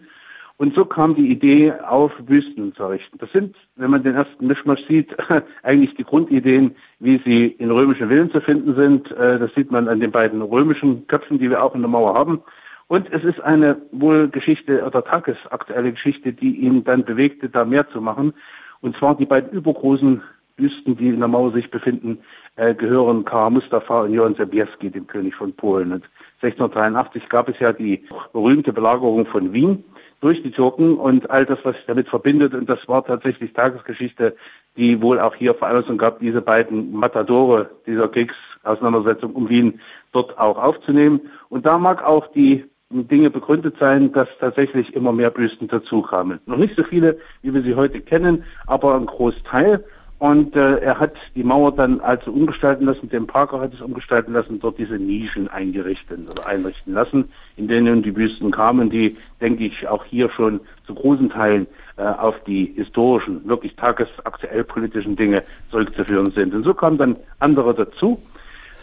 Und 0.58 0.76
so 0.76 0.86
kam 0.86 1.16
die 1.16 1.32
Idee 1.32 1.74
auf, 1.74 2.12
Büsten 2.20 2.76
zu 2.76 2.84
errichten. 2.84 3.18
Das 3.18 3.30
sind, 3.34 3.56
wenn 3.76 3.90
man 3.90 4.04
den 4.04 4.16
ersten 4.16 4.46
Mischmasch 4.46 4.82
sieht, 4.88 5.10
eigentlich 5.64 5.96
die 5.96 6.04
Grundideen, 6.04 6.76
wie 7.00 7.22
sie 7.26 7.48
in 7.48 7.72
römischen 7.72 8.10
Villen 8.10 8.32
zu 8.32 8.40
finden 8.40 8.76
sind. 8.76 9.12
Äh, 9.12 9.40
das 9.40 9.54
sieht 9.56 9.72
man 9.72 9.88
an 9.88 10.00
den 10.00 10.12
beiden 10.12 10.42
römischen 10.42 11.08
Köpfen, 11.08 11.40
die 11.40 11.50
wir 11.50 11.64
auch 11.64 11.74
in 11.74 11.82
der 11.82 11.90
Mauer 11.90 12.14
haben. 12.14 12.42
Und 12.88 13.12
es 13.12 13.24
ist 13.24 13.42
eine 13.42 13.82
wohl 13.92 14.28
Geschichte 14.28 14.86
oder 14.86 15.04
tagesaktuelle 15.04 15.94
Geschichte, 15.94 16.34
die 16.34 16.58
ihn 16.58 16.84
dann 16.84 17.04
bewegte, 17.04 17.50
da 17.50 17.66
mehr 17.66 17.90
zu 17.90 18.02
machen. 18.02 18.34
Und 18.82 18.96
zwar 18.98 19.16
die 19.18 19.26
beiden 19.26 19.52
übergroßen 19.52 20.22
Büsten, 20.56 20.96
die 20.98 21.10
in 21.10 21.20
der 21.20 21.28
Mauer 21.28 21.52
sich 21.52 21.70
befinden, 21.72 22.20
äh, 22.56 22.76
gehören 22.76 23.26
Karl 23.26 23.52
Mustafa 23.52 24.02
und 24.02 24.14
Johann 24.14 24.36
Sobieski, 24.36 24.90
dem 24.90 25.08
König 25.08 25.36
von 25.36 25.54
Polen. 25.54 25.92
Und 25.92 26.04
1683 26.42 27.30
gab 27.30 27.50
es 27.50 27.56
ja 27.60 27.74
die 27.74 28.04
berühmte 28.32 28.74
Belagerung 28.74 29.26
von 29.26 29.54
Wien 29.54 29.84
durch 30.22 30.42
die 30.42 30.52
Türken 30.52 30.98
und 30.98 31.30
all 31.30 31.46
das, 31.46 31.60
was 31.64 31.76
sich 31.76 31.86
damit 31.86 32.08
verbindet. 32.08 32.54
Und 32.54 32.70
das 32.70 32.80
war 32.88 33.04
tatsächlich 33.04 33.52
Tagesgeschichte, 33.54 34.36
die 34.78 35.02
wohl 35.02 35.20
auch 35.20 35.36
hier 35.36 35.54
Veranlassung 35.54 35.98
gab, 35.98 36.20
diese 36.20 36.42
beiden 36.42 36.94
Matadore 36.94 37.70
dieser 37.86 38.08
Kriegsauseinandersetzung 38.08 39.34
um 39.34 39.50
Wien 39.50 39.82
dort 40.12 40.38
auch 40.38 40.58
aufzunehmen. 40.58 41.20
Und 41.50 41.66
da 41.66 41.78
mag 41.78 42.04
auch 42.04 42.28
die 42.28 42.64
Dinge 42.90 43.30
begründet 43.30 43.76
sein, 43.80 44.12
dass 44.12 44.28
tatsächlich 44.40 44.94
immer 44.94 45.12
mehr 45.12 45.32
Büsten 45.32 45.68
dazukamen. 45.68 46.40
Noch 46.46 46.58
nicht 46.58 46.76
so 46.78 46.84
viele, 46.84 47.18
wie 47.42 47.54
wir 47.54 47.64
sie 47.64 47.76
heute 47.76 48.00
kennen, 48.00 48.44
aber 48.68 48.96
ein 48.96 49.08
Großteil. 49.08 49.84
Und 50.24 50.56
äh, 50.56 50.78
er 50.78 51.02
hat 51.02 51.16
die 51.36 51.44
Mauer 51.44 51.76
dann 51.76 52.00
also 52.00 52.32
umgestalten 52.32 52.86
lassen, 52.86 53.10
den 53.10 53.28
Parker 53.28 53.60
hat 53.60 53.74
es 53.74 53.82
umgestalten 53.82 54.32
lassen, 54.32 54.58
dort 54.58 54.78
diese 54.78 54.94
Nischen 54.94 55.50
eingerichtet 55.50 56.32
oder 56.32 56.48
einrichten 56.48 56.94
lassen, 56.94 57.26
in 57.58 57.68
denen 57.68 58.02
die 58.04 58.12
Büsten 58.12 58.50
kamen, 58.50 58.90
die, 58.90 59.18
denke 59.42 59.66
ich, 59.66 59.86
auch 59.86 60.06
hier 60.06 60.30
schon 60.30 60.62
zu 60.88 60.96
großen 60.96 61.30
Teilen 61.30 61.68
äh, 61.98 62.04
auf 62.04 62.36
die 62.48 62.72
historischen, 62.74 63.46
wirklich 63.50 63.76
tagesaktuell 63.76 64.64
politischen 64.64 65.18
Dinge 65.18 65.44
zurückzuführen 65.70 66.32
sind. 66.32 66.54
Und 66.54 66.64
so 66.64 66.74
kamen 66.74 66.98
dann 66.98 67.18
andere 67.40 67.74
dazu. 67.74 68.18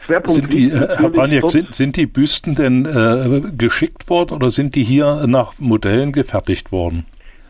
Schwerpunkt 0.05 0.43
sind 0.43 0.53
die, 0.53 0.69
äh, 0.69 0.89
Herr 0.95 1.09
Baniak, 1.09 1.49
sind, 1.49 1.75
sind 1.75 1.97
die 1.97 2.05
Büsten 2.05 2.55
denn 2.55 2.85
äh, 2.85 3.51
geschickt 3.57 4.11
worden 4.11 4.35
oder 4.35 4.51
sind 4.51 4.75
die 4.75 4.83
hier 4.83 5.27
nach 5.27 5.55
Modellen 5.59 6.13
gefertigt 6.13 6.71
worden? 6.71 7.07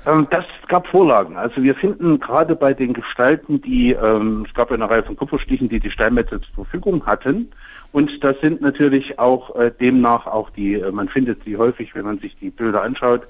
Ähm, 0.07 0.26
das 0.30 0.44
gab 0.68 0.86
Vorlagen. 0.86 1.36
Also 1.36 1.62
wir 1.62 1.74
finden 1.74 2.20
gerade 2.20 2.57
bei 2.57 2.72
den 2.72 2.92
Gestalten, 2.92 3.61
die, 3.61 3.92
ähm, 3.92 4.46
es 4.48 4.55
gab 4.55 4.72
eine 4.72 4.88
Reihe 4.88 5.03
von 5.03 5.16
Kupferstichen, 5.16 5.68
die 5.68 5.80
die 5.80 5.90
Steinmetze 5.90 6.40
zur 6.40 6.64
Verfügung 6.64 7.05
hatten. 7.07 7.51
Und 7.92 8.22
das 8.22 8.36
sind 8.40 8.61
natürlich 8.61 9.18
auch 9.18 9.55
äh, 9.57 9.72
demnach 9.80 10.26
auch 10.26 10.51
die, 10.51 10.74
äh, 10.74 10.92
man 10.92 11.09
findet 11.09 11.42
sie 11.44 11.57
häufig, 11.57 11.94
wenn 11.94 12.05
man 12.05 12.18
sich 12.18 12.36
die 12.38 12.51
Bilder 12.51 12.82
anschaut, 12.82 13.22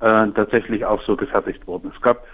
äh, 0.00 0.26
tatsächlich 0.34 0.84
auch 0.84 1.02
so 1.04 1.16
gefertigt 1.16 1.66
worden. 1.66 1.92
Es 1.94 2.02
gab 2.02 2.24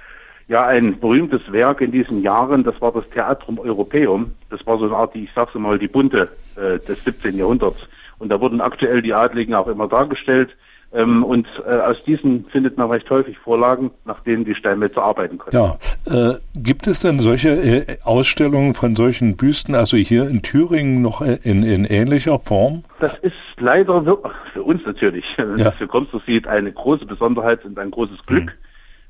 ja 0.49 0.67
ein 0.67 0.99
berühmtes 0.99 1.41
Werk 1.53 1.81
in 1.81 1.93
diesen 1.93 2.23
Jahren, 2.23 2.65
das 2.65 2.81
war 2.81 2.93
das 2.93 3.09
Theatrum 3.11 3.59
Europäum. 3.59 4.33
Das 4.51 4.67
war 4.67 4.79
so 4.79 4.87
eine 4.87 4.97
Art, 4.97 5.15
die, 5.15 5.25
ich 5.25 5.31
sag's 5.35 5.55
mal, 5.55 5.79
die 5.79 5.89
Bunte 5.89 6.29
äh, 6.57 6.79
des 6.79 7.05
17. 7.05 7.37
Jahrhunderts. 7.37 7.81
Und 8.19 8.31
da 8.31 8.41
wurden 8.41 8.61
aktuell 8.61 9.03
die 9.03 9.15
Adligen 9.15 9.55
auch 9.55 9.69
immer 9.69 9.89
dargestellt. 9.89 10.57
Ähm, 10.95 11.25
und 11.25 11.49
äh, 11.67 11.75
aus 11.75 12.03
diesen 12.05 12.45
findet 12.47 12.79
man 12.79 12.89
recht 12.89 13.11
häufig 13.11 13.37
Vorlagen, 13.39 13.91
nach 14.05 14.21
denen 14.21 14.45
die 14.45 14.55
Steinmetze 14.55 15.03
arbeiten 15.03 15.39
können. 15.39 15.57
Ja, 15.57 15.77
äh, 16.07 16.39
gibt 16.57 16.87
es 16.87 17.01
denn 17.01 17.19
solche 17.19 17.51
äh, 17.51 17.97
Ausstellungen 18.05 18.75
von 18.75 18.95
solchen 18.95 19.37
Büsten, 19.37 19.75
also 19.75 19.97
hier 19.97 20.29
in 20.29 20.43
Thüringen 20.43 21.03
noch 21.03 21.21
äh, 21.21 21.39
in, 21.43 21.65
in 21.65 21.85
ähnlicher 21.85 22.39
Form? 22.39 22.85
Das 23.01 23.19
ist 23.19 23.35
leider 23.59 24.05
für 24.53 24.63
uns 24.63 24.83
natürlich, 24.87 25.25
ja. 25.57 25.73
für 25.73 25.89
Konstruktiv 25.89 26.47
eine 26.47 26.71
große 26.71 27.07
Besonderheit 27.07 27.65
und 27.65 27.77
ein 27.77 27.91
großes 27.91 28.25
Glück. 28.27 28.53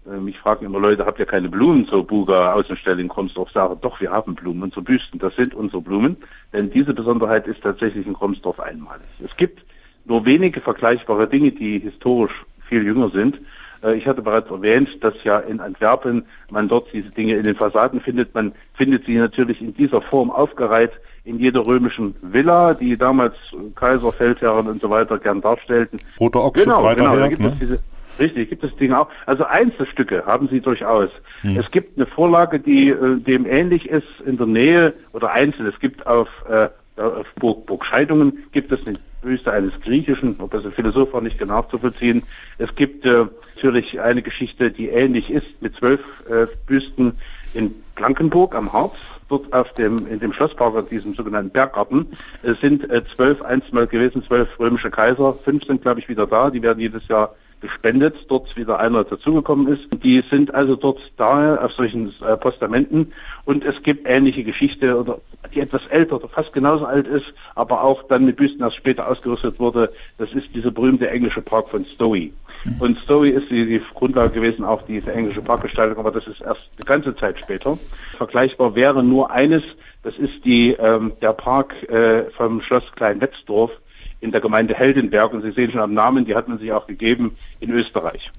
Mhm. 0.06 0.24
Mich 0.24 0.38
fragen 0.38 0.66
immer 0.66 0.80
Leute, 0.80 1.06
habt 1.06 1.18
ihr 1.18 1.24
keine 1.24 1.48
Blumen 1.48 1.86
zur 1.86 2.06
Buga 2.06 2.52
Außenstelle 2.52 3.00
in 3.00 3.08
Kromsdorf? 3.08 3.50
Sage, 3.52 3.78
doch, 3.80 3.98
wir 4.02 4.10
haben 4.10 4.34
Blumen, 4.34 4.64
unsere 4.64 4.82
Büsten, 4.82 5.18
das 5.18 5.34
sind 5.34 5.54
unsere 5.54 5.80
Blumen. 5.80 6.18
Denn 6.52 6.70
diese 6.70 6.92
Besonderheit 6.92 7.46
ist 7.46 7.62
tatsächlich 7.62 8.06
in 8.06 8.12
Kromsdorf 8.12 8.60
einmalig. 8.60 9.06
Es 9.24 9.34
gibt 9.38 9.62
nur 10.04 10.24
wenige 10.26 10.60
vergleichbare 10.60 11.26
Dinge, 11.26 11.50
die 11.50 11.78
historisch 11.78 12.44
viel 12.68 12.84
jünger 12.84 13.10
sind. 13.10 13.38
Äh, 13.82 13.94
ich 13.96 14.06
hatte 14.06 14.22
bereits 14.22 14.50
erwähnt, 14.50 14.88
dass 15.00 15.14
ja 15.24 15.38
in 15.38 15.60
Antwerpen 15.60 16.24
man 16.50 16.68
dort 16.68 16.88
diese 16.92 17.10
Dinge 17.10 17.34
in 17.34 17.44
den 17.44 17.56
Fassaden 17.56 18.00
findet. 18.00 18.34
Man 18.34 18.52
findet 18.74 19.06
sie 19.06 19.16
natürlich 19.16 19.60
in 19.60 19.74
dieser 19.74 20.02
Form 20.02 20.30
aufgereiht 20.30 20.92
in 21.24 21.38
jeder 21.38 21.64
römischen 21.64 22.14
Villa, 22.20 22.74
die 22.74 22.96
damals 22.96 23.34
Kaiser, 23.74 24.12
Feldherren 24.12 24.66
und 24.66 24.82
so 24.82 24.90
weiter 24.90 25.18
gern 25.18 25.40
darstellten. 25.40 25.98
Roter 26.20 26.44
Ochse, 26.44 26.64
genau, 26.64 26.94
genau, 26.94 27.16
da 27.16 27.28
gibt 27.28 27.40
ne? 27.40 27.48
es 27.48 27.58
diese, 27.58 27.80
Richtig, 28.18 28.48
gibt 28.48 28.62
es 28.62 28.74
Dinge 28.76 29.00
auch. 29.00 29.08
Also 29.26 29.44
Einzelstücke 29.44 30.24
haben 30.24 30.48
sie 30.48 30.60
durchaus. 30.60 31.10
Hm. 31.40 31.56
Es 31.56 31.70
gibt 31.70 31.96
eine 31.96 32.06
Vorlage, 32.06 32.60
die 32.60 32.90
äh, 32.90 33.16
dem 33.18 33.46
ähnlich 33.46 33.88
ist 33.88 34.06
in 34.24 34.36
der 34.36 34.46
Nähe 34.46 34.94
oder 35.12 35.32
einzeln. 35.32 35.66
Es 35.66 35.78
gibt 35.80 36.06
auf, 36.06 36.28
äh, 36.48 36.68
auf 37.00 37.26
Burg, 37.40 37.66
Burg 37.66 37.84
Scheidungen 37.84 38.44
gibt 38.52 38.70
es 38.70 38.86
eine 38.86 38.98
Büste 39.24 39.52
eines 39.52 39.72
Griechischen, 39.82 40.36
ob 40.38 40.50
das 40.52 40.64
ein 40.64 40.72
Philosoph 40.72 41.12
war, 41.12 41.20
nicht 41.20 41.38
genau 41.38 41.62
zu 41.62 41.78
vollziehen. 41.78 42.22
Es 42.58 42.74
gibt 42.74 43.04
äh, 43.04 43.26
natürlich 43.56 44.00
eine 44.00 44.22
Geschichte, 44.22 44.70
die 44.70 44.88
ähnlich 44.88 45.30
ist, 45.30 45.46
mit 45.60 45.74
zwölf 45.76 46.00
äh, 46.30 46.46
Büsten 46.66 47.18
in 47.54 47.74
Blankenburg 47.96 48.54
am 48.54 48.72
Harz. 48.72 48.94
Dort 49.28 49.52
auf 49.54 49.72
dem, 49.74 50.06
in 50.06 50.20
dem 50.20 50.34
Schlosspark, 50.34 50.88
diesem 50.90 51.14
sogenannten 51.14 51.50
Berggarten, 51.50 52.06
es 52.42 52.60
sind 52.60 52.88
äh, 52.90 53.02
zwölf 53.06 53.40
einstmal 53.40 53.86
gewesen, 53.86 54.22
zwölf 54.26 54.48
römische 54.60 54.90
Kaiser. 54.90 55.32
Fünf 55.32 55.64
sind, 55.64 55.80
glaube 55.82 56.00
ich, 56.00 56.08
wieder 56.08 56.26
da. 56.26 56.50
Die 56.50 56.62
werden 56.62 56.80
jedes 56.80 57.08
Jahr 57.08 57.34
gespendet, 57.64 58.14
dort 58.28 58.56
wieder 58.56 58.78
einer 58.78 59.04
dazugekommen 59.04 59.68
ist. 59.68 59.82
Die 60.02 60.22
sind 60.30 60.54
also 60.54 60.76
dort 60.76 61.00
da 61.16 61.56
auf 61.56 61.72
solchen 61.72 62.12
äh, 62.22 62.36
Postamenten 62.36 63.12
und 63.44 63.64
es 63.64 63.74
gibt 63.82 64.08
ähnliche 64.08 64.44
Geschichte 64.44 64.96
oder 64.96 65.18
die 65.54 65.60
etwas 65.60 65.82
älter 65.88 66.16
oder 66.16 66.28
fast 66.28 66.52
genauso 66.52 66.84
alt 66.84 67.06
ist, 67.06 67.26
aber 67.54 67.82
auch 67.82 68.02
dann 68.04 68.24
mit 68.24 68.36
Büsten 68.36 68.60
erst 68.60 68.76
später 68.76 69.08
ausgerüstet 69.08 69.58
wurde. 69.58 69.92
Das 70.18 70.30
ist 70.32 70.54
dieser 70.54 70.70
berühmte 70.70 71.08
englische 71.10 71.42
Park 71.42 71.68
von 71.68 71.84
Stowey. 71.84 72.32
Und 72.80 72.98
Story 73.00 73.30
ist 73.30 73.50
die, 73.50 73.66
die 73.66 73.82
Grundlage 73.94 74.32
gewesen, 74.32 74.64
auch 74.64 74.82
diese 74.82 75.12
englische 75.12 75.42
Parkgestaltung, 75.42 75.98
aber 75.98 76.10
das 76.10 76.26
ist 76.26 76.40
erst 76.40 76.70
eine 76.76 76.86
ganze 76.86 77.14
Zeit 77.16 77.38
später. 77.42 77.76
Vergleichbar 78.16 78.74
wäre 78.74 79.04
nur 79.04 79.30
eines, 79.30 79.62
das 80.02 80.14
ist 80.16 80.44
die, 80.44 80.72
ähm, 80.72 81.12
der 81.20 81.34
Park 81.34 81.74
äh, 81.90 82.24
vom 82.36 82.62
Schloss 82.62 82.84
Kleinwetzdorf 82.96 83.70
in 84.24 84.32
der 84.32 84.40
Gemeinde 84.40 84.74
Heldenberg. 84.74 85.32
Und 85.34 85.42
Sie 85.42 85.52
sehen 85.52 85.70
schon 85.70 85.80
am 85.80 85.94
Namen, 85.94 86.24
die 86.24 86.34
hat 86.34 86.48
man 86.48 86.58
sich 86.58 86.72
auch 86.72 86.86
gegeben 86.86 87.36
in 87.60 87.70
Österreich. 87.70 88.30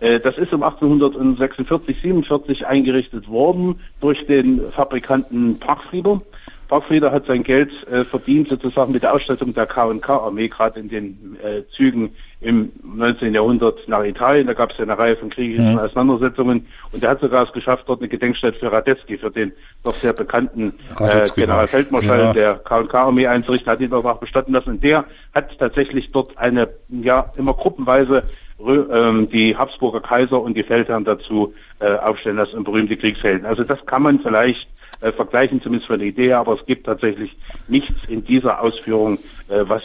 Äh, 0.00 0.20
das 0.20 0.36
ist 0.36 0.52
um 0.52 0.62
1846, 0.62 1.96
47 2.02 2.66
eingerichtet 2.66 3.26
worden 3.26 3.80
durch 4.00 4.24
den 4.26 4.60
Fabrikanten 4.70 5.58
Parkfrieder. 5.58 6.20
Parkfrieder 6.68 7.10
hat 7.10 7.26
sein 7.26 7.42
Geld 7.42 7.70
äh, 7.90 8.04
verdient 8.04 8.48
sozusagen 8.48 8.92
mit 8.92 9.02
der 9.02 9.14
Ausstattung 9.14 9.52
der 9.54 9.66
K&K-Armee, 9.66 10.48
gerade 10.48 10.78
in 10.78 10.88
den 10.88 11.36
äh, 11.42 11.62
Zügen 11.74 12.10
im 12.40 12.72
19. 12.82 13.34
Jahrhundert 13.34 13.86
nach 13.86 14.02
Italien. 14.02 14.46
Da 14.46 14.54
gab 14.54 14.70
es 14.70 14.78
ja 14.78 14.84
eine 14.84 14.98
Reihe 14.98 15.16
von 15.16 15.30
kriegischen 15.30 15.72
Mhm. 15.72 15.78
Auseinandersetzungen 15.78 16.66
und 16.92 17.02
er 17.02 17.10
hat 17.10 17.20
sogar 17.20 17.46
es 17.46 17.52
geschafft, 17.52 17.84
dort 17.86 18.00
eine 18.00 18.08
Gedenkstätte 18.08 18.58
für 18.58 18.72
Radetzky, 18.72 19.18
für 19.18 19.30
den 19.30 19.52
doch 19.84 19.94
sehr 19.96 20.12
bekannten 20.12 20.72
äh, 20.98 21.24
Generalfeldmarschall 21.34 22.20
ja. 22.20 22.32
der 22.32 22.54
K&K-Armee 22.54 23.26
einzurichten, 23.26 23.70
hat 23.70 23.80
ihn 23.80 23.92
auch 23.92 24.18
bestatten 24.18 24.52
lassen. 24.52 24.70
Und 24.70 24.84
der 24.84 25.04
hat 25.34 25.58
tatsächlich 25.58 26.08
dort 26.08 26.36
eine, 26.38 26.68
ja, 26.88 27.30
immer 27.36 27.52
gruppenweise 27.52 28.22
ähm, 28.66 29.28
die 29.30 29.56
Habsburger 29.56 30.00
Kaiser 30.00 30.40
und 30.40 30.56
die 30.56 30.62
Feldherren 30.62 31.04
dazu 31.04 31.54
äh, 31.78 31.92
aufstellen 31.96 32.36
lassen 32.36 32.56
und 32.56 32.64
berühmte 32.64 32.96
Kriegshelden. 32.96 33.46
Also 33.46 33.64
das 33.64 33.84
kann 33.86 34.02
man 34.02 34.20
vielleicht 34.20 34.68
äh, 35.00 35.12
vergleichen, 35.12 35.62
zumindest 35.62 35.86
für 35.86 35.94
eine 35.94 36.04
Idee, 36.04 36.32
aber 36.34 36.58
es 36.58 36.66
gibt 36.66 36.86
tatsächlich 36.86 37.36
nichts 37.68 38.04
in 38.08 38.24
dieser 38.24 38.60
Ausführung, 38.60 39.18
äh, 39.48 39.64
was 39.66 39.82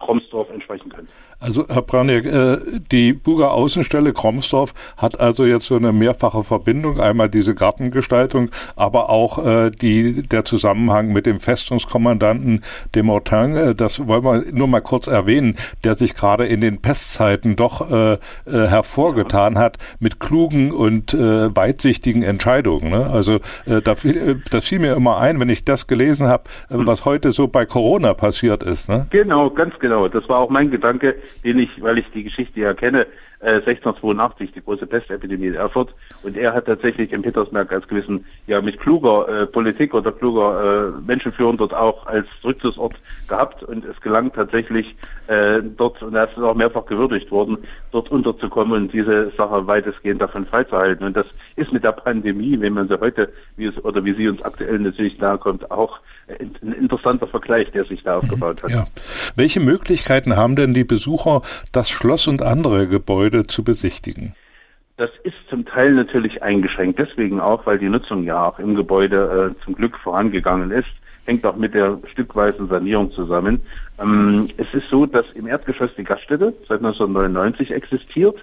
Kromsdorf 0.00 0.50
entsprechen 0.50 0.90
könnte. 0.90 1.10
Also 1.38 1.66
Herr 1.68 1.82
Braniak, 1.82 2.26
äh, 2.26 2.58
die 2.90 3.12
Buger 3.12 3.52
Außenstelle 3.52 4.12
Kromsdorf 4.12 4.74
hat 4.96 5.20
also 5.20 5.44
jetzt 5.44 5.66
so 5.66 5.76
eine 5.76 5.92
mehrfache 5.92 6.42
Verbindung, 6.42 7.00
einmal 7.00 7.28
diese 7.28 7.54
Gartengestaltung, 7.54 8.50
aber 8.76 9.10
auch 9.10 9.44
äh, 9.44 9.70
die, 9.70 10.22
der 10.22 10.44
Zusammenhang 10.44 11.12
mit 11.12 11.26
dem 11.26 11.38
Festungskommandanten 11.38 12.62
de 12.94 13.02
Mortain, 13.02 13.56
äh, 13.56 13.74
das 13.74 14.06
wollen 14.06 14.24
wir 14.24 14.44
nur 14.52 14.68
mal 14.68 14.80
kurz 14.80 15.06
erwähnen, 15.06 15.56
der 15.84 15.94
sich 15.94 16.14
gerade 16.14 16.46
in 16.46 16.60
den 16.60 16.80
Pestzeiten 16.80 17.56
doch 17.56 17.90
äh, 17.90 18.12
äh, 18.14 18.18
hervorgetan 18.46 19.58
hat 19.58 19.78
mit 19.98 20.18
klugen 20.18 20.72
und 20.72 21.14
äh, 21.14 21.54
weitsichtigen 21.54 22.22
Entscheidungen. 22.22 22.90
Ne? 22.90 23.06
Also 23.10 23.36
äh, 23.66 23.82
da 23.82 23.96
fiel, 23.96 24.16
äh, 24.16 24.36
das 24.50 24.66
fiel 24.66 24.78
mir 24.78 24.94
immer 24.94 25.18
ein, 25.18 25.38
wenn 25.40 25.48
ich 25.48 25.64
das 25.64 25.86
gelesen 25.86 26.26
habe, 26.26 26.44
was 26.68 27.04
heute 27.04 27.32
so 27.32 27.48
bei 27.48 27.66
Corona 27.66 28.14
passiert 28.14 28.62
ist. 28.62 28.88
Ne? 28.88 29.06
Genau, 29.10 29.50
ganz 29.50 29.74
genau. 29.78 29.89
Das 30.08 30.28
war 30.28 30.38
auch 30.38 30.50
mein 30.50 30.70
Gedanke, 30.70 31.16
den 31.44 31.58
ich, 31.58 31.70
weil 31.82 31.98
ich 31.98 32.06
die 32.14 32.24
Geschichte 32.24 32.60
ja 32.60 32.74
kenne, 32.74 33.06
äh, 33.40 33.54
1682, 33.54 34.52
die 34.52 34.62
große 34.62 34.86
Pestepidemie 34.86 35.48
in 35.48 35.54
Erfurt. 35.54 35.94
Und 36.22 36.36
er 36.36 36.52
hat 36.52 36.66
tatsächlich 36.66 37.12
in 37.12 37.22
Petersberg 37.22 37.72
als 37.72 37.86
gewissen, 37.88 38.24
ja, 38.46 38.60
mit 38.60 38.78
kluger 38.78 39.28
äh, 39.28 39.46
Politik 39.46 39.94
oder 39.94 40.12
kluger 40.12 40.92
äh, 40.96 41.00
Menschenführung 41.06 41.56
dort 41.56 41.74
auch 41.74 42.06
als 42.06 42.26
Rückzugsort 42.44 42.94
gehabt. 43.28 43.62
Und 43.62 43.84
es 43.84 44.00
gelang 44.00 44.32
tatsächlich 44.32 44.94
äh, 45.26 45.60
dort, 45.62 46.02
und 46.02 46.14
er 46.14 46.28
ist 46.28 46.38
auch 46.38 46.54
mehrfach 46.54 46.86
gewürdigt 46.86 47.30
worden, 47.30 47.58
dort 47.92 48.10
unterzukommen 48.10 48.82
und 48.82 48.92
diese 48.92 49.32
Sache 49.36 49.66
weitestgehend 49.66 50.20
davon 50.20 50.46
freizuhalten. 50.46 51.06
Und 51.06 51.16
das 51.16 51.26
ist 51.56 51.72
mit 51.72 51.84
der 51.84 51.92
Pandemie, 51.92 52.60
wenn 52.60 52.74
man 52.74 52.88
sie 52.88 53.00
heute, 53.00 53.32
wie 53.56 53.66
es, 53.66 53.84
oder 53.84 54.04
wie 54.04 54.14
sie 54.14 54.28
uns 54.28 54.42
aktuell 54.42 54.78
natürlich 54.78 55.18
nahe 55.18 55.38
kommt, 55.38 55.70
auch 55.70 56.00
äh, 56.26 56.44
ein 56.62 56.72
interessanter 56.72 57.26
Vergleich, 57.26 57.70
der 57.72 57.84
sich 57.84 58.02
da 58.02 58.18
aufgebaut 58.18 58.62
hat. 58.62 58.70
Ja. 58.70 58.84
Welche 59.36 59.60
Möglichkeiten 59.60 60.36
haben 60.36 60.56
denn 60.56 60.74
die 60.74 60.84
Besucher, 60.84 61.42
das 61.72 61.88
Schloss 61.88 62.26
und 62.28 62.42
andere 62.42 62.88
Gebäude 62.88 63.29
zu 63.46 63.64
besichtigen? 63.64 64.34
Das 64.96 65.10
ist 65.24 65.36
zum 65.48 65.64
Teil 65.64 65.94
natürlich 65.94 66.42
eingeschränkt, 66.42 66.98
deswegen 66.98 67.40
auch, 67.40 67.64
weil 67.64 67.78
die 67.78 67.88
Nutzung 67.88 68.24
ja 68.24 68.48
auch 68.48 68.58
im 68.58 68.74
Gebäude 68.74 69.54
äh, 69.56 69.64
zum 69.64 69.74
Glück 69.74 69.96
vorangegangen 69.96 70.70
ist, 70.70 70.90
hängt 71.24 71.46
auch 71.46 71.56
mit 71.56 71.74
der 71.74 71.98
stückweisen 72.12 72.68
Sanierung 72.68 73.10
zusammen. 73.12 73.62
Ähm, 73.98 74.50
es 74.58 74.66
ist 74.74 74.90
so, 74.90 75.06
dass 75.06 75.24
im 75.32 75.46
Erdgeschoss 75.46 75.90
die 75.96 76.04
Gaststätte 76.04 76.52
seit 76.68 76.78
1999 76.78 77.70
existiert. 77.70 78.36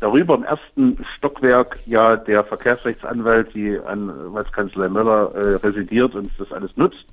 Darüber 0.00 0.34
im 0.34 0.44
ersten 0.44 1.04
Stockwerk 1.16 1.78
ja 1.86 2.16
der 2.16 2.44
Verkehrsrechtsanwalt, 2.44 3.54
die 3.54 3.78
Anwaltskanzlei 3.78 4.88
Möller 4.88 5.32
äh, 5.34 5.66
residiert 5.66 6.14
und 6.14 6.30
das 6.38 6.52
alles 6.52 6.76
nutzt. 6.76 7.04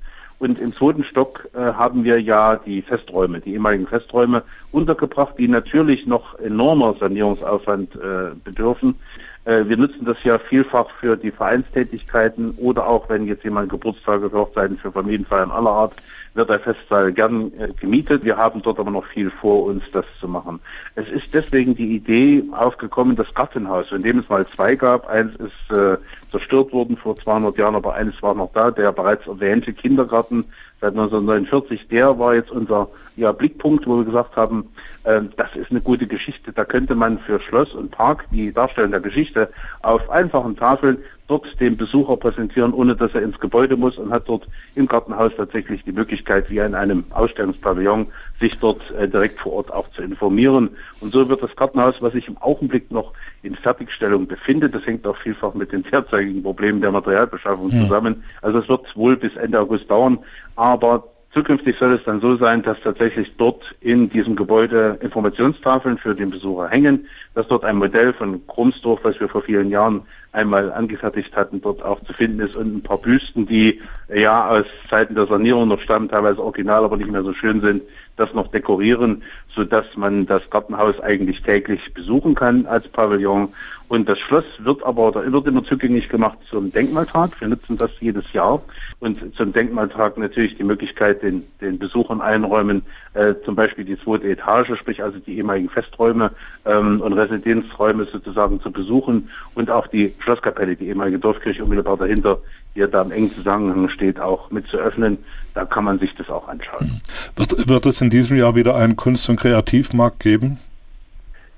Und 0.42 0.58
im 0.58 0.74
zweiten 0.74 1.04
Stock 1.04 1.48
äh, 1.54 1.58
haben 1.60 2.02
wir 2.02 2.20
ja 2.20 2.56
die 2.56 2.82
Festräume, 2.82 3.38
die 3.38 3.52
ehemaligen 3.52 3.86
Festräume 3.86 4.42
untergebracht, 4.72 5.34
die 5.38 5.46
natürlich 5.46 6.04
noch 6.08 6.36
enormer 6.40 6.96
Sanierungsaufwand 6.98 7.94
äh, 7.94 8.34
bedürfen. 8.42 8.96
Äh, 9.44 9.64
wir 9.66 9.76
nutzen 9.76 10.04
das 10.04 10.22
ja 10.22 10.38
vielfach 10.38 10.88
für 11.00 11.16
die 11.16 11.32
Vereinstätigkeiten 11.32 12.52
oder 12.58 12.86
auch, 12.86 13.08
wenn 13.08 13.26
jetzt 13.26 13.42
jemand 13.42 13.70
Geburtstage, 13.70 14.30
Hochzeiten 14.32 14.78
für 14.78 14.92
Familienfeiern 14.92 15.50
aller 15.50 15.70
Art, 15.70 15.94
wird 16.34 16.48
der 16.48 16.60
Festsaal 16.60 17.12
gern 17.12 17.52
äh, 17.58 17.68
gemietet. 17.78 18.24
Wir 18.24 18.36
haben 18.36 18.62
dort 18.62 18.78
aber 18.78 18.90
noch 18.90 19.04
viel 19.06 19.30
vor 19.30 19.64
uns, 19.64 19.82
das 19.92 20.06
zu 20.20 20.28
machen. 20.28 20.60
Es 20.94 21.08
ist 21.08 21.34
deswegen 21.34 21.74
die 21.74 21.96
Idee 21.96 22.44
aufgekommen, 22.52 23.16
das 23.16 23.32
Gartenhaus, 23.34 23.90
in 23.90 24.02
dem 24.02 24.20
es 24.20 24.28
mal 24.28 24.46
zwei 24.46 24.76
gab. 24.76 25.08
Eins 25.08 25.34
ist 25.36 25.76
äh, 25.76 25.96
zerstört 26.30 26.72
worden 26.72 26.96
vor 26.96 27.16
200 27.16 27.58
Jahren, 27.58 27.74
aber 27.74 27.94
eines 27.94 28.20
war 28.22 28.34
noch 28.34 28.52
da, 28.54 28.70
der 28.70 28.92
bereits 28.92 29.26
erwähnte 29.26 29.72
Kindergarten 29.72 30.44
seit 30.80 30.90
1949. 30.90 31.88
Der 31.88 32.18
war 32.18 32.34
jetzt 32.34 32.50
unser 32.50 32.88
ja, 33.16 33.32
Blickpunkt, 33.32 33.86
wo 33.86 33.98
wir 33.98 34.04
gesagt 34.04 34.36
haben, 34.36 34.68
das 35.04 35.56
ist 35.56 35.70
eine 35.70 35.80
gute 35.80 36.06
Geschichte. 36.06 36.52
Da 36.52 36.64
könnte 36.64 36.94
man 36.94 37.18
für 37.20 37.40
Schloss 37.40 37.72
und 37.74 37.90
Park 37.90 38.24
die 38.30 38.52
Darstellung 38.52 38.92
der 38.92 39.00
Geschichte 39.00 39.50
auf 39.82 40.08
einfachen 40.10 40.56
Tafeln 40.56 40.98
dort 41.26 41.46
dem 41.60 41.76
Besucher 41.76 42.16
präsentieren, 42.16 42.72
ohne 42.72 42.94
dass 42.94 43.14
er 43.14 43.22
ins 43.22 43.38
Gebäude 43.40 43.76
muss 43.76 43.96
und 43.96 44.12
hat 44.12 44.28
dort 44.28 44.46
im 44.74 44.86
Gartenhaus 44.86 45.32
tatsächlich 45.36 45.82
die 45.84 45.92
Möglichkeit, 45.92 46.50
wie 46.50 46.58
in 46.58 46.74
einem 46.74 47.04
Ausstellungspavillon, 47.10 48.08
sich 48.38 48.56
dort 48.58 48.90
äh, 48.92 49.08
direkt 49.08 49.38
vor 49.38 49.52
Ort 49.54 49.72
auch 49.72 49.88
zu 49.92 50.02
informieren. 50.02 50.70
Und 51.00 51.12
so 51.12 51.28
wird 51.28 51.42
das 51.42 51.54
Gartenhaus, 51.56 51.94
was 52.00 52.12
sich 52.12 52.28
im 52.28 52.36
Augenblick 52.38 52.90
noch 52.90 53.12
in 53.42 53.54
Fertigstellung 53.54 54.26
befindet, 54.26 54.74
das 54.74 54.84
hängt 54.84 55.06
auch 55.06 55.16
vielfach 55.16 55.54
mit 55.54 55.72
den 55.72 55.84
derzeitigen 55.84 56.42
Problemen 56.42 56.80
der 56.80 56.92
Materialbeschaffung 56.92 57.70
Hm. 57.70 57.80
zusammen. 57.82 58.24
Also 58.42 58.58
es 58.58 58.68
wird 58.68 58.94
wohl 58.94 59.16
bis 59.16 59.34
Ende 59.36 59.58
August 59.60 59.90
dauern, 59.90 60.18
aber 60.56 61.11
Zukünftig 61.34 61.76
soll 61.80 61.94
es 61.94 62.04
dann 62.04 62.20
so 62.20 62.36
sein, 62.36 62.62
dass 62.62 62.78
tatsächlich 62.82 63.32
dort 63.38 63.62
in 63.80 64.10
diesem 64.10 64.36
Gebäude 64.36 64.98
Informationstafeln 65.00 65.96
für 65.96 66.14
den 66.14 66.28
Besucher 66.28 66.68
hängen, 66.68 67.06
dass 67.34 67.48
dort 67.48 67.64
ein 67.64 67.76
Modell 67.76 68.12
von 68.12 68.46
Krumsdorf, 68.46 69.00
was 69.02 69.18
wir 69.18 69.30
vor 69.30 69.40
vielen 69.40 69.70
Jahren 69.70 70.02
einmal 70.32 70.70
angefertigt 70.72 71.34
hatten, 71.34 71.62
dort 71.62 71.82
auch 71.82 72.02
zu 72.04 72.12
finden 72.12 72.40
ist 72.40 72.54
und 72.54 72.66
ein 72.66 72.82
paar 72.82 72.98
Büsten, 72.98 73.46
die 73.46 73.80
ja 74.14 74.46
aus 74.48 74.66
Zeiten 74.90 75.14
der 75.14 75.26
Sanierung 75.26 75.68
noch 75.68 75.80
stammen, 75.80 76.10
teilweise 76.10 76.42
original, 76.42 76.84
aber 76.84 76.98
nicht 76.98 77.10
mehr 77.10 77.22
so 77.22 77.32
schön 77.32 77.62
sind, 77.62 77.82
das 78.16 78.32
noch 78.34 78.48
dekorieren, 78.48 79.22
so 79.54 79.64
dass 79.64 79.86
man 79.96 80.26
das 80.26 80.48
Gartenhaus 80.50 81.00
eigentlich 81.00 81.42
täglich 81.42 81.80
besuchen 81.94 82.34
kann 82.34 82.66
als 82.66 82.86
Pavillon. 82.88 83.48
Und 83.92 84.08
das 84.08 84.18
Schloss 84.20 84.46
wird 84.60 84.82
aber, 84.84 85.12
da 85.12 85.30
wird 85.30 85.46
immer 85.46 85.62
zugänglich 85.64 86.08
gemacht 86.08 86.38
zum 86.48 86.72
Denkmaltag. 86.72 87.38
Wir 87.42 87.48
nutzen 87.48 87.76
das 87.76 87.90
jedes 88.00 88.24
Jahr. 88.32 88.62
Und 89.00 89.20
zum 89.36 89.52
Denkmaltag 89.52 90.16
natürlich 90.16 90.56
die 90.56 90.64
Möglichkeit, 90.64 91.22
den, 91.22 91.42
den 91.60 91.78
Besuchern 91.78 92.22
einräumen, 92.22 92.84
äh, 93.12 93.34
zum 93.44 93.54
Beispiel 93.54 93.84
die 93.84 93.98
zweite 93.98 94.30
Etage, 94.30 94.78
sprich 94.78 95.02
also 95.02 95.18
die 95.18 95.36
ehemaligen 95.36 95.68
Festräume 95.68 96.30
ähm, 96.64 97.02
und 97.02 97.12
Residenzräume 97.12 98.06
sozusagen 98.06 98.62
zu 98.62 98.70
besuchen 98.70 99.28
und 99.56 99.70
auch 99.70 99.86
die 99.88 100.14
Schlosskapelle, 100.20 100.74
die 100.74 100.86
ehemalige 100.86 101.18
Dorfkirche 101.18 101.62
unmittelbar 101.62 101.98
dahinter, 101.98 102.38
die 102.74 102.86
da 102.90 103.02
im 103.02 103.12
engen 103.12 103.30
Zusammenhang 103.30 103.90
steht, 103.90 104.18
auch 104.18 104.50
mit 104.50 104.66
zu 104.68 104.78
öffnen. 104.78 105.18
Da 105.52 105.66
kann 105.66 105.84
man 105.84 105.98
sich 105.98 106.14
das 106.16 106.30
auch 106.30 106.48
anschauen. 106.48 107.02
Wird, 107.36 107.68
wird 107.68 107.84
es 107.84 108.00
in 108.00 108.08
diesem 108.08 108.38
Jahr 108.38 108.56
wieder 108.56 108.74
einen 108.74 108.96
Kunst- 108.96 109.28
und 109.28 109.36
Kreativmarkt 109.36 110.20
geben? 110.20 110.56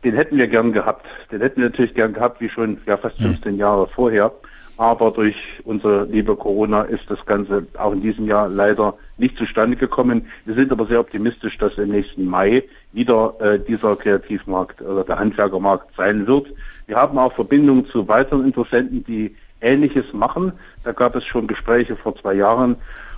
Den 0.05 0.15
hätten 0.15 0.37
wir 0.37 0.47
gern 0.47 0.73
gehabt. 0.73 1.07
Den 1.33 1.41
hätten 1.41 1.63
wir 1.63 1.71
natürlich 1.71 1.95
gern 1.95 2.13
gehabt, 2.13 2.41
wie 2.41 2.51
schon 2.51 2.79
ja, 2.87 2.97
fast 2.97 3.17
15 3.19 3.57
Jahre 3.57 3.89
vorher. 3.89 4.33
Aber 4.77 5.13
durch 5.13 5.37
unsere 5.65 6.05
liebe 6.05 6.35
Corona 6.35 6.83
ist 6.83 7.05
das 7.09 7.25
Ganze 7.27 7.67
auch 7.79 7.93
in 7.93 8.03
diesem 8.03 8.27
Jahr 8.27 8.49
leider 8.49 8.95
nicht 9.19 9.37
zustande 9.37 9.77
gekommen. 9.77 10.27
Wir 10.45 10.57
sind 10.57 10.73
aber 10.73 10.87
sehr 10.87 10.99
optimistisch, 10.99 11.57
dass 11.59 11.79
im 11.79 11.91
nächsten 11.91 12.27
Mai 12.27 12.65
wieder 12.93 13.35
äh, 13.39 13.61
dieser 13.61 13.95
Kreativmarkt 13.95 14.83
oder 14.83 15.05
der 15.05 15.19
Handwerkermarkt 15.19 15.95
sein 15.97 16.27
wird. 16.27 16.49
Wir 16.87 16.97
haben 16.97 17.17
auch 17.19 17.33
Verbindungen 17.33 17.87
zu 17.87 18.09
weiteren 18.09 18.45
Interessenten, 18.45 19.05
die 19.05 19.35
Ähnliches 19.61 20.13
machen. 20.13 20.53
Da 20.83 20.93
gab 20.93 21.15
es 21.15 21.25
schon 21.25 21.47
Gespräche 21.47 21.95
vor 21.97 22.17
zwei 22.17 22.35
Jahren. 22.35 22.77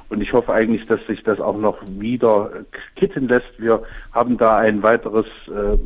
Und 0.08 0.20
ich 0.20 0.32
hoffe 0.32 0.52
eigentlich, 0.52 0.86
dass 0.86 1.04
sich 1.06 1.22
das 1.22 1.40
auch 1.40 1.58
noch 1.58 1.78
wieder 1.88 2.50
kitten 2.94 3.28
lässt. 3.28 3.58
Wir 3.58 3.82
haben 4.12 4.36
da 4.36 4.56
ein 4.58 4.82
weiteres 4.82 5.26
äh, 5.48 5.76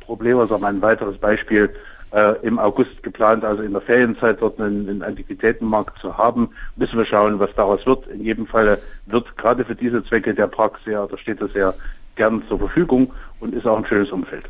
Problem, 0.00 0.38
also 0.38 0.62
ein 0.62 0.82
weiteres 0.82 1.16
Beispiel 1.18 1.70
äh, 2.14 2.34
im 2.42 2.58
August 2.58 3.02
geplant, 3.02 3.44
also 3.44 3.62
in 3.62 3.72
der 3.72 3.80
Ferienzeit 3.80 4.40
dort 4.40 4.60
einen, 4.60 5.02
Antiquitätenmarkt 5.02 5.98
zu 5.98 6.16
haben. 6.16 6.50
Müssen 6.76 6.98
wir 6.98 7.06
schauen, 7.06 7.38
was 7.40 7.54
daraus 7.56 7.84
wird. 7.86 8.06
In 8.08 8.22
jedem 8.22 8.46
Fall 8.46 8.78
wird 9.06 9.36
gerade 9.36 9.64
für 9.64 9.74
diese 9.74 10.04
Zwecke 10.04 10.34
der 10.34 10.46
Park 10.46 10.78
sehr, 10.84 11.06
da 11.06 11.18
steht 11.18 11.40
er 11.40 11.48
sehr 11.48 11.74
gern 12.16 12.42
zur 12.48 12.58
Verfügung 12.58 13.12
und 13.40 13.54
ist 13.54 13.66
auch 13.66 13.76
ein 13.76 13.86
schönes 13.86 14.10
Umfeld. 14.10 14.48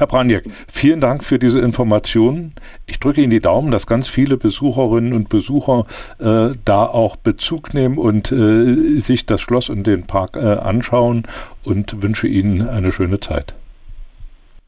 Herr 0.00 0.06
Braniak, 0.06 0.44
vielen 0.66 1.02
Dank 1.02 1.22
für 1.22 1.38
diese 1.38 1.60
Informationen. 1.60 2.54
Ich 2.86 3.00
drücke 3.00 3.20
Ihnen 3.20 3.28
die 3.28 3.42
Daumen, 3.42 3.70
dass 3.70 3.86
ganz 3.86 4.08
viele 4.08 4.38
Besucherinnen 4.38 5.12
und 5.12 5.28
Besucher 5.28 5.84
äh, 6.18 6.56
da 6.64 6.86
auch 6.86 7.16
Bezug 7.16 7.74
nehmen 7.74 7.98
und 7.98 8.32
äh, 8.32 8.98
sich 9.02 9.26
das 9.26 9.42
Schloss 9.42 9.68
und 9.68 9.86
den 9.86 10.06
Park 10.06 10.36
äh, 10.36 10.56
anschauen 10.56 11.24
und 11.64 12.02
wünsche 12.02 12.28
Ihnen 12.28 12.66
eine 12.66 12.92
schöne 12.92 13.20
Zeit. 13.20 13.54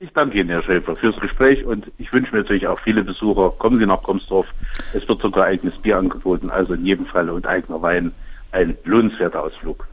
Ich 0.00 0.12
danke 0.12 0.38
Ihnen, 0.38 0.50
Herr 0.50 0.62
Schäfer, 0.64 0.94
fürs 0.96 1.18
Gespräch 1.18 1.64
und 1.64 1.90
ich 1.96 2.12
wünsche 2.12 2.30
mir 2.32 2.42
natürlich 2.42 2.66
auch 2.66 2.80
viele 2.80 3.02
Besucher. 3.02 3.54
Kommen 3.58 3.76
Sie 3.76 3.86
nach 3.86 4.02
Komsdorf. 4.02 4.48
Es 4.92 5.08
wird 5.08 5.22
sogar 5.22 5.46
eigenes 5.46 5.78
Bier 5.78 5.96
angeboten, 5.96 6.50
also 6.50 6.74
in 6.74 6.84
jedem 6.84 7.06
Fall 7.06 7.30
und 7.30 7.46
eigener 7.46 7.80
Wein. 7.80 8.12
Ein 8.50 8.76
lohnenswerter 8.84 9.42
Ausflug. 9.42 9.88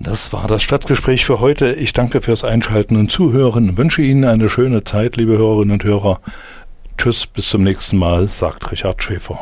Das 0.00 0.32
war 0.32 0.46
das 0.46 0.62
Stadtgespräch 0.62 1.24
für 1.24 1.40
heute. 1.40 1.72
Ich 1.72 1.92
danke 1.92 2.20
fürs 2.20 2.44
Einschalten 2.44 2.96
und 2.96 3.10
Zuhören, 3.10 3.76
wünsche 3.76 4.00
Ihnen 4.00 4.24
eine 4.24 4.48
schöne 4.48 4.84
Zeit, 4.84 5.16
liebe 5.16 5.36
Hörerinnen 5.36 5.72
und 5.72 5.84
Hörer. 5.84 6.20
Tschüss, 6.96 7.26
bis 7.26 7.48
zum 7.48 7.62
nächsten 7.62 7.96
Mal, 7.96 8.28
sagt 8.28 8.70
Richard 8.70 9.02
Schäfer. 9.02 9.40